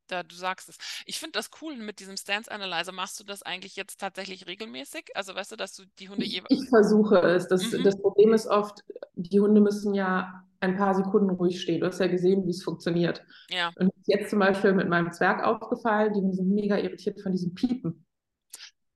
Da, 0.08 0.24
du 0.24 0.36
sagst 0.36 0.68
es. 0.68 0.78
Ich 1.06 1.20
finde 1.20 1.40
das 1.40 1.50
cool 1.62 1.78
mit 1.78 2.02
diesem 2.02 2.18
Stance 2.18 2.52
Analyzer. 2.52 2.92
Machst 2.92 3.18
du 3.22 3.24
das 3.24 3.44
eigentlich 3.44 3.78
jetzt 3.78 3.98
tatsächlich 3.98 4.46
regelmäßig? 4.46 5.06
Also 5.16 5.34
weißt 5.34 5.54
du, 5.54 5.56
dass 5.56 5.74
du 5.74 5.86
die 6.00 6.10
Hunde 6.10 6.26
Ich, 6.26 6.34
jeweils. 6.34 6.52
ich 6.52 6.68
versuche 6.68 7.18
es. 7.22 7.48
Das, 7.48 7.72
Mhm. 7.72 7.84
das 7.86 7.98
Problem 7.98 8.34
ist 8.34 8.46
oft, 8.48 8.84
die 9.16 9.40
Hunde 9.40 9.62
müssen 9.62 9.94
ja 9.94 10.44
ein 10.62 10.78
paar 10.78 10.94
Sekunden 10.96 11.30
ruhig 11.32 11.60
stehen. 11.62 11.82
Du 11.82 11.88
hast 11.88 12.00
ja 12.00 12.08
gesehen, 12.08 12.46
wie 12.46 12.52
es 12.52 12.64
funktioniert. 12.64 13.24
Ja, 13.50 13.72
Und 13.78 13.92
jetzt 14.06 14.30
zum 14.30 14.40
Beispiel 14.40 14.74
mit 14.74 14.88
meinem 14.88 15.12
Zwerg 15.12 15.44
aufgefallen, 15.44 16.14
die 16.14 16.36
sind 16.36 16.50
mega 16.50 16.78
irritiert 16.78 17.20
von 17.22 17.32
diesem 17.32 17.54
Piepen. 17.54 18.06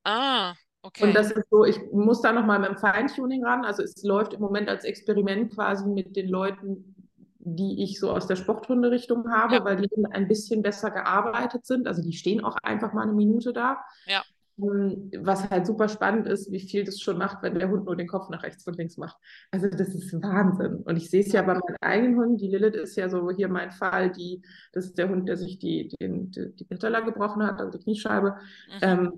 ah, 0.04 0.54
okay. 0.82 1.04
Und 1.04 1.16
das 1.16 1.32
ist 1.32 1.46
so, 1.50 1.66
ich 1.66 1.80
muss 1.92 2.22
da 2.22 2.32
nochmal 2.32 2.60
mit 2.60 2.70
dem 2.70 2.78
Feintuning 2.78 3.44
ran. 3.44 3.66
Also 3.66 3.84
es 3.84 4.04
läuft 4.04 4.34
im 4.34 4.42
Moment 4.42 4.70
als 4.70 4.84
Experiment 4.86 5.54
quasi 5.54 5.88
mit 5.88 6.16
den 6.16 6.30
Leuten, 6.30 6.96
die 7.40 7.84
ich 7.84 8.00
so 8.00 8.12
aus 8.12 8.28
der 8.28 8.36
Sporthunde-Richtung 8.36 9.32
habe, 9.32 9.56
Ja. 9.56 9.66
weil 9.66 9.76
die 9.78 9.90
ein 10.12 10.28
bisschen 10.28 10.62
besser 10.62 10.92
gearbeitet 10.92 11.66
sind. 11.66 11.88
Also 11.88 12.02
die 12.02 12.14
stehen 12.14 12.44
auch 12.44 12.58
einfach 12.64 12.94
mal 12.94 13.04
eine 13.04 13.14
Minute 13.14 13.54
da. 13.54 13.84
Ja. 14.06 14.24
Ähm, 14.58 15.12
Was 15.20 15.50
halt 15.50 15.66
super 15.66 15.90
spannend 15.90 16.28
ist, 16.28 16.52
wie 16.52 16.60
viel 16.60 16.84
das 16.84 17.00
schon 17.00 17.18
macht, 17.18 17.44
wenn 17.44 17.56
der 17.56 17.70
Hund 17.70 17.86
nur 17.86 17.96
den 17.96 18.08
Kopf 18.08 18.30
nach 18.30 18.44
rechts 18.44 18.66
und 18.68 18.78
links 18.78 18.98
macht. 18.98 19.18
Also 19.52 19.68
das 19.70 19.90
ist 19.90 20.14
Wahnsinn. 20.22 20.78
Und 20.78 20.98
ich 20.98 21.10
sehe 21.10 21.22
es 21.22 21.32
ja 21.32 21.42
bei 21.42 21.54
meinen 21.54 21.78
eigenen 21.82 22.18
Hunden. 22.18 22.38
Die 22.38 22.48
Lilith 22.48 22.76
ist 22.76 22.96
ja 22.96 23.10
so 23.10 23.30
hier 23.32 23.50
mein 23.50 23.72
Fall, 23.72 24.12
die, 24.12 24.42
das 24.72 24.86
ist 24.86 24.98
der 24.98 25.10
Hund, 25.10 25.28
der 25.28 25.38
sich 25.38 25.60
die, 25.60 25.90
den, 26.00 26.32
die, 26.32 26.56
die 26.56 26.66
Patella 26.66 27.02
gebrochen 27.02 27.44
hat, 27.46 27.60
also 27.60 27.78
die 27.78 27.84
Kniescheibe. 27.84 28.38
Mhm. 28.68 28.80
Ähm, 28.82 29.14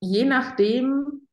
je 0.00 0.24
nachdem, 0.24 1.25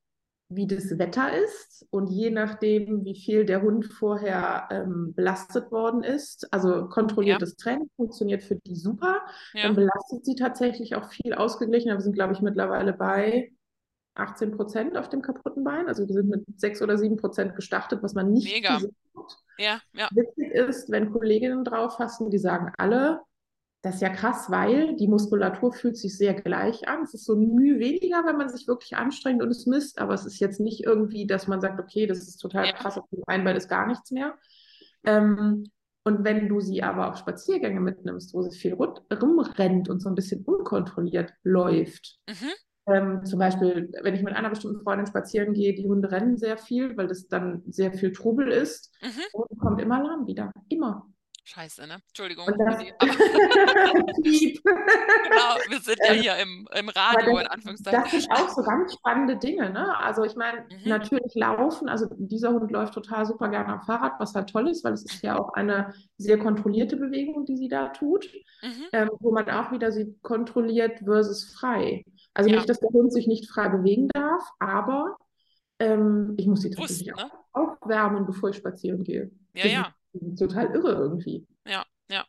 wie 0.55 0.67
das 0.67 0.97
Wetter 0.97 1.31
ist 1.43 1.85
und 1.89 2.07
je 2.07 2.29
nachdem, 2.29 3.05
wie 3.05 3.15
viel 3.15 3.45
der 3.45 3.61
Hund 3.61 3.85
vorher 3.85 4.67
ähm, 4.71 5.13
belastet 5.15 5.71
worden 5.71 6.03
ist, 6.03 6.51
also 6.53 6.87
kontrolliertes 6.87 7.55
Training 7.55 7.89
funktioniert 7.95 8.43
für 8.43 8.55
die 8.55 8.75
super, 8.75 9.21
ja. 9.53 9.63
dann 9.63 9.75
belastet 9.75 10.25
sie 10.25 10.35
tatsächlich 10.35 10.95
auch 10.95 11.09
viel 11.09 11.33
ausgeglichener. 11.33 11.95
Wir 11.95 12.01
sind, 12.01 12.13
glaube 12.13 12.33
ich, 12.33 12.41
mittlerweile 12.41 12.93
bei 12.93 13.51
18 14.15 14.51
Prozent 14.51 14.97
auf 14.97 15.09
dem 15.09 15.21
kaputten 15.21 15.63
Bein. 15.63 15.87
Also 15.87 16.07
wir 16.07 16.13
sind 16.13 16.29
mit 16.29 16.43
6 16.55 16.81
oder 16.81 16.97
7 16.97 17.17
Prozent 17.17 17.55
gestartet, 17.55 18.03
was 18.03 18.13
man 18.13 18.31
nicht 18.31 18.53
Mega. 18.53 18.75
gesehen 18.75 18.95
hat. 19.15 19.37
ja, 19.57 19.79
ja, 19.93 20.09
Witzig 20.11 20.51
ist, 20.51 20.91
wenn 20.91 21.11
Kolleginnen 21.11 21.63
drauf 21.63 21.97
fassen, 21.97 22.29
die 22.29 22.37
sagen 22.37 22.71
alle, 22.77 23.21
das 23.83 23.95
ist 23.95 24.01
ja 24.01 24.09
krass, 24.09 24.49
weil 24.49 24.95
die 24.95 25.07
Muskulatur 25.09 25.73
fühlt 25.73 25.97
sich 25.97 26.17
sehr 26.17 26.33
gleich 26.33 26.87
an. 26.87 27.03
Es 27.03 27.13
ist 27.13 27.25
so 27.25 27.35
Mühe 27.35 27.79
weniger, 27.79 28.25
wenn 28.25 28.37
man 28.37 28.49
sich 28.49 28.67
wirklich 28.67 28.95
anstrengt 28.97 29.43
und 29.43 29.49
es 29.49 29.67
misst, 29.67 29.99
aber 29.99 30.15
es 30.15 30.25
ist 30.25 30.39
jetzt 30.39 30.59
nicht 30.61 30.83
irgendwie, 30.85 31.27
dass 31.27 31.47
man 31.47 31.61
sagt, 31.61 31.79
okay, 31.79 32.07
das 32.07 32.19
ist 32.19 32.37
total 32.37 32.67
Ja. 32.67 32.73
krass, 32.73 32.97
auf 32.97 33.09
dem 33.11 33.23
Einbein 33.27 33.57
ist 33.57 33.69
gar 33.69 33.87
nichts 33.87 34.11
mehr. 34.11 34.35
Ähm, 35.03 35.65
und 36.05 36.23
wenn 36.23 36.49
du 36.49 36.59
sie 36.61 36.83
aber 36.83 37.09
auf 37.09 37.17
Spaziergänge 37.17 37.79
mitnimmst, 37.81 38.33
wo 38.33 38.41
sie 38.43 38.57
viel 38.57 38.73
rumrennt 38.73 39.89
und 39.89 40.01
so 40.01 40.09
ein 40.09 40.15
bisschen 40.15 40.43
unkontrolliert 40.45 41.33
läuft, 41.43 42.19
mhm. 42.27 42.49
ähm, 42.87 43.25
zum 43.25 43.39
Beispiel, 43.39 43.89
wenn 44.01 44.15
ich 44.15 44.23
mit 44.23 44.35
einer 44.35 44.49
bestimmten 44.49 44.81
Freundin 44.81 45.07
spazieren 45.07 45.53
gehe, 45.53 45.73
die 45.75 45.87
Hunde 45.87 46.11
rennen 46.11 46.37
sehr 46.37 46.57
viel, 46.57 46.97
weil 46.97 47.07
das 47.07 47.27
dann 47.27 47.63
sehr 47.67 47.93
viel 47.93 48.11
Trubel 48.11 48.51
ist 48.51 48.93
Mhm. 49.01 49.21
und 49.33 49.59
kommt 49.59 49.81
immer 49.81 49.99
Alarm 49.99 50.27
wieder. 50.27 50.51
Immer. 50.69 51.07
Scheiße, 51.45 51.85
ne? 51.87 51.97
Entschuldigung. 52.07 52.45
Das, 52.57 52.77
Piep. 54.23 54.61
genau, 54.63 55.57
wir 55.69 55.79
sind 55.81 55.99
ja 56.05 56.13
hier 56.13 56.37
im, 56.37 56.67
im 56.73 56.87
Radio, 56.89 57.37
in 57.37 57.43
das, 57.43 57.51
Anführungszeichen. 57.53 58.01
das 58.01 58.11
sind 58.11 58.31
auch 58.31 58.49
so 58.49 58.63
ganz 58.63 58.93
spannende 58.93 59.35
Dinge. 59.37 59.69
Ne? 59.69 59.97
Also 59.97 60.23
ich 60.23 60.35
meine, 60.35 60.61
Mhm. 60.61 60.87
natürlich 60.89 61.35
laufen, 61.35 61.89
also 61.89 62.07
dieser 62.17 62.51
Hund 62.53 62.71
läuft 62.71 62.93
total 62.93 63.25
super 63.25 63.49
gerne 63.49 63.73
am 63.73 63.81
Fahrrad, 63.81 64.13
was 64.19 64.33
halt 64.35 64.49
toll 64.51 64.69
ist, 64.69 64.83
weil 64.85 64.93
es 64.93 65.03
ist 65.03 65.21
ja 65.21 65.37
auch 65.37 65.53
eine 65.53 65.93
sehr 66.17 66.37
kontrollierte 66.39 66.95
Bewegung, 66.95 67.45
die 67.45 67.57
sie 67.57 67.67
da 67.67 67.89
tut, 67.89 68.31
Mhm. 68.61 68.83
ähm, 68.93 69.09
wo 69.19 69.31
man 69.33 69.49
auch 69.49 69.71
wieder 69.73 69.91
sieht, 69.91 70.21
kontrolliert 70.23 70.99
versus 71.03 71.53
frei. 71.53 72.05
Also 72.33 72.49
Ja. 72.49 72.55
nicht, 72.55 72.69
dass 72.69 72.79
der 72.79 72.89
Hund 72.91 73.11
sich 73.11 73.27
nicht 73.27 73.49
frei 73.51 73.67
bewegen 73.67 74.07
darf, 74.13 74.43
aber 74.59 75.17
ähm, 75.79 76.35
ich 76.37 76.47
muss 76.47 76.61
sie 76.61 76.69
tatsächlich 76.71 77.07
ne? 77.07 77.15
auch 77.51 77.79
aufwärmen, 77.81 78.25
bevor 78.25 78.49
ich 78.49 78.55
spazieren 78.55 79.03
gehe. 79.03 79.29
Ja, 79.53 79.65
ja. 79.67 79.93
Total 80.37 80.73
irre 80.75 80.91
irgendwie. 80.93 81.45
Ja, 81.65 81.85
ja. 82.09 82.25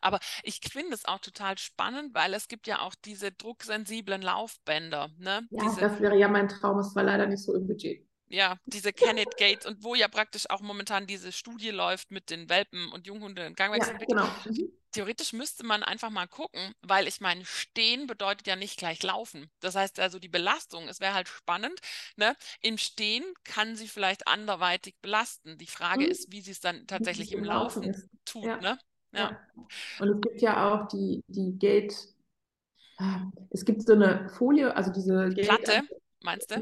Aber 0.00 0.18
ich 0.42 0.60
finde 0.70 0.94
es 0.94 1.04
auch 1.04 1.20
total 1.20 1.56
spannend, 1.58 2.14
weil 2.14 2.34
es 2.34 2.48
gibt 2.48 2.66
ja 2.66 2.80
auch 2.80 2.94
diese 2.94 3.32
drucksensiblen 3.32 4.22
Laufbänder, 4.22 5.10
ne? 5.18 5.48
Ja, 5.50 5.62
Diese, 5.62 5.80
das 5.80 6.00
wäre 6.00 6.16
ja 6.18 6.26
mein 6.28 6.48
Traum, 6.48 6.78
es 6.78 6.94
war 6.96 7.02
leider 7.02 7.26
nicht 7.26 7.42
so 7.42 7.54
im 7.54 7.66
Budget. 7.66 8.02
ja, 8.28 8.58
diese 8.66 8.92
Kenneth 8.92 9.36
Gates 9.36 9.66
und 9.66 9.82
wo 9.82 9.94
ja 9.94 10.08
praktisch 10.08 10.48
auch 10.50 10.60
momentan 10.60 11.06
diese 11.06 11.32
Studie 11.32 11.70
läuft 11.70 12.10
mit 12.10 12.30
den 12.30 12.48
Welpen 12.48 12.90
und 12.92 13.06
Junghunde 13.06 13.46
in 13.46 13.54
Ja, 13.72 13.84
Gangwechselentwicklung. 14.06 14.06
genau. 14.06 14.42
Mhm. 14.44 14.77
Theoretisch 14.92 15.32
müsste 15.32 15.64
man 15.64 15.82
einfach 15.82 16.10
mal 16.10 16.26
gucken, 16.26 16.74
weil 16.82 17.06
ich 17.08 17.20
meine, 17.20 17.44
stehen 17.44 18.06
bedeutet 18.06 18.46
ja 18.46 18.56
nicht 18.56 18.78
gleich 18.78 19.02
laufen. 19.02 19.50
Das 19.60 19.74
heißt 19.74 19.98
also, 20.00 20.18
die 20.18 20.28
Belastung, 20.28 20.88
es 20.88 21.00
wäre 21.00 21.14
halt 21.14 21.28
spannend, 21.28 21.80
ne? 22.16 22.36
Im 22.60 22.78
Stehen 22.78 23.24
kann 23.44 23.76
sie 23.76 23.88
vielleicht 23.88 24.26
anderweitig 24.26 24.96
belasten. 25.02 25.58
Die 25.58 25.66
Frage 25.66 26.04
Mhm. 26.04 26.10
ist, 26.10 26.30
wie 26.32 26.40
sie 26.40 26.52
es 26.52 26.60
dann 26.60 26.86
tatsächlich 26.86 27.32
im 27.32 27.44
Laufen 27.44 27.82
Laufen 27.84 28.10
tut, 28.24 28.44
Ja. 28.46 28.60
ne? 28.60 28.78
Ja. 29.12 29.30
Ja. 29.30 29.40
Und 29.98 30.08
es 30.10 30.20
gibt 30.20 30.42
ja 30.42 30.72
auch 30.74 30.88
die, 30.88 31.22
die 31.28 31.58
Gate, 31.58 31.94
ah, 32.98 33.30
es 33.50 33.64
gibt 33.64 33.82
so 33.82 33.92
eine 33.94 34.28
Folie, 34.30 34.74
also 34.76 34.92
diese 34.92 35.30
Gate, 35.30 35.46
Platte, 35.46 35.82
meinst 36.22 36.50
du? 36.50 36.56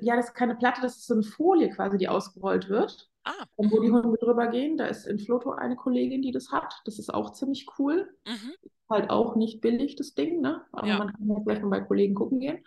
ja, 0.00 0.16
das 0.16 0.26
ist 0.26 0.34
keine 0.34 0.56
Platte, 0.56 0.80
das 0.82 0.96
ist 0.96 1.06
so 1.06 1.14
eine 1.14 1.22
Folie 1.22 1.70
quasi, 1.70 1.98
die 1.98 2.08
ausgerollt 2.08 2.68
wird, 2.68 3.08
Ah, 3.28 3.46
und 3.56 3.72
wo 3.72 3.80
die 3.80 3.90
Hunde 3.90 4.16
drüber 4.18 4.48
gehen. 4.48 4.76
Da 4.76 4.86
ist 4.86 5.06
in 5.06 5.18
Floto 5.18 5.52
eine 5.52 5.76
Kollegin, 5.76 6.22
die 6.22 6.32
das 6.32 6.52
hat. 6.52 6.74
Das 6.84 6.98
ist 6.98 7.12
auch 7.12 7.32
ziemlich 7.32 7.66
cool. 7.78 8.08
mhm, 8.26 8.54
Halt 8.90 9.10
auch 9.10 9.36
nicht 9.36 9.60
billig, 9.60 9.96
das 9.96 10.14
Ding, 10.14 10.40
ne? 10.40 10.62
Aber 10.72 10.86
Ja. 10.88 10.98
man 10.98 11.12
kann 11.12 11.28
ja 11.28 11.40
vielleicht 11.42 11.62
mal 11.62 11.68
bei 11.70 11.80
Kollegen 11.82 12.14
gucken 12.14 12.40
gehen. 12.40 12.64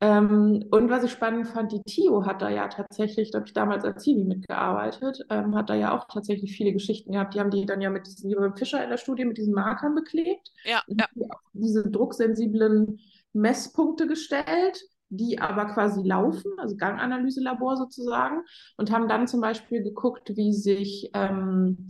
Ähm, 0.00 0.64
und 0.70 0.90
was 0.90 1.04
ich 1.04 1.12
spannend 1.12 1.46
fand, 1.48 1.72
die 1.72 1.82
Tio 1.82 2.26
hat 2.26 2.42
da 2.42 2.50
ja 2.50 2.68
tatsächlich, 2.68 3.30
da 3.30 3.38
habe 3.38 3.46
ich 3.46 3.54
damals 3.54 3.84
als 3.84 4.02
Zivi 4.02 4.24
mitgearbeitet, 4.24 5.24
ähm, 5.30 5.54
hat 5.54 5.70
da 5.70 5.74
ja 5.76 5.96
auch 5.96 6.06
tatsächlich 6.08 6.52
viele 6.56 6.72
Geschichten 6.72 7.12
gehabt. 7.12 7.34
Die 7.34 7.40
haben 7.40 7.50
die 7.50 7.64
dann 7.66 7.80
ja 7.80 7.88
mit 7.90 8.06
diesen, 8.06 8.28
wie 8.30 8.34
beim 8.34 8.56
Fischer 8.56 8.82
in 8.82 8.90
der 8.90 8.96
Studie, 8.98 9.24
mit 9.24 9.38
diesen 9.38 9.54
Markern 9.54 9.94
beklebt. 9.94 10.50
ja, 10.64 10.82
ja, 10.96 11.08
die 11.14 11.28
diese 11.54 11.88
drucksensiblen 11.90 12.98
Messpunkte 13.32 14.06
gestellt, 14.06 14.80
die 15.12 15.38
aber 15.40 15.66
quasi 15.66 16.02
laufen, 16.02 16.52
also 16.58 16.76
Ganganalyselabor 16.76 17.76
sozusagen, 17.76 18.42
und 18.76 18.90
haben 18.90 19.08
dann 19.08 19.28
zum 19.28 19.40
Beispiel 19.40 19.82
geguckt, 19.82 20.36
wie 20.36 20.52
sich 20.52 21.10
ähm, 21.14 21.86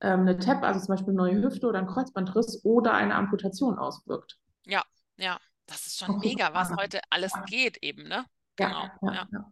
ähm, 0.00 0.20
eine 0.20 0.38
TEP, 0.38 0.62
also 0.62 0.80
zum 0.80 0.94
Beispiel 0.94 1.10
eine 1.10 1.16
neue 1.16 1.42
Hüfte 1.42 1.66
oder 1.66 1.78
ein 1.78 1.86
Kreuzbandriss 1.86 2.64
oder 2.64 2.94
eine 2.94 3.14
Amputation 3.14 3.78
auswirkt. 3.78 4.38
ja, 4.66 4.82
ja. 5.16 5.38
Das 5.68 5.84
ist 5.86 5.98
schon 5.98 6.12
super 6.12 6.28
mega, 6.28 6.54
was 6.54 6.70
heute 6.76 7.00
alles 7.10 7.32
geht 7.46 7.78
eben, 7.82 8.04
ne? 8.06 8.24
Genau, 8.54 8.84
ja, 9.02 9.12
ja. 9.12 9.28
ja. 9.32 9.50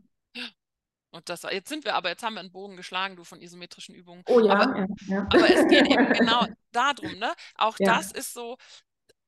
Und 1.10 1.28
das 1.28 1.42
war, 1.44 1.52
jetzt 1.52 1.68
sind 1.68 1.84
wir 1.84 1.94
aber, 1.94 2.08
jetzt 2.08 2.22
haben 2.22 2.34
wir 2.34 2.40
einen 2.40 2.52
Bogen 2.52 2.76
geschlagen, 2.76 3.16
du 3.16 3.24
von 3.24 3.40
isometrischen 3.40 3.94
Übungen. 3.94 4.22
Oh 4.26 4.40
ja, 4.40 4.52
Aber, 4.52 4.86
ja, 5.08 5.26
aber 5.28 5.50
es 5.52 5.66
geht 5.68 5.88
eben 5.88 6.12
genau 6.12 6.46
darum, 6.72 7.18
ne? 7.18 7.32
Auch 7.56 7.76
das 7.78 8.12
ist 8.12 8.34
so, 8.34 8.56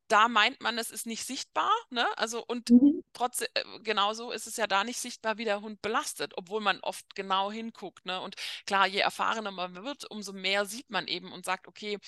da 0.08 0.28
meint 0.28 0.60
man, 0.60 0.78
es 0.78 0.90
ist 0.90 1.06
nicht 1.06 1.24
sichtbar, 1.24 1.70
ne? 1.90 2.06
Also 2.16 2.44
und 2.46 2.70
Mhm. 2.70 2.95
Trotzdem, 3.16 3.48
äh, 3.54 3.62
genauso 3.80 4.30
ist 4.32 4.46
es 4.46 4.56
ja 4.56 4.66
da 4.66 4.84
nicht 4.84 4.98
sichtbar, 5.00 5.38
wie 5.38 5.44
der 5.44 5.60
Hund 5.62 5.82
belastet, 5.82 6.32
obwohl 6.36 6.60
man 6.60 6.80
oft 6.80 7.14
genau 7.16 7.50
hinguckt, 7.50 8.06
ne? 8.06 8.20
Und 8.20 8.36
klar, 8.66 8.86
je 8.86 9.00
erfahrener 9.00 9.50
man 9.50 9.74
wird, 9.84 10.10
umso 10.10 10.32
mehr 10.32 10.66
sieht 10.66 10.90
man 10.90 11.06
eben 11.08 11.32
und 11.32 11.44
sagt, 11.44 11.66
okay, 11.68 11.98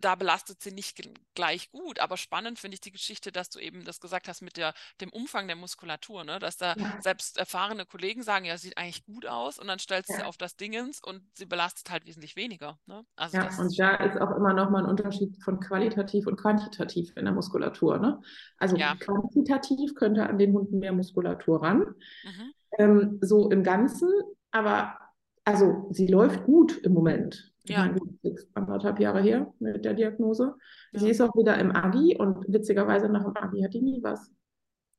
da 0.00 0.14
belastet 0.14 0.62
sie 0.62 0.72
nicht 0.72 1.00
gleich 1.34 1.70
gut. 1.70 1.98
Aber 2.00 2.16
spannend 2.16 2.58
finde 2.58 2.74
ich 2.74 2.80
die 2.80 2.92
Geschichte, 2.92 3.32
dass 3.32 3.50
du 3.50 3.58
eben 3.60 3.84
das 3.84 4.00
gesagt 4.00 4.28
hast 4.28 4.42
mit 4.42 4.56
der, 4.56 4.74
dem 5.00 5.10
Umfang 5.10 5.46
der 5.46 5.56
Muskulatur, 5.56 6.24
ne? 6.24 6.38
Dass 6.38 6.56
da 6.56 6.76
Ja. 6.76 6.86
selbst 6.98 7.38
erfahrene 7.38 7.86
Kollegen 7.86 8.22
sagen, 8.22 8.44
ja, 8.44 8.58
sieht 8.58 8.76
eigentlich 8.78 9.04
gut 9.04 9.26
aus 9.26 9.58
und 9.58 9.68
dann 9.68 9.78
stellst 9.78 10.10
du 10.12 10.16
sie 10.16 10.22
Ja. 10.22 10.26
auf 10.26 10.36
das 10.36 10.56
Dingens 10.56 11.00
und 11.02 11.22
sie 11.36 11.46
belastet 11.46 11.90
halt 11.90 12.06
wesentlich 12.06 12.36
weniger, 12.36 12.78
ne? 12.86 13.04
Also 13.16 13.38
Ja, 13.42 13.48
und 13.58 13.78
da 13.78 13.94
ist 13.94 14.20
auch 14.20 14.32
immer 14.36 14.52
noch 14.54 14.70
mal 14.70 14.80
ein 14.82 14.90
Unterschied 14.90 15.36
von 15.44 15.60
qualitativ 15.60 16.26
und 16.26 16.36
quantitativ 16.36 17.12
in 17.16 17.24
der 17.26 17.32
Muskulatur. 17.34 17.98
Ne? 17.98 18.20
Also 18.58 18.76
Ja. 18.76 18.96
quantitativ 18.98 19.94
könnte 19.94 20.26
an 20.28 20.36
den 20.40 20.52
Hunden 20.52 20.78
mehr 20.80 20.92
Muskulatur 20.92 21.62
ran, 21.62 21.78
mhm. 22.24 22.52
ähm, 22.78 23.18
so 23.20 23.50
im 23.50 23.62
Ganzen, 23.62 24.08
aber 24.50 24.98
also 25.44 25.88
sie 25.92 26.06
läuft 26.06 26.44
gut 26.44 26.78
im 26.78 26.92
Moment. 26.94 27.52
Ich 27.64 27.70
Ja. 27.70 27.80
meine, 27.86 28.00
jetzt 28.22 28.48
anderthalb 28.54 28.98
Jahre 29.00 29.20
her 29.22 29.52
mit 29.58 29.84
der 29.84 29.94
Diagnose. 29.94 30.54
Sie 30.92 31.04
Ja. 31.06 31.10
ist 31.10 31.20
auch 31.20 31.34
wieder 31.36 31.58
im 31.58 31.70
Agi 31.74 32.16
und 32.18 32.44
witzigerweise 32.52 33.08
nach 33.08 33.24
dem 33.24 33.36
Agi 33.36 33.62
hat 33.62 33.74
die 33.74 33.82
nie 33.82 34.02
was. 34.02 34.30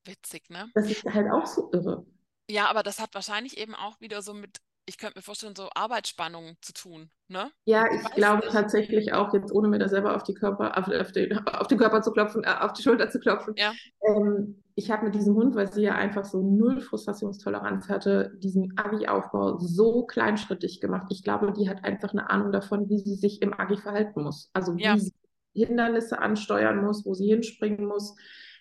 witzig, 0.06 0.50
ne? 0.50 0.68
Das 0.74 0.90
ist 0.90 1.04
halt 1.06 1.30
auch 1.32 1.46
so 1.46 1.70
irre. 1.74 2.06
Ja, 2.50 2.68
aber 2.70 2.82
das 2.84 3.00
hat 3.00 3.14
wahrscheinlich 3.14 3.58
eben 3.58 3.76
auch 3.76 4.02
wieder 4.02 4.22
so 4.24 4.34
mit, 4.34 4.58
ich 4.86 4.98
könnte 4.98 5.18
mir 5.20 5.22
vorstellen, 5.24 5.56
so 5.56 5.70
Arbeitsspannungen 5.76 6.58
zu 6.62 6.74
tun, 6.74 7.12
ne? 7.28 7.52
Ja, 7.66 7.86
Ich 7.94 8.02
ich 8.02 8.12
glaube 8.16 8.42
nicht. 8.42 8.52
tatsächlich 8.52 9.14
auch, 9.14 9.34
jetzt 9.34 9.52
ohne 9.52 9.68
mir 9.68 9.80
da 9.80 9.88
selber 9.88 10.16
auf 10.16 10.24
die 10.24 10.34
Körper, 10.34 10.78
auf, 10.78 10.88
auf, 10.88 11.12
den, 11.12 11.38
auf 11.48 11.68
den 11.68 11.78
Körper 11.78 12.02
zu 12.02 12.12
klopfen, 12.12 12.44
äh, 12.44 12.56
auf 12.60 12.74
die 12.74 12.82
Schulter 12.84 13.10
zu 13.10 13.20
klopfen. 13.20 13.54
Ja. 13.58 13.74
Ähm, 14.08 14.64
ich 14.76 14.90
habe 14.90 15.06
mit 15.06 15.16
diesem 15.16 15.36
Hund, 15.36 15.56
weil 15.56 15.72
sie 15.72 15.84
ja 15.84 15.96
einfach 15.96 16.26
so 16.26 16.42
null 16.42 16.82
Frustrationstoleranz 16.82 17.90
hatte, 17.90 18.32
diesen 18.38 18.78
Agi-Aufbau 18.78 19.60
so 19.60 20.06
kleinschrittig 20.06 20.82
gemacht. 20.82 21.08
Ich 21.10 21.24
glaube, 21.24 21.52
die 21.54 21.70
hat 21.70 21.84
einfach 21.84 22.12
eine 22.12 22.30
Ahnung 22.30 22.52
davon, 22.52 22.90
wie 22.90 22.98
sie 23.00 23.16
sich 23.16 23.42
im 23.42 23.54
Agi 23.54 23.78
verhalten 23.78 24.24
muss. 24.24 24.50
Also 24.54 24.76
wie 24.78 24.82
Ja. 24.84 24.98
sie 24.98 25.14
Hindernisse 25.54 26.20
ansteuern 26.20 26.84
muss, 26.84 27.06
wo 27.06 27.14
sie 27.14 27.28
hinspringen 27.28 27.86
muss. 27.86 28.16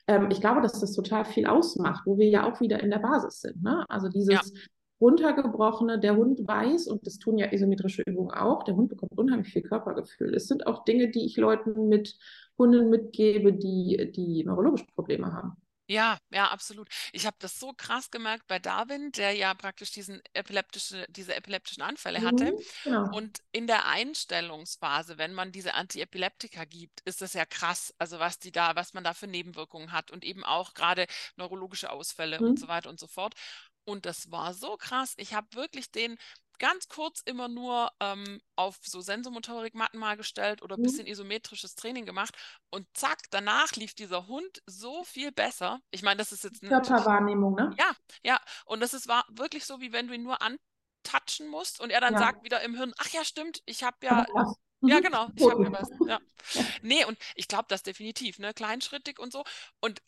Ähm, 0.06 0.28
ich 0.30 0.40
glaube, 0.40 0.60
dass 0.60 0.80
das 0.80 0.92
total 0.92 1.24
viel 1.24 1.46
ausmacht, 1.46 2.02
wo 2.06 2.18
wir 2.18 2.28
ja 2.28 2.44
auch 2.44 2.60
wieder 2.60 2.80
in 2.80 2.90
der 2.90 2.98
Basis 2.98 3.40
sind. 3.40 3.62
Ne? 3.62 3.84
Also 3.88 4.08
dieses 4.08 4.52
runtergebrochene, 5.00 5.98
der 6.00 6.16
Hund 6.16 6.46
weiß, 6.46 6.86
und 6.88 7.06
das 7.06 7.18
tun 7.18 7.38
ja 7.38 7.52
isometrische 7.52 8.02
Übungen 8.02 8.30
auch, 8.32 8.64
der 8.64 8.76
Hund 8.76 8.88
bekommt 8.90 9.16
unheimlich 9.16 9.52
viel 9.52 9.62
Körpergefühl. 9.62 10.34
Es 10.34 10.48
sind 10.48 10.66
auch 10.66 10.84
Dinge, 10.84 11.10
die 11.10 11.24
ich 11.26 11.36
Leuten 11.36 11.88
mit 11.88 12.16
Hunden 12.58 12.90
mitgebe, 12.90 13.52
die, 13.54 14.12
die 14.14 14.44
neurologische 14.44 14.86
Probleme 14.94 15.32
haben. 15.32 15.56
Ja, 15.88 16.18
ja, 16.30 16.48
absolut. 16.50 16.88
Ich 17.12 17.26
habe 17.26 17.36
das 17.40 17.58
so 17.58 17.72
krass 17.76 18.12
gemerkt 18.12 18.46
bei 18.46 18.60
Darwin, 18.60 19.10
der 19.10 19.32
ja 19.32 19.52
praktisch 19.54 19.90
diesen 19.90 20.22
epileptische, 20.34 21.04
diese 21.08 21.34
epileptischen 21.34 21.82
Anfälle 21.82 22.22
hatte. 22.22 22.52
Mhm, 22.52 22.64
genau. 22.84 23.06
Und 23.10 23.40
in 23.52 23.66
der 23.66 23.86
Einstellungsphase, 23.86 25.18
wenn 25.18 25.34
man 25.34 25.52
diese 25.52 25.74
Antiepileptika 25.74 26.64
gibt, 26.64 27.00
ist 27.06 27.22
das 27.22 27.34
ja 27.34 27.44
krass, 27.46 27.92
also 27.98 28.20
was 28.20 28.38
die 28.38 28.52
da, 28.52 28.76
was 28.76 28.94
man 28.94 29.04
da 29.04 29.14
für 29.14 29.26
Nebenwirkungen 29.26 29.92
hat 29.92 30.12
und 30.12 30.24
eben 30.24 30.44
auch 30.44 30.74
gerade 30.74 31.06
neurologische 31.36 31.90
Ausfälle 31.90 32.40
Mhm. 32.40 32.46
und 32.46 32.58
so 32.58 32.68
weiter 32.68 32.88
und 32.90 33.00
so 33.00 33.08
fort. 33.08 33.34
Und 33.84 34.06
das 34.06 34.30
war 34.30 34.54
so 34.54 34.76
krass. 34.76 35.14
Ich 35.16 35.34
habe 35.34 35.48
wirklich 35.54 35.90
den 35.90 36.16
ganz 36.58 36.88
kurz 36.88 37.20
immer 37.24 37.48
nur 37.48 37.90
ähm, 38.00 38.40
auf 38.56 38.78
so 38.82 39.00
Sensomotorik-Matten 39.00 39.98
mal 39.98 40.16
gestellt 40.16 40.62
oder 40.62 40.76
ein 40.76 40.82
Mhm. 40.82 40.82
bisschen 40.82 41.06
isometrisches 41.06 41.74
Training 41.74 42.04
gemacht. 42.04 42.36
Und 42.70 42.86
zack, 42.94 43.18
danach 43.30 43.72
lief 43.76 43.94
dieser 43.94 44.26
Hund 44.26 44.62
so 44.66 45.02
viel 45.04 45.32
besser. 45.32 45.80
Ich 45.90 46.02
meine, 46.02 46.18
das 46.18 46.32
ist 46.32 46.44
jetzt 46.44 46.62
natürlich 46.62 47.08
Körperwahrnehmung, 47.08 47.54
ne? 47.54 47.76
ja, 47.78 47.92
ja. 48.24 48.40
Und 48.66 48.80
das 48.80 48.94
ist 48.94 49.08
war 49.08 49.24
wirklich 49.30 49.64
so, 49.64 49.80
wie 49.80 49.92
wenn 49.92 50.08
du 50.08 50.14
ihn 50.14 50.22
nur 50.22 50.38
antatschen 50.42 51.48
musst 51.48 51.80
und 51.80 51.90
er 51.90 52.00
dann 52.00 52.16
Ja. 52.16 52.18
sagt 52.18 52.42
wieder 52.42 52.60
im 52.62 52.74
Hirn, 52.76 52.92
ach 52.98 53.08
ja, 53.10 53.24
stimmt, 53.24 53.62
ich 53.66 53.82
habe 53.84 53.96
ja, 54.02 54.26
ja 54.86 55.00
Mhm. 55.00 55.00
genau, 55.00 55.30
ich 55.36 55.48
habe 55.48 55.64
ja 55.66 55.72
was. 55.72 55.90
Ja. 56.06 56.20
Nee, 56.82 57.04
und 57.04 57.18
ich 57.34 57.48
glaube 57.48 57.66
das 57.68 57.82
definitiv, 57.82 58.38
ne? 58.38 58.54
Kleinschrittig 58.54 59.18
und 59.18 59.32
so. 59.32 59.44
Und 59.80 60.02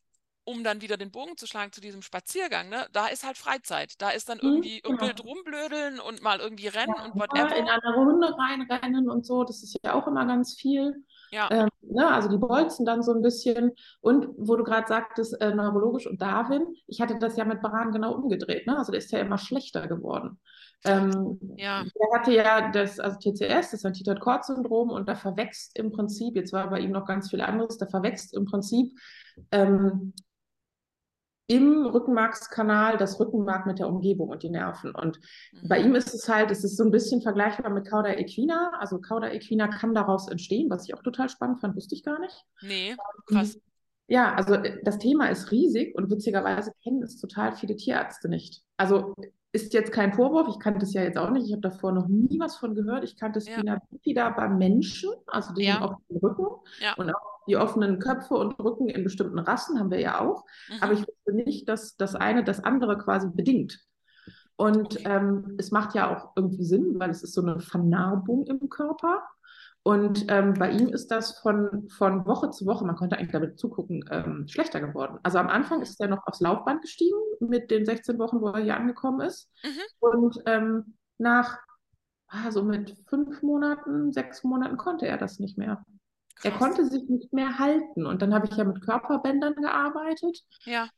um 0.44 0.64
dann 0.64 0.81
wieder 0.81 0.96
den 0.96 1.11
Bogen 1.11 1.37
zu 1.37 1.46
schlagen 1.46 1.72
zu 1.72 1.81
diesem 1.81 2.02
Spaziergang, 2.02 2.68
ne? 2.68 2.87
Da 2.92 3.07
ist 3.09 3.24
halt 3.24 3.38
Freizeit. 3.38 4.00
Da 4.02 4.11
ist 4.11 4.28
dann 4.28 4.38
Mhm, 4.42 4.62
irgendwie 4.62 4.83
genau. 4.85 4.98
wild 4.98 5.22
rumblödeln 5.24 6.00
und 6.00 6.22
mal 6.22 6.40
irgendwie 6.40 6.68
rennen 6.68 6.94
Ja, 6.94 6.94
und 6.98 7.14
whatever. 7.16 7.57
in 7.57 7.68
andere 7.68 7.94
Hunde 7.96 8.37
reinrennen 8.37 9.09
und 9.09 9.24
so, 9.24 9.44
das 9.44 9.62
ist 9.62 9.78
ja 9.85 9.94
auch 9.94 10.07
immer 10.09 10.26
ganz 10.26 10.55
viel. 10.57 11.05
Ja, 11.31 11.50
Ähm, 11.50 11.68
ne, 11.83 12.09
also 12.09 12.28
die 12.28 12.38
bolzen 12.38 12.85
dann 12.85 13.02
so 13.02 13.12
ein 13.12 13.22
bisschen. 13.22 13.72
Und 14.00 14.26
wo 14.37 14.57
du 14.57 14.64
gerade 14.64 14.88
sagtest, 14.88 15.40
äh, 15.40 15.55
neurologisch 15.55 16.07
und 16.07 16.20
Darwin, 16.20 16.66
ich 16.88 17.00
hatte 17.00 17.18
das 17.18 17.37
ja 17.37 17.44
mit 17.44 17.62
Baran 17.62 17.92
genau 17.92 18.14
umgedreht. 18.14 18.66
Ne? 18.66 18.76
Also 18.78 18.90
der 18.92 18.98
ist 18.98 19.12
ja 19.12 19.20
immer 19.20 19.38
schlechter 19.38 19.87
geworden. 19.87 20.40
Ähm, 20.84 21.38
Ja. 21.56 21.84
Der 21.84 22.18
hatte 22.18 22.32
ja 22.32 22.70
das, 22.70 22.98
also 22.98 23.18
TCS, 23.18 23.70
das 23.70 23.84
Antitot-Cord-Syndrom, 23.84 24.90
und 24.90 25.08
da 25.08 25.14
verwächst 25.14 25.78
im 25.78 25.90
Prinzip, 25.92 26.36
jetzt 26.36 26.52
war 26.52 26.70
bei 26.70 26.80
ihm 26.80 26.90
noch 26.90 27.06
ganz 27.06 27.30
viel 27.30 27.40
anderes, 27.40 27.78
da 27.78 27.86
verwächst 27.86 28.34
im 28.34 28.44
Prinzip 28.44 28.98
ähm, 29.50 30.12
im 31.46 31.86
Rückenmarkskanal 31.86 32.96
das 32.96 33.20
Rückenmark 33.20 33.66
mit 33.66 33.78
der 33.78 33.88
Umgebung 33.88 34.30
und 34.30 34.42
die 34.42 34.48
Nerven. 34.48 34.94
Und 34.94 35.20
bei 35.68 35.80
mhm. 35.80 35.86
ihm 35.86 35.94
ist 35.96 36.14
es 36.14 36.28
halt, 36.28 36.50
es 36.50 36.64
ist 36.64 36.76
so 36.76 36.84
ein 36.84 36.90
bisschen 36.90 37.20
vergleichbar 37.20 37.70
mit 37.70 37.86
Cauda 37.86 38.10
equina. 38.14 38.72
Also 38.78 39.00
Cauda 39.00 39.30
equina 39.30 39.68
kann 39.68 39.94
daraus 39.94 40.28
entstehen, 40.28 40.70
was 40.70 40.88
ich 40.88 40.94
auch 40.94 41.02
total 41.02 41.28
spannend 41.28 41.60
fand, 41.60 41.76
wusste 41.76 41.94
ich 41.94 42.04
gar 42.04 42.18
nicht. 42.20 42.44
Nee, 42.62 42.96
krass. 43.26 43.58
Ja, 44.06 44.34
also 44.34 44.54
äh, 44.54 44.78
das 44.84 44.98
Thema 44.98 45.30
ist 45.30 45.50
riesig 45.50 45.94
und 45.96 46.10
witzigerweise 46.10 46.72
kennen 46.82 47.02
es 47.02 47.18
total 47.18 47.52
viele 47.52 47.76
Tierärzte 47.76 48.28
nicht. 48.28 48.62
Also 48.76 49.14
ist 49.52 49.74
jetzt 49.74 49.92
kein 49.92 50.12
Vorwurf, 50.14 50.48
ich 50.48 50.58
kannte 50.58 50.84
es 50.84 50.94
ja 50.94 51.02
jetzt 51.02 51.18
auch 51.18 51.30
nicht, 51.30 51.46
ich 51.46 51.52
habe 51.52 51.60
davor 51.60 51.92
noch 51.92 52.08
nie 52.08 52.38
was 52.40 52.56
von 52.56 52.74
gehört. 52.74 53.04
Ich 53.04 53.16
kannte 53.16 53.40
Ja. 53.40 53.52
Spina 53.52 53.78
bifida 53.90 54.30
beim 54.30 54.58
Menschen, 54.58 55.10
also 55.26 55.52
den 55.54 55.64
Ja. 55.66 55.82
offenen 55.82 56.18
Rücken 56.22 56.46
Ja. 56.80 56.94
und 56.96 57.10
auch 57.14 57.44
die 57.46 57.56
offenen 57.56 57.98
Köpfe 57.98 58.34
und 58.34 58.58
Rücken 58.58 58.88
in 58.88 59.04
bestimmten 59.04 59.38
Rassen 59.38 59.78
haben 59.78 59.90
wir 59.90 60.00
ja 60.00 60.20
auch. 60.20 60.44
Aber 60.80 60.92
Mhm. 60.92 60.98
ich 60.98 61.06
wusste 61.08 61.33
nicht, 61.35 61.68
dass 61.68 61.96
das 61.96 62.14
eine 62.14 62.44
das 62.44 62.62
andere 62.64 62.96
quasi 62.98 63.29
bedingt. 63.29 63.81
Und 64.56 64.96
Okay. 64.96 65.02
ähm, 65.06 65.54
es 65.58 65.70
macht 65.70 65.94
ja 65.94 66.14
auch 66.14 66.33
irgendwie 66.37 66.64
Sinn, 66.64 66.98
weil 66.98 67.10
es 67.10 67.22
ist 67.22 67.35
so 67.35 67.42
eine 67.42 67.58
Vernarbung 67.60 68.46
im 68.46 68.68
Körper. 68.68 69.22
Und 69.85 70.26
ähm, 70.28 70.54
bei 70.54 70.70
ihm 70.70 70.88
ist 70.88 71.10
das 71.10 71.40
von, 71.40 71.88
von 71.88 72.24
Woche 72.24 72.50
zu 72.50 72.66
Woche, 72.66 72.85
man 72.85 72.94
konnte 72.94 73.16
eigentlich 73.16 73.33
damit 73.33 73.58
zugucken, 73.58 74.04
ähm, 74.10 74.46
schlechter 74.46 74.80
geworden. 74.80 75.18
Also 75.24 75.38
am 75.38 75.48
Anfang 75.48 75.83
ist 75.83 76.00
er 76.00 76.06
noch 76.06 76.24
aufs 76.26 76.40
Laufband 76.40 76.83
gestiegen 76.83 77.18
mit 77.40 77.70
den 77.70 77.85
16 77.85 78.16
Wochen, 78.18 78.40
wo 78.40 78.48
er 78.48 78.62
hier 78.62 78.76
angekommen 78.76 79.20
ist. 79.26 79.50
Mhm. 79.64 79.80
Und 79.98 80.38
ähm, 80.46 80.94
nach, 81.18 81.58
ah, 82.28 82.52
so 82.52 82.62
mit 82.62 82.96
fünf 83.08 83.42
Monaten, 83.42 84.12
sechs 84.12 84.44
Monaten 84.44 84.76
konnte 84.76 85.08
er 85.08 85.18
das 85.18 85.40
nicht 85.40 85.58
mehr. 85.58 85.85
Er 86.44 86.52
konnte 86.52 86.87
sich 86.87 87.08
nicht 87.08 87.33
mehr 87.33 87.58
halten. 87.58 88.06
Und 88.06 88.22
dann 88.22 88.35
habe 88.35 88.46
ich 88.46 88.56
ja 88.56 88.64
mit 88.64 88.83
Körperbändern 88.83 89.54
gearbeitet. 89.54 90.40
Ja. 90.64 90.88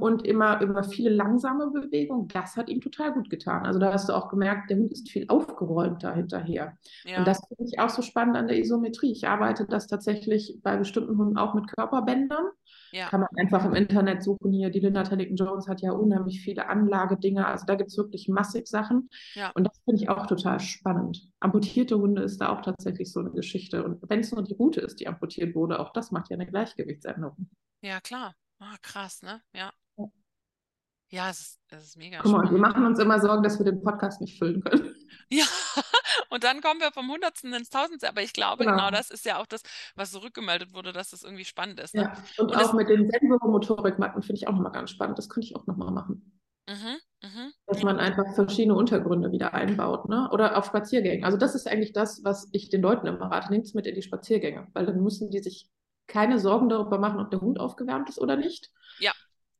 Und 0.00 0.26
immer 0.26 0.60
über 0.60 0.84
viele 0.84 1.10
langsame 1.10 1.70
Bewegungen. 1.70 2.28
Das 2.28 2.56
hat 2.56 2.68
ihm 2.68 2.80
total 2.80 3.12
gut 3.12 3.30
getan. 3.30 3.66
Also 3.66 3.78
da 3.78 3.92
hast 3.92 4.08
du 4.08 4.12
auch 4.12 4.28
gemerkt, 4.28 4.70
der 4.70 4.78
Hund 4.78 4.92
ist 4.92 5.10
viel 5.10 5.26
aufgeräumter 5.28 6.14
hinterher. 6.14 6.76
Ja. 7.04 7.18
Und 7.18 7.26
das 7.26 7.40
finde 7.46 7.64
ich 7.64 7.78
auch 7.80 7.88
so 7.88 8.02
spannend 8.02 8.36
an 8.36 8.48
der 8.48 8.58
Isometrie. 8.58 9.12
Ich 9.12 9.26
arbeite 9.26 9.66
das 9.66 9.86
tatsächlich 9.86 10.58
bei 10.62 10.76
bestimmten 10.76 11.18
Hunden 11.18 11.36
auch 11.36 11.54
mit 11.54 11.66
Körperbändern. 11.68 12.46
Ja. 12.92 13.08
Kann 13.08 13.20
man 13.20 13.30
einfach 13.36 13.64
im 13.64 13.74
Internet 13.74 14.22
suchen 14.22 14.52
hier. 14.52 14.70
Die 14.70 14.80
Linda 14.80 15.02
Tellington 15.02 15.36
Jones 15.36 15.66
hat 15.66 15.80
ja 15.80 15.92
unheimlich 15.92 16.40
viele 16.40 16.68
Anlagedinger. 16.68 17.46
Also 17.48 17.64
da 17.66 17.74
gibt 17.74 17.90
es 17.90 17.96
wirklich 17.96 18.28
massig 18.28 18.68
Sachen. 18.68 19.08
Ja. 19.34 19.50
Und 19.54 19.64
das 19.64 19.80
finde 19.84 20.02
ich 20.02 20.10
auch 20.10 20.26
total 20.26 20.60
spannend. 20.60 21.30
Amputierte 21.40 21.98
Hunde 21.98 22.22
ist 22.22 22.38
da 22.40 22.50
auch 22.50 22.60
tatsächlich 22.60 23.10
so 23.10 23.20
eine 23.20 23.30
Geschichte. 23.30 23.82
Und 23.82 23.98
wenn 24.08 24.20
es 24.20 24.32
nur 24.32 24.42
die 24.42 24.54
Route 24.54 24.80
ist, 24.80 25.00
die 25.00 25.08
amputiert 25.08 25.54
wurde, 25.54 25.80
auch 25.80 25.92
das 25.92 26.10
macht 26.12 26.28
ja 26.30 26.36
eine 26.36 26.46
Gleichgewichtsänderung. 26.46 27.48
Ja, 27.80 28.00
klar. 28.00 28.34
Ah, 28.62 28.76
krass, 28.80 29.22
ne? 29.22 29.42
Ja. 29.52 29.72
Ja, 31.08 31.28
es 31.28 31.40
ist, 31.40 31.60
es 31.68 31.84
ist 31.88 31.96
mega 31.98 32.20
Guck 32.22 32.32
mal, 32.32 32.50
wir 32.50 32.58
machen 32.58 32.86
uns 32.86 32.98
immer 32.98 33.20
Sorgen, 33.20 33.42
dass 33.42 33.58
wir 33.58 33.66
den 33.66 33.82
Podcast 33.82 34.20
nicht 34.20 34.38
füllen 34.38 34.62
können. 34.62 34.94
Ja, 35.30 35.46
und 36.28 36.44
dann 36.44 36.60
kommen 36.60 36.80
wir 36.80 36.92
vom 36.92 37.10
Hundertsten 37.10 37.54
ins 37.54 37.70
Tausendste. 37.70 38.06
Aber 38.06 38.20
ich 38.20 38.34
glaube, 38.34 38.64
Genau. 38.64 38.76
genau 38.76 38.90
das 38.90 39.10
ist 39.10 39.24
ja 39.24 39.40
auch 39.40 39.46
das, 39.46 39.62
was 39.94 40.10
zurückgemeldet 40.10 40.74
wurde, 40.74 40.92
dass 40.92 41.08
das 41.10 41.22
irgendwie 41.22 41.46
spannend 41.46 41.80
ist. 41.80 41.94
Ne? 41.94 42.02
Ja. 42.02 42.12
Und, 42.36 42.50
Und 42.50 42.56
auch 42.56 42.74
mit 42.74 42.90
den 42.90 43.10
Sensormotorikmatten 43.10 44.22
finde 44.22 44.36
ich 44.36 44.46
auch 44.46 44.52
nochmal 44.52 44.72
ganz 44.72 44.90
spannend. 44.90 45.16
Das 45.16 45.30
könnte 45.30 45.46
ich 45.46 45.56
auch 45.56 45.66
nochmal 45.66 45.90
machen. 45.90 46.38
Mhm, 46.68 46.98
mhm. 47.22 47.52
Dass 47.66 47.82
man 47.82 47.98
einfach 47.98 48.34
verschiedene 48.34 48.74
Untergründe 48.74 49.32
wieder 49.32 49.54
einbaut, 49.54 50.06
ne? 50.10 50.28
Oder 50.32 50.58
auf 50.58 50.66
Spaziergängen. 50.66 51.24
Also 51.24 51.38
das 51.38 51.54
ist 51.54 51.66
eigentlich 51.66 51.94
das, 51.94 52.22
was 52.24 52.48
ich 52.52 52.68
den 52.68 52.82
Leuten 52.82 53.06
immer 53.06 53.30
rate. 53.30 53.50
Nehmt 53.50 53.64
es 53.64 53.72
mit 53.72 53.86
in 53.86 53.94
die 53.94 54.02
Spaziergänge, 54.02 54.68
weil 54.74 54.84
dann 54.84 55.02
müssen 55.02 55.30
die 55.30 55.38
sich 55.38 55.70
keine 56.06 56.38
Sorgen 56.38 56.68
darüber 56.68 56.98
machen, 56.98 57.20
ob 57.20 57.30
der 57.30 57.40
Hund 57.40 57.58
aufgewärmt 57.58 58.08
ist 58.08 58.18
oder 58.20 58.36
nicht. 58.36 58.70
Ja. 58.98 59.12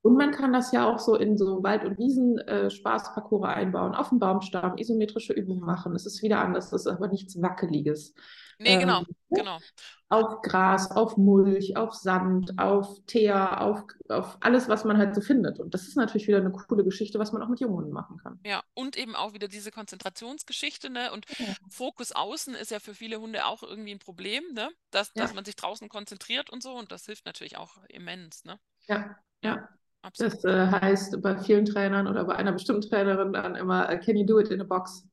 Und 0.02 0.16
man 0.16 0.32
kann 0.32 0.52
das 0.52 0.72
ja 0.72 0.84
auch 0.86 0.98
so 0.98 1.14
in 1.16 1.38
so 1.38 1.62
Wald- 1.62 1.84
und 1.84 1.98
Wiesen-Spaßparcours 1.98 3.44
einbauen, 3.48 3.94
auf 3.94 4.08
dem 4.08 4.18
Baumstamm, 4.18 4.76
isometrische 4.76 5.32
Übungen 5.32 5.60
machen. 5.64 5.94
Es 5.94 6.06
ist 6.06 6.22
wieder 6.22 6.40
anders, 6.40 6.70
das 6.70 6.86
ist 6.86 6.92
aber 6.92 7.08
nichts 7.08 7.40
Wackeliges. 7.40 8.14
Nee, 8.58 8.76
genau, 8.78 9.04
Ähm, 9.30 9.34
genau. 9.34 9.62
Auf 10.08 10.42
Gras, 10.42 10.90
auf 10.90 11.16
Mulch, 11.16 11.76
auf 11.76 11.94
Sand, 11.94 12.58
auf 12.58 12.98
Teer, 13.06 13.62
auf, 13.62 13.84
auf 14.08 14.36
alles, 14.40 14.68
was 14.68 14.84
man 14.84 14.98
halt 14.98 15.14
so 15.14 15.20
findet. 15.22 15.58
Und 15.58 15.72
das 15.74 15.88
ist 15.88 15.96
natürlich 15.96 16.28
wieder 16.28 16.38
eine 16.38 16.52
coole 16.52 16.84
Geschichte, 16.84 17.18
was 17.18 17.32
man 17.32 17.42
auch 17.42 17.48
mit 17.48 17.60
Junghunden 17.60 17.92
machen 17.92 18.18
kann. 18.18 18.38
Ja, 18.44 18.62
und 18.74 18.96
eben 18.96 19.14
auch 19.16 19.32
wieder 19.34 19.46
diese 19.48 19.70
Konzentrationsgeschichte, 19.72 20.90
ne? 20.90 21.12
Und 21.12 21.26
Ja. 21.38 21.56
Fokus 21.68 22.10
außen 22.12 22.54
ist 22.54 22.70
ja 22.72 22.80
für 22.80 22.94
viele 22.94 23.20
Hunde 23.20 23.46
auch 23.46 23.62
irgendwie 23.62 23.92
ein 23.92 23.98
Problem, 24.00 24.44
ne? 24.52 24.70
Dass, 24.90 25.14
Ja. 25.14 25.26
dass 25.26 25.32
man 25.32 25.44
sich 25.44 25.54
draußen 25.56 25.88
konzentriert 25.88 26.50
und 26.50 26.62
so. 26.62 26.72
Und 26.74 26.90
das 26.92 27.06
hilft 27.06 27.24
natürlich 27.26 27.56
auch 27.56 27.78
immens, 27.88 28.44
ne? 28.44 28.58
Ja, 28.88 29.16
ja. 29.42 29.68
Absolut. 30.02 30.34
Das 30.34 30.44
äh, 30.44 30.66
heißt 30.68 31.22
bei 31.22 31.36
vielen 31.38 31.64
Trainern 31.64 32.06
oder 32.06 32.24
bei 32.24 32.36
einer 32.36 32.52
bestimmten 32.52 32.82
Trainerin 32.88 33.32
dann 33.32 33.56
immer, 33.56 33.88
äh, 33.90 33.98
can 33.98 34.16
you 34.16 34.26
do 34.26 34.38
it 34.40 34.50
in 34.50 34.60
a 34.60 34.64
box? 34.64 35.08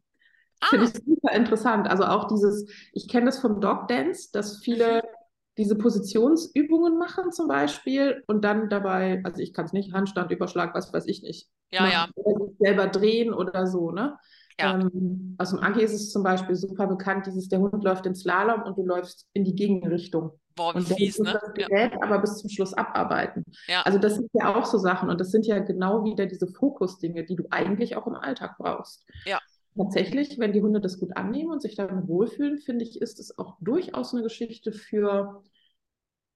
Finde 0.65 0.85
Ah, 0.85 0.87
ich 0.87 0.93
super 0.93 1.33
interessant. 1.33 1.89
Also 1.89 2.05
auch 2.05 2.27
dieses, 2.27 2.69
ich 2.93 3.07
kenne 3.09 3.27
das 3.27 3.39
vom 3.39 3.61
Dog 3.61 3.87
Dance, 3.87 4.29
dass 4.33 4.59
viele 4.59 5.01
Mhm. 5.01 5.19
diese 5.57 5.77
Positionsübungen 5.77 6.97
machen 6.97 7.31
zum 7.31 7.47
Beispiel 7.47 8.23
und 8.27 8.43
dann 8.45 8.69
dabei, 8.69 9.21
also 9.25 9.41
ich 9.41 9.53
kann 9.53 9.65
es 9.65 9.73
nicht, 9.73 9.93
Handstand, 9.93 10.31
Überschlag, 10.31 10.73
was 10.75 10.93
weiß 10.93 11.07
ich 11.07 11.23
nicht. 11.23 11.49
ja, 11.71 11.87
ja, 11.87 12.07
machen 12.07 12.13
Oder 12.15 12.45
sich 12.47 12.57
selber 12.59 12.87
drehen 12.87 13.33
oder 13.33 13.67
so, 13.67 13.91
ne? 13.91 14.17
Ja. 14.59 14.73
Ähm, 14.73 15.35
aus 15.37 15.51
dem 15.51 15.59
Aggi 15.59 15.81
ist 15.83 15.93
es 15.93 16.11
zum 16.11 16.23
Beispiel 16.23 16.55
super 16.55 16.87
bekannt, 16.87 17.25
dieses, 17.25 17.49
der 17.49 17.59
Hund 17.59 17.83
läuft 17.83 18.05
im 18.05 18.15
Slalom 18.15 18.63
und 18.63 18.77
du 18.77 18.85
läufst 18.85 19.27
in 19.33 19.43
die 19.45 19.55
Gegenrichtung. 19.55 20.31
boah, 20.55 20.75
wie 20.77 20.79
Und 20.79 20.87
fies, 20.87 21.17
ne? 21.19 21.33
das 21.33 21.53
Ja, 21.55 21.67
Gerät 21.67 21.93
aber 22.03 22.19
bis 22.19 22.37
zum 22.37 22.49
Schluss 22.49 22.73
abarbeiten. 22.73 23.45
ja, 23.67 23.85
Also 23.85 23.99
das 23.99 24.15
sind 24.15 24.29
ja 24.33 24.55
auch 24.55 24.65
so 24.65 24.77
Sachen 24.77 25.09
und 25.09 25.19
das 25.19 25.31
sind 25.31 25.45
ja 25.45 25.59
genau 25.59 26.03
wieder 26.03 26.25
diese 26.25 26.47
Fokusdinge, 26.47 27.25
die 27.25 27.35
du 27.35 27.45
eigentlich 27.51 27.95
auch 27.95 28.07
im 28.07 28.15
Alltag 28.15 28.57
brauchst. 28.57 29.05
Ja. 29.25 29.39
Tatsächlich, 29.77 30.37
wenn 30.39 30.51
die 30.53 30.61
Hunde 30.61 30.81
das 30.81 30.99
gut 30.99 31.15
annehmen 31.15 31.51
und 31.51 31.61
sich 31.61 31.75
damit 31.75 32.07
wohlfühlen, 32.07 32.57
finde 32.59 32.83
ich, 32.83 33.01
ist 33.01 33.19
es 33.19 33.37
auch 33.37 33.55
durchaus 33.61 34.13
eine 34.13 34.23
Geschichte 34.23 34.73
für 34.73 35.43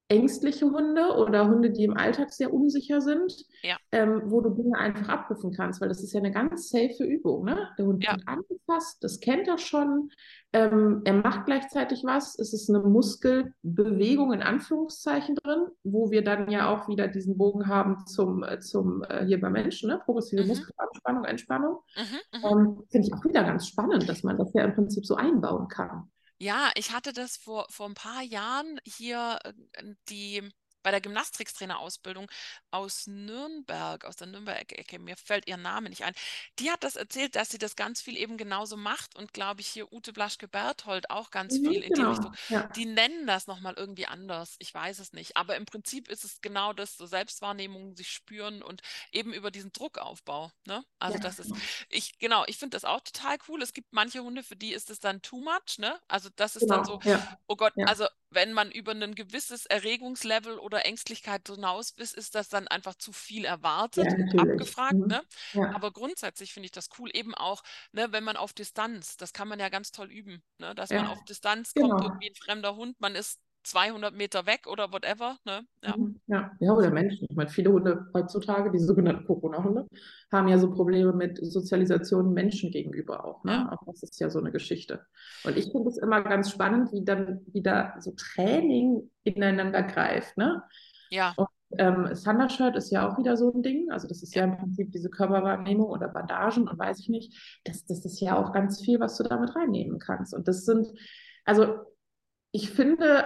ängstliche 0.10 0.66
Hunde 0.70 1.16
oder 1.16 1.47
Hunde, 1.47 1.72
die 1.72 1.86
im 1.86 1.97
Alltag 1.97 2.32
sehr 2.34 2.54
unsicher 2.54 3.01
sind, 3.01 3.34
Ja. 3.64 3.78
ähm, 3.91 4.22
wo 4.26 4.41
du 4.41 4.51
Dinge 4.51 4.78
einfach 4.78 5.08
abrufen 5.10 5.51
kannst, 5.51 5.82
weil 5.82 5.89
das 5.89 6.04
ist 6.04 6.14
ja 6.14 6.20
eine 6.20 6.32
ganz 6.32 6.70
safe 6.70 7.04
Übung. 7.04 7.45
Ne? 7.45 7.70
Der 7.78 7.86
Hund 7.86 8.04
Ja. 8.04 8.12
wird 8.14 8.28
angefasst, 8.28 9.04
das 9.04 9.20
kennt 9.20 9.47
er 9.47 9.58
schon, 9.58 10.10
ähm, 10.51 11.01
er 11.06 11.14
macht 11.14 11.45
gleichzeitig 11.45 12.04
was, 12.04 12.38
es 12.38 12.54
ist 12.54 12.70
eine 12.70 12.80
Muskelbewegung 12.82 14.34
in 14.34 14.41
Anführungszeichen 14.43 15.36
drin, 15.36 15.68
wo 15.84 16.12
wir 16.12 16.24
dann 16.24 16.51
ja 16.51 16.70
auch 16.70 16.88
wieder 16.88 17.08
diesen 17.08 17.38
Bogen 17.38 17.68
haben 17.68 18.06
zum, 18.06 18.43
äh, 18.43 18.60
zum 18.60 19.04
äh, 19.04 19.26
hier 19.26 19.39
beim 19.39 19.54
Menschen, 19.54 19.89
ne? 19.89 19.99
progressive 20.06 20.43
Mhm. 20.43 20.49
Muskelanspannung, 20.49 21.26
Entspannung. 21.26 21.78
mhm, 21.95 22.39
mhm. 22.39 22.45
Ähm, 22.45 22.84
Finde 22.89 23.08
ich 23.08 23.14
auch 23.14 23.24
wieder 23.26 23.43
ganz 23.43 23.68
spannend, 23.68 24.08
dass 24.08 24.22
man 24.24 24.38
das 24.38 24.54
ja 24.54 24.64
im 24.64 24.76
Prinzip 24.76 25.06
so 25.06 25.16
einbauen 25.16 25.68
kann. 25.70 26.10
Ja, 26.43 26.71
ich 26.75 26.91
hatte 26.91 27.13
das 27.13 27.37
vor, 27.37 27.65
vor 27.69 27.87
ein 27.87 27.93
paar 27.93 28.21
Jahren 28.21 28.77
hier 28.83 29.39
äh, 29.45 29.53
die 30.09 30.49
bei 30.84 30.91
der 30.91 31.01
Gymnastrikstrainerausbildung 31.01 32.29
aus 32.71 33.07
Nürnberg, 33.07 34.05
aus 34.05 34.15
der 34.17 34.27
Nürnberg-Ecke, 34.27 34.99
mir 34.99 35.15
fällt 35.17 35.47
ihr 35.47 35.57
Name 35.57 35.89
nicht 35.89 36.03
ein. 36.03 36.13
Die 36.59 36.71
hat 36.71 36.84
das 36.84 36.95
erzählt, 36.95 37.36
dass 37.36 37.49
sie 37.49 37.57
das 37.57 37.75
ganz 37.75 38.01
viel 38.01 38.17
eben 38.17 38.38
genauso 38.38 38.77
macht 38.77 39.15
und 39.15 39.34
glaube 39.34 39.61
ich 39.61 39.67
hier 39.67 39.91
Ute 39.91 40.13
Blaschke-Berthold 40.13 41.09
auch 41.09 41.31
ganz 41.31 41.57
Mhm, 41.57 41.59
viel 41.59 41.84
in 41.84 41.93
die 41.93 42.03
genau. 42.03 42.03
Richtung. 42.03 42.34
Ja. 42.49 42.69
Die 42.75 42.86
nennen 42.86 43.27
das 43.27 43.47
nochmal 43.47 43.73
irgendwie 43.75 44.05
anders. 44.07 44.55
Ich 44.59 44.73
weiß 44.73 44.99
es 44.99 45.13
nicht. 45.13 45.38
Aber 45.38 45.55
im 45.55 45.65
Prinzip 45.65 46.07
ist 46.09 46.23
es 46.23 46.41
genau 46.41 46.73
das, 46.73 46.97
so 46.97 47.05
Selbstwahrnehmung, 47.05 47.95
sich 47.95 48.09
spüren 48.09 48.61
und 48.63 48.81
eben 49.11 49.34
über 49.34 49.51
diesen 49.51 49.71
Druckaufbau. 49.71 50.51
Ne? 50.65 50.84
Also 50.99 51.17
Ja, 51.17 51.19
das 51.19 51.39
ist, 51.39 51.53
genau. 51.53 51.61
ich, 51.89 52.17
genau, 52.19 52.43
ich 52.47 52.57
finde 52.57 52.75
das 52.75 52.86
auch 52.86 53.01
total 53.01 53.38
cool. 53.47 53.61
Es 53.61 53.73
gibt 53.73 53.93
manche 53.93 54.21
Hunde, 54.23 54.43
für 54.43 54.55
die 54.55 54.73
ist 54.73 54.89
es 54.89 54.99
dann 54.99 55.21
too 55.21 55.39
much, 55.41 55.77
ne? 55.79 55.99
Also 56.07 56.29
das 56.36 56.55
ist 56.55 56.69
dann 56.69 56.84
so, 56.84 56.99
Genau, 56.99 57.01
ja. 57.03 57.38
oh 57.47 57.55
Gott, 57.55 57.73
also 57.84 58.07
wenn 58.36 58.53
man 58.53 58.71
über 58.71 58.91
ein 58.93 59.15
gewisses 59.15 59.65
Erregungslevel 59.65 60.57
oder 60.59 60.86
Ängstlichkeit 60.86 61.47
hinaus 61.47 61.91
ist, 61.91 62.13
ist 62.15 62.36
das 62.36 62.49
dann 62.49 62.67
einfach 62.67 62.95
zu 62.95 63.11
viel 63.13 63.45
erwartet 63.45 64.13
Ja, 64.13 64.17
und 64.17 64.34
abgefragt, 64.38 65.05
Mhm. 65.05 65.09
ne? 65.09 65.21
Ja. 65.53 65.71
Aber 65.71 65.91
grundsätzlich 65.91 66.53
finde 66.53 66.65
ich 66.67 66.71
das 66.71 66.89
cool, 66.99 67.09
eben 67.13 67.36
auch, 67.36 67.63
ne, 67.91 68.11
wenn 68.11 68.23
man 68.23 68.38
auf 68.38 68.53
Distanz, 68.53 69.17
das 69.17 69.34
kann 69.34 69.47
man 69.47 69.59
ja 69.59 69.69
ganz 69.69 69.91
toll 69.91 70.11
üben, 70.11 70.43
ne? 70.57 70.75
Dass 70.75 70.93
man 70.93 71.05
Ja, 71.05 71.07
auf 71.07 71.21
Distanz 71.23 71.75
kommt, 71.75 71.99
genau. 71.99 72.01
irgendwie 72.01 72.29
ein 72.29 72.36
fremder 72.36 72.75
Hund, 72.75 72.99
man 72.99 73.15
ist 73.15 73.39
200 73.64 74.14
Meter 74.14 74.45
weg 74.45 74.68
oder 74.68 74.91
whatever, 74.91 75.38
ne? 75.45 75.66
Ja, 75.84 75.95
Mhm. 75.97 76.20
Ja, 76.28 76.51
ja, 76.59 76.74
oder 76.74 76.91
Menschen. 76.91 77.28
Ich 77.30 77.36
meine, 77.36 77.49
viele 77.49 77.72
Hunde 77.72 78.07
heutzutage, 78.14 78.72
die 78.72 78.80
sogenannten 78.80 79.26
Corona-Hunde, 79.26 79.88
haben 80.32 80.47
ja 80.47 80.57
so 80.57 80.72
Probleme 80.72 81.14
mit 81.14 81.39
Sozialisation 81.41 82.34
Menschen 82.34 82.72
gegenüber 82.72 83.26
auch. 83.26 83.43
Ne? 83.43 83.51
Ja. 83.53 83.72
Auch 83.72 83.86
das 83.86 84.03
ist 84.03 84.20
ja 84.20 84.30
so 84.30 84.39
eine 84.39 84.51
Geschichte. 84.51 85.05
Und 85.43 85.57
ich 85.57 85.72
finde 85.72 85.89
es 85.89 85.97
immer 85.97 86.22
ganz 86.22 86.49
spannend, 86.51 86.91
wie 86.93 87.03
dann 87.03 87.41
wieder 87.51 87.95
so 87.99 88.11
Training 88.11 89.09
ineinander 89.24 89.84
greift. 89.84 90.38
Ne? 90.38 90.64
ja, 91.09 91.36
Ähm, 91.78 92.09
Thundershirt 92.24 92.76
ist 92.76 92.91
ja 92.91 93.09
auch 93.09 93.18
wieder 93.18 93.36
so 93.36 93.51
ein 93.51 93.64
Ding. 93.64 93.89
Also 93.91 94.07
das 94.07 94.22
ist 94.22 94.36
ja 94.36 94.43
im 94.43 94.57
Prinzip 94.57 94.91
diese 94.91 95.09
Körperwahrnehmung 95.09 95.88
oder 95.88 96.07
Bandagen 96.07 96.68
und 96.68 96.78
weiß 96.78 96.99
ich 96.99 97.09
nicht. 97.09 97.59
Das, 97.64 97.86
das 97.86 98.05
ist 98.05 98.20
ja 98.22 98.38
auch 98.38 98.53
ganz 98.53 98.82
viel, 98.82 98.99
was 98.99 99.18
du 99.18 99.24
damit 99.24 99.55
reinnehmen 99.55 99.99
kannst. 99.99 100.34
Und 100.36 100.47
das 100.47 100.66
sind, 100.66 100.88
also 101.45 101.80
ich 102.51 102.70
finde, 102.70 103.26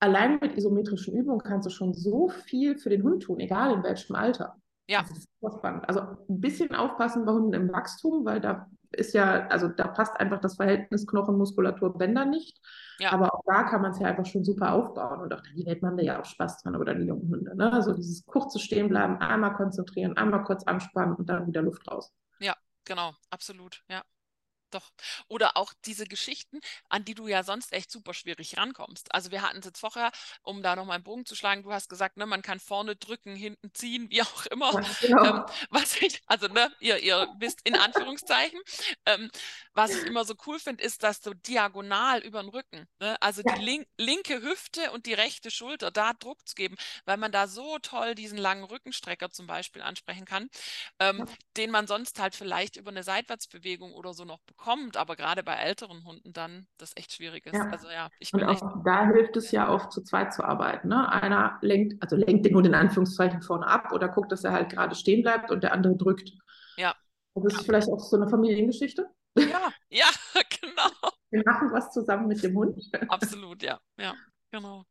allein 0.00 0.38
mit 0.40 0.56
isometrischen 0.56 1.14
Übungen 1.14 1.40
kannst 1.40 1.66
du 1.66 1.70
schon 1.70 1.94
so 1.94 2.28
viel 2.28 2.78
für 2.78 2.90
den 2.90 3.02
Hund 3.02 3.22
tun, 3.24 3.40
egal 3.40 3.72
in 3.72 3.82
welchem 3.82 4.14
Alter. 4.14 4.56
Ja. 4.88 5.02
Das 5.02 5.10
ist 5.10 5.28
super 5.40 5.58
spannend. 5.58 5.88
Also 5.88 6.00
ein 6.00 6.40
bisschen 6.40 6.74
aufpassen 6.74 7.26
bei 7.26 7.32
Hunden 7.32 7.52
im 7.52 7.72
Wachstum, 7.72 8.24
weil 8.24 8.40
da 8.40 8.68
ist 8.92 9.12
ja, 9.12 9.46
also 9.48 9.68
da 9.68 9.86
passt 9.88 10.18
einfach 10.18 10.40
das 10.40 10.56
Verhältnis 10.56 11.06
Knochen-Muskulatur-Bänder 11.06 12.24
nicht. 12.24 12.58
Ja. 12.98 13.12
Aber 13.12 13.34
auch 13.34 13.42
da 13.46 13.64
kann 13.64 13.82
man 13.82 13.90
es 13.90 13.98
ja 13.98 14.06
einfach 14.06 14.24
schon 14.24 14.44
super 14.44 14.72
aufbauen. 14.72 15.20
Und 15.20 15.34
auch 15.34 15.42
die 15.42 15.66
Welt 15.66 15.82
man 15.82 15.96
da 15.96 16.02
ja 16.02 16.20
auch 16.20 16.24
Spaß 16.24 16.62
dran, 16.62 16.76
oder 16.76 16.94
die 16.94 17.04
jungen 17.04 17.28
Hunde. 17.28 17.54
Ne? 17.54 17.70
Also 17.70 17.92
dieses 17.92 18.24
kurze 18.24 18.58
Stehenbleiben, 18.58 19.18
einmal 19.18 19.52
konzentrieren, 19.52 20.16
einmal 20.16 20.42
kurz 20.44 20.64
anspannen 20.64 21.16
und 21.16 21.28
dann 21.28 21.46
wieder 21.46 21.60
Luft 21.60 21.86
raus. 21.90 22.10
genau, 22.86 23.12
absolut, 23.30 23.84
ja. 23.90 24.02
Doch. 24.70 24.90
Oder 25.28 25.56
auch 25.56 25.72
diese 25.86 26.04
Geschichten, 26.06 26.60
an 26.88 27.04
die 27.04 27.14
du 27.14 27.26
ja 27.26 27.42
sonst 27.42 27.72
echt 27.72 27.90
super 27.90 28.12
schwierig 28.14 28.56
rankommst. 28.58 29.14
Also 29.14 29.30
wir 29.30 29.42
hatten 29.42 29.58
es 29.60 29.64
jetzt 29.64 29.80
vorher, 29.80 30.10
um 30.42 30.62
da 30.62 30.76
nochmal 30.76 30.96
einen 30.96 31.04
Bogen 31.04 31.24
zu 31.26 31.34
schlagen, 31.36 31.62
du 31.62 31.72
hast 31.72 31.88
gesagt, 31.88 32.16
ne, 32.18 32.26
man 32.26 32.42
kann 32.42 32.60
vorne 32.60 32.96
drücken, 32.96 33.34
hinten 33.34 33.72
ziehen, 33.74 34.10
wie 34.10 34.20
auch 34.22 34.46
immer. 34.46 34.72
Ja, 34.72 34.80
genau. 35.00 35.24
Ähm, 35.24 35.42
was 35.70 35.96
ich, 36.02 36.20
also 36.26 36.48
ne, 36.48 36.70
ihr, 36.80 36.98
ihr 36.98 37.28
wisst 37.32 37.60
in 37.64 37.76
Anführungszeichen, 37.76 38.60
ähm, 39.06 39.30
was 39.74 39.94
ich 39.94 40.06
immer 40.06 40.24
so 40.24 40.34
cool 40.46 40.58
finde, 40.58 40.84
ist, 40.84 41.02
dass 41.02 41.22
so 41.22 41.32
diagonal 41.34 42.20
über 42.20 42.42
den 42.42 42.50
Rücken, 42.50 42.86
ne, 43.00 43.20
also 43.22 43.42
Ja. 43.42 43.54
die 43.54 43.56
link, 43.56 43.86
linke 43.96 44.42
Hüfte 44.42 44.90
und 44.92 45.06
die 45.06 45.14
rechte 45.14 45.50
Schulter, 45.50 45.90
da 45.90 46.12
Druck 46.12 46.46
zu 46.46 46.54
geben, 46.54 46.76
weil 47.06 47.16
man 47.16 47.32
da 47.32 47.46
so 47.48 47.78
toll 47.78 48.14
diesen 48.14 48.38
langen 48.38 48.64
Rückenstrecker 48.64 49.30
zum 49.30 49.46
Beispiel 49.46 49.82
ansprechen 49.82 50.26
kann, 50.26 50.48
ähm, 50.98 51.24
Ja. 51.26 51.38
den 51.56 51.70
man 51.70 51.86
sonst 51.86 52.18
halt 52.20 52.34
vielleicht 52.36 52.76
über 52.76 52.90
eine 52.90 53.02
Seitwärtsbewegung 53.02 53.92
oder 53.94 54.12
so 54.14 54.24
noch 54.24 54.40
bekommt 54.42 54.57
bekommt, 54.58 54.96
aber 54.96 55.16
gerade 55.16 55.42
bei 55.42 55.54
älteren 55.54 56.04
Hunden 56.04 56.32
dann 56.32 56.66
das 56.76 56.92
echt 56.96 57.12
schwierig 57.12 57.46
ist. 57.46 57.54
Ja. 57.54 57.70
Also 57.70 57.88
ja, 57.88 58.10
ich 58.18 58.34
Und 58.34 58.40
bin 58.40 58.48
echt. 58.48 58.62
auch 58.62 58.82
da 58.84 59.06
hilft 59.06 59.36
es 59.36 59.50
ja 59.52 59.70
oft 59.70 59.92
zu 59.92 60.02
zweit 60.02 60.34
zu 60.34 60.44
arbeiten. 60.44 60.88
Ne? 60.88 61.10
Einer 61.10 61.58
lenkt, 61.62 62.02
also 62.02 62.16
lenkt 62.16 62.44
den 62.44 62.54
Hund 62.54 62.66
in 62.66 62.74
Anführungszeichen 62.74 63.40
vorne 63.40 63.66
ab 63.66 63.92
oder 63.92 64.08
guckt, 64.08 64.32
dass 64.32 64.44
er 64.44 64.52
halt 64.52 64.70
gerade 64.70 64.94
stehen 64.94 65.22
bleibt 65.22 65.50
und 65.50 65.62
der 65.62 65.72
andere 65.72 65.96
drückt. 65.96 66.32
Ja. 66.76 66.94
Das 67.34 67.54
ist 67.54 67.66
vielleicht 67.66 67.88
auch 67.88 68.00
so 68.00 68.16
eine 68.16 68.28
Familiengeschichte. 68.28 69.08
Ja, 69.36 69.72
ja, 69.90 70.06
genau. 70.60 71.12
Wir 71.30 71.42
machen 71.44 71.70
was 71.72 71.92
zusammen 71.92 72.26
mit 72.26 72.42
dem 72.42 72.56
Hund. 72.56 72.76
Absolut, 73.06 73.62
ja. 73.62 73.80
Ja, 73.98 74.14
genau. 74.50 74.84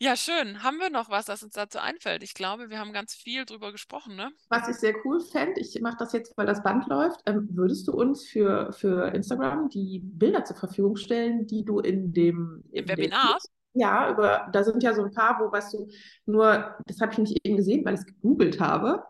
Ja, 0.00 0.16
schön. 0.16 0.62
Haben 0.62 0.78
wir 0.78 0.90
noch 0.90 1.08
was, 1.08 1.26
das 1.26 1.42
uns 1.42 1.54
dazu 1.54 1.78
einfällt? 1.78 2.22
Ich 2.22 2.34
glaube, 2.34 2.68
wir 2.68 2.78
haben 2.78 2.92
ganz 2.92 3.14
viel 3.14 3.44
drüber 3.44 3.72
gesprochen, 3.72 4.16
ne? 4.16 4.30
Was 4.48 4.68
ich 4.68 4.76
sehr 4.76 4.94
cool 5.04 5.20
fände, 5.20 5.60
ich 5.60 5.80
mache 5.80 5.96
das 5.98 6.12
jetzt, 6.12 6.36
weil 6.36 6.46
das 6.46 6.62
Band 6.62 6.86
läuft, 6.88 7.20
ähm, 7.26 7.48
würdest 7.52 7.86
du 7.88 7.92
uns 7.92 8.24
für, 8.24 8.72
für 8.72 9.14
Instagram 9.14 9.68
die 9.68 10.00
Bilder 10.02 10.44
zur 10.44 10.56
Verfügung 10.56 10.96
stellen, 10.96 11.46
die 11.46 11.64
du 11.64 11.78
in 11.78 12.12
dem 12.12 12.64
Im 12.72 12.84
in 12.84 12.88
Webinar? 12.88 13.38
Dem, 13.38 13.50
ja, 13.74 14.10
über, 14.10 14.48
da 14.52 14.62
sind 14.62 14.82
ja 14.82 14.94
so 14.94 15.04
ein 15.04 15.12
paar, 15.12 15.38
wo, 15.40 15.50
weißt 15.52 15.74
du, 15.74 15.88
nur, 16.26 16.76
das 16.86 17.00
habe 17.00 17.12
ich 17.12 17.18
nicht 17.18 17.40
eben 17.44 17.56
gesehen, 17.56 17.84
weil 17.84 17.94
ich 17.94 18.00
es 18.00 18.06
gegoogelt 18.06 18.60
habe. 18.60 19.02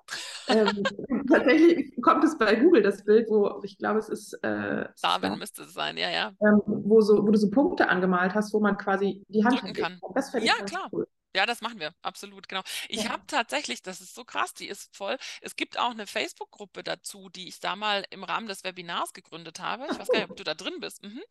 ähm, 0.49 0.83
tatsächlich 1.31 1.93
kommt 2.03 2.25
es 2.25 2.37
bei 2.39 2.57
Google, 2.57 2.83
das 2.83 3.05
Bild, 3.05 3.29
wo 3.29 3.61
ich 3.62 3.79
glaube, 3.79 3.99
es 3.99 4.09
ist. 4.09 4.33
Äh, 4.43 4.87
Darwin 5.03 5.39
müsste 5.39 5.62
es 5.62 5.75
sein, 5.75 5.97
ja, 5.99 6.11
ja. 6.11 6.33
Ähm, 6.41 6.62
wo, 6.67 7.03
so, 7.03 7.27
wo 7.27 7.31
du 7.31 7.39
so 7.39 7.51
Punkte 7.51 7.89
angemalt 7.89 8.35
hast, 8.35 8.55
wo 8.55 8.61
man 8.61 8.79
quasi 8.79 9.23
die 9.29 9.45
Hand 9.45 9.62
drücken 9.62 9.75
kann. 9.75 10.01
Das 10.15 10.31
fände 10.31 10.47
ja, 10.47 10.55
ich 10.55 10.59
ganz 10.61 10.71
klar. 10.71 10.89
cool. 10.93 11.07
Ja, 11.37 11.47
das 11.47 11.61
machen 11.62 11.80
wir, 11.80 11.95
absolut, 12.03 12.49
genau. 12.49 12.62
Ich 12.89 13.07
Ja. 13.07 13.11
habe 13.11 13.22
tatsächlich, 13.26 13.82
das 13.82 14.01
ist 14.01 14.14
so 14.14 14.24
krass, 14.24 14.55
die 14.55 14.68
ist 14.68 14.95
voll. 14.97 15.16
Es 15.41 15.57
gibt 15.57 15.76
auch 15.78 15.91
eine 15.91 16.07
Facebook-Gruppe 16.07 16.85
dazu, 16.85 17.28
die 17.28 17.49
ich 17.49 17.59
da 17.59 17.74
mal 17.74 18.05
im 18.11 18.22
Rahmen 18.22 18.47
des 18.47 18.62
Webinars 18.62 19.12
gegründet 19.12 19.59
habe. 19.59 19.89
Ich 19.91 19.99
weiß 19.99 20.11
gar 20.11 20.20
nicht, 20.20 20.30
ob 20.30 20.37
du 20.37 20.45
da 20.45 20.55
drin 20.55 20.78
bist. 20.78 21.03
Mhm. 21.03 21.22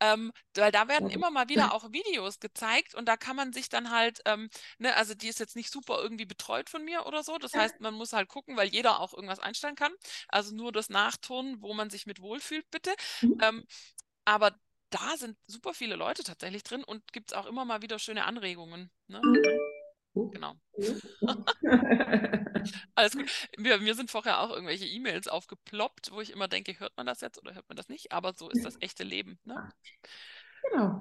Ähm, 0.00 0.32
weil 0.56 0.72
da 0.72 0.88
werden 0.88 1.08
immer 1.10 1.30
mal 1.30 1.48
wieder 1.48 1.72
auch 1.72 1.92
Videos 1.92 2.40
gezeigt 2.40 2.94
und 2.96 3.06
da 3.06 3.16
kann 3.16 3.36
man 3.36 3.52
sich 3.52 3.68
dann 3.68 3.90
halt, 3.90 4.20
ähm, 4.26 4.50
ne, 4.78 4.96
also 4.96 5.14
die 5.14 5.28
ist 5.28 5.40
jetzt 5.40 5.56
nicht 5.56 5.70
super 5.72 5.98
irgendwie 6.02 6.26
betreut 6.26 6.70
von 6.70 6.84
mir 6.84 7.06
oder 7.06 7.22
so. 7.24 7.38
Das 7.38 7.56
heißt, 7.56 7.80
man 7.80 7.94
muss 7.94 8.12
halt 8.12 8.28
gucken, 8.28 8.56
weil 8.56 8.68
jeder 8.68 9.00
auch 9.00 9.14
irgendwas 9.14 9.40
einstellen 9.40 9.76
kann. 9.76 9.92
Also 10.28 10.54
nur 10.54 10.72
das 10.72 10.90
Nachturnen, 10.90 11.62
wo 11.62 11.74
man 11.74 11.90
sich 11.90 12.06
mit 12.06 12.20
wohlfühlt, 12.20 12.70
bitte. 12.70 12.94
Mhm. 13.22 13.40
Ähm, 13.40 13.64
aber 14.26 14.56
da 14.94 15.16
sind 15.16 15.36
super 15.46 15.74
viele 15.74 15.96
Leute 15.96 16.22
tatsächlich 16.22 16.62
drin 16.62 16.84
und 16.84 17.12
gibt 17.12 17.32
es 17.32 17.36
auch 17.36 17.46
immer 17.46 17.64
mal 17.64 17.82
wieder 17.82 17.98
schöne 17.98 18.24
Anregungen. 18.24 18.92
Ne? 19.08 19.20
Uh. 20.14 20.30
Genau. 20.30 20.54
Alles 22.94 23.12
gut. 23.12 23.28
Mir, 23.58 23.78
mir 23.78 23.96
sind 23.96 24.12
vorher 24.12 24.40
auch 24.40 24.50
irgendwelche 24.50 24.86
E-Mails 24.86 25.26
aufgeploppt, 25.26 26.12
wo 26.12 26.20
ich 26.20 26.30
immer 26.30 26.46
denke, 26.46 26.78
hört 26.78 26.96
man 26.96 27.06
das 27.06 27.20
jetzt 27.20 27.38
oder 27.38 27.54
hört 27.54 27.68
man 27.68 27.76
das 27.76 27.88
nicht? 27.88 28.12
Aber 28.12 28.32
so 28.34 28.48
ist 28.48 28.64
das 28.64 28.76
echte 28.80 29.02
Leben. 29.02 29.40
Ne? 29.44 29.68
genau. 30.70 31.00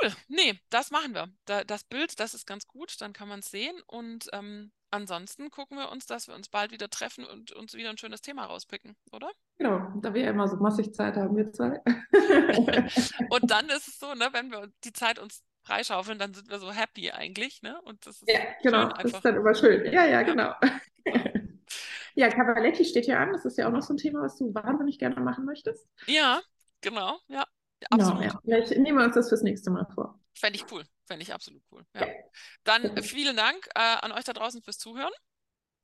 Cool. 0.00 0.12
Nee, 0.28 0.60
das 0.70 0.92
machen 0.92 1.14
wir. 1.14 1.28
Da, 1.44 1.64
das 1.64 1.82
Bild, 1.82 2.20
das 2.20 2.34
ist 2.34 2.46
ganz 2.46 2.68
gut, 2.68 3.00
dann 3.00 3.12
kann 3.12 3.28
man 3.28 3.40
es 3.40 3.50
sehen. 3.50 3.74
Und 3.86 4.28
ähm, 4.32 4.70
ansonsten 4.92 5.50
gucken 5.50 5.76
wir 5.78 5.90
uns, 5.90 6.06
dass 6.06 6.28
wir 6.28 6.34
uns 6.34 6.48
bald 6.48 6.70
wieder 6.70 6.88
treffen 6.88 7.24
und 7.24 7.52
uns 7.52 7.74
wieder 7.74 7.90
ein 7.90 7.98
schönes 7.98 8.20
Thema 8.20 8.44
rauspicken, 8.44 8.96
oder? 9.10 9.30
Genau, 9.58 9.92
da 10.00 10.14
wir 10.14 10.22
ja 10.22 10.30
immer 10.30 10.48
so 10.48 10.56
massig 10.56 10.94
Zeit 10.94 11.16
haben, 11.16 11.36
wir 11.36 11.52
zwei. 11.52 11.80
Und 13.30 13.50
dann 13.50 13.68
ist 13.68 13.88
es 13.88 13.98
so, 13.98 14.14
ne, 14.14 14.28
wenn 14.32 14.50
wir 14.50 14.70
die 14.84 14.92
Zeit 14.92 15.18
uns 15.18 15.42
freischaufeln, 15.64 16.18
dann 16.18 16.34
sind 16.34 16.50
wir 16.50 16.58
so 16.58 16.72
happy 16.72 17.10
eigentlich, 17.10 17.62
ne? 17.62 17.80
Und 17.82 18.06
das 18.06 18.22
ist 18.22 18.30
ja, 18.30 18.40
genau, 18.62 18.88
das 18.88 18.98
einfach. 18.98 19.18
ist 19.18 19.24
dann 19.24 19.36
immer 19.36 19.54
schön. 19.54 19.92
Ja, 19.92 20.04
ja, 20.04 20.22
genau. 20.22 20.54
ja, 22.14 22.28
Cavaletti 22.28 22.84
steht 22.84 23.06
ja 23.06 23.20
an. 23.20 23.32
Das 23.32 23.44
ist 23.44 23.58
ja 23.58 23.68
auch 23.68 23.72
noch 23.72 23.82
so 23.82 23.94
ein 23.94 23.98
Thema, 23.98 24.22
was 24.22 24.36
du 24.36 24.52
wahnsinnig 24.54 24.98
gerne 24.98 25.20
machen 25.20 25.44
möchtest. 25.44 25.88
Ja, 26.06 26.40
genau, 26.80 27.18
ja. 27.28 27.46
Genau, 27.90 28.04
Absolut. 28.04 28.24
ja. 28.24 28.40
Vielleicht 28.44 28.78
nehmen 28.78 28.98
wir 28.98 29.04
uns 29.04 29.14
das 29.14 29.28
fürs 29.28 29.42
nächste 29.42 29.70
Mal 29.70 29.86
vor. 29.94 30.18
Fände 30.34 30.56
ich 30.56 30.64
cool. 30.72 30.82
Fände 31.06 31.22
ich 31.22 31.32
absolut 31.32 31.62
cool. 31.70 31.82
Ja. 31.94 32.06
Ja. 32.06 32.12
Dann 32.64 33.02
vielen 33.02 33.36
Dank 33.36 33.68
äh, 33.74 33.96
an 34.00 34.12
euch 34.12 34.24
da 34.24 34.32
draußen 34.32 34.62
fürs 34.62 34.78
Zuhören. 34.78 35.12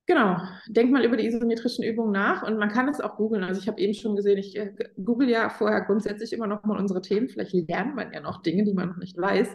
Genau, 0.09 0.39
denk 0.69 0.91
mal 0.91 1.05
über 1.05 1.19
die 1.19 1.27
isometrischen 1.27 1.85
Übungen 1.85 2.13
nach 2.13 2.43
und 2.43 2.57
man 2.57 2.71
kann 2.71 2.89
es 2.89 2.99
auch 2.99 3.17
googeln. 3.17 3.45
Also 3.45 3.61
ich 3.61 3.69
habe 3.69 3.79
eben 3.79 3.93
schon 3.93 4.17
gesehen, 4.17 4.39
ich 4.39 4.57
äh, 4.57 4.73
google 5.05 5.29
ja 5.29 5.51
vorher 5.51 5.83
grundsätzlich 5.83 6.33
immer 6.33 6.47
noch 6.47 6.65
mal 6.65 6.79
unsere 6.79 7.03
Themen. 7.03 7.29
Vielleicht 7.29 7.53
lernt 7.53 7.95
man 7.95 8.11
ja 8.11 8.21
noch 8.21 8.41
Dinge, 8.41 8.65
die 8.65 8.73
man 8.73 8.89
noch 8.89 8.97
nicht 8.97 9.19
weiß. 9.19 9.49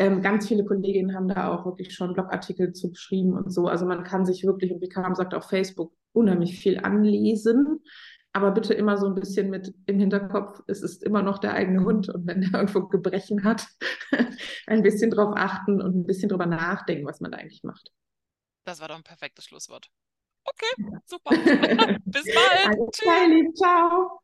Ähm, 0.00 0.20
ganz 0.20 0.48
viele 0.48 0.64
Kolleginnen 0.64 1.14
haben 1.14 1.28
da 1.28 1.54
auch 1.54 1.64
wirklich 1.64 1.94
schon 1.94 2.14
Blogartikel 2.14 2.72
zu 2.72 2.90
geschrieben 2.90 3.34
und 3.34 3.52
so. 3.52 3.68
Also 3.68 3.86
man 3.86 4.02
kann 4.02 4.26
sich 4.26 4.42
wirklich, 4.42 4.72
und 4.72 4.80
wie 4.80 4.88
Karam 4.88 5.14
sagt, 5.14 5.32
auf 5.32 5.48
Facebook 5.48 5.92
unheimlich 6.12 6.58
viel 6.58 6.80
anlesen. 6.80 7.78
Aber 8.32 8.52
bitte 8.52 8.74
immer 8.74 8.96
so 8.96 9.06
ein 9.06 9.14
bisschen 9.14 9.50
mit 9.50 9.74
im 9.86 9.98
Hinterkopf, 9.98 10.62
es 10.68 10.82
ist 10.82 11.02
immer 11.02 11.22
noch 11.22 11.38
der 11.38 11.54
eigene 11.54 11.84
Hund. 11.84 12.08
Und 12.08 12.26
wenn 12.26 12.40
der 12.40 12.50
irgendwo 12.60 12.86
Gebrechen 12.86 13.44
hat, 13.44 13.66
ein 14.66 14.82
bisschen 14.82 15.10
drauf 15.10 15.34
achten 15.36 15.80
und 15.82 15.96
ein 15.96 16.06
bisschen 16.06 16.28
drüber 16.28 16.46
nachdenken, 16.46 17.06
was 17.06 17.20
man 17.20 17.32
da 17.32 17.38
eigentlich 17.38 17.64
macht. 17.64 17.90
Das 18.64 18.80
war 18.80 18.88
doch 18.88 18.96
ein 18.96 19.02
perfektes 19.02 19.46
Schlusswort. 19.46 19.88
Okay, 20.44 21.00
super. 21.04 21.30
Bis 22.04 22.24
bald. 22.24 22.66
Alles 22.66 22.90
Tschüss. 22.92 23.28
Lieben. 23.28 23.54
Ciao. 23.54 24.20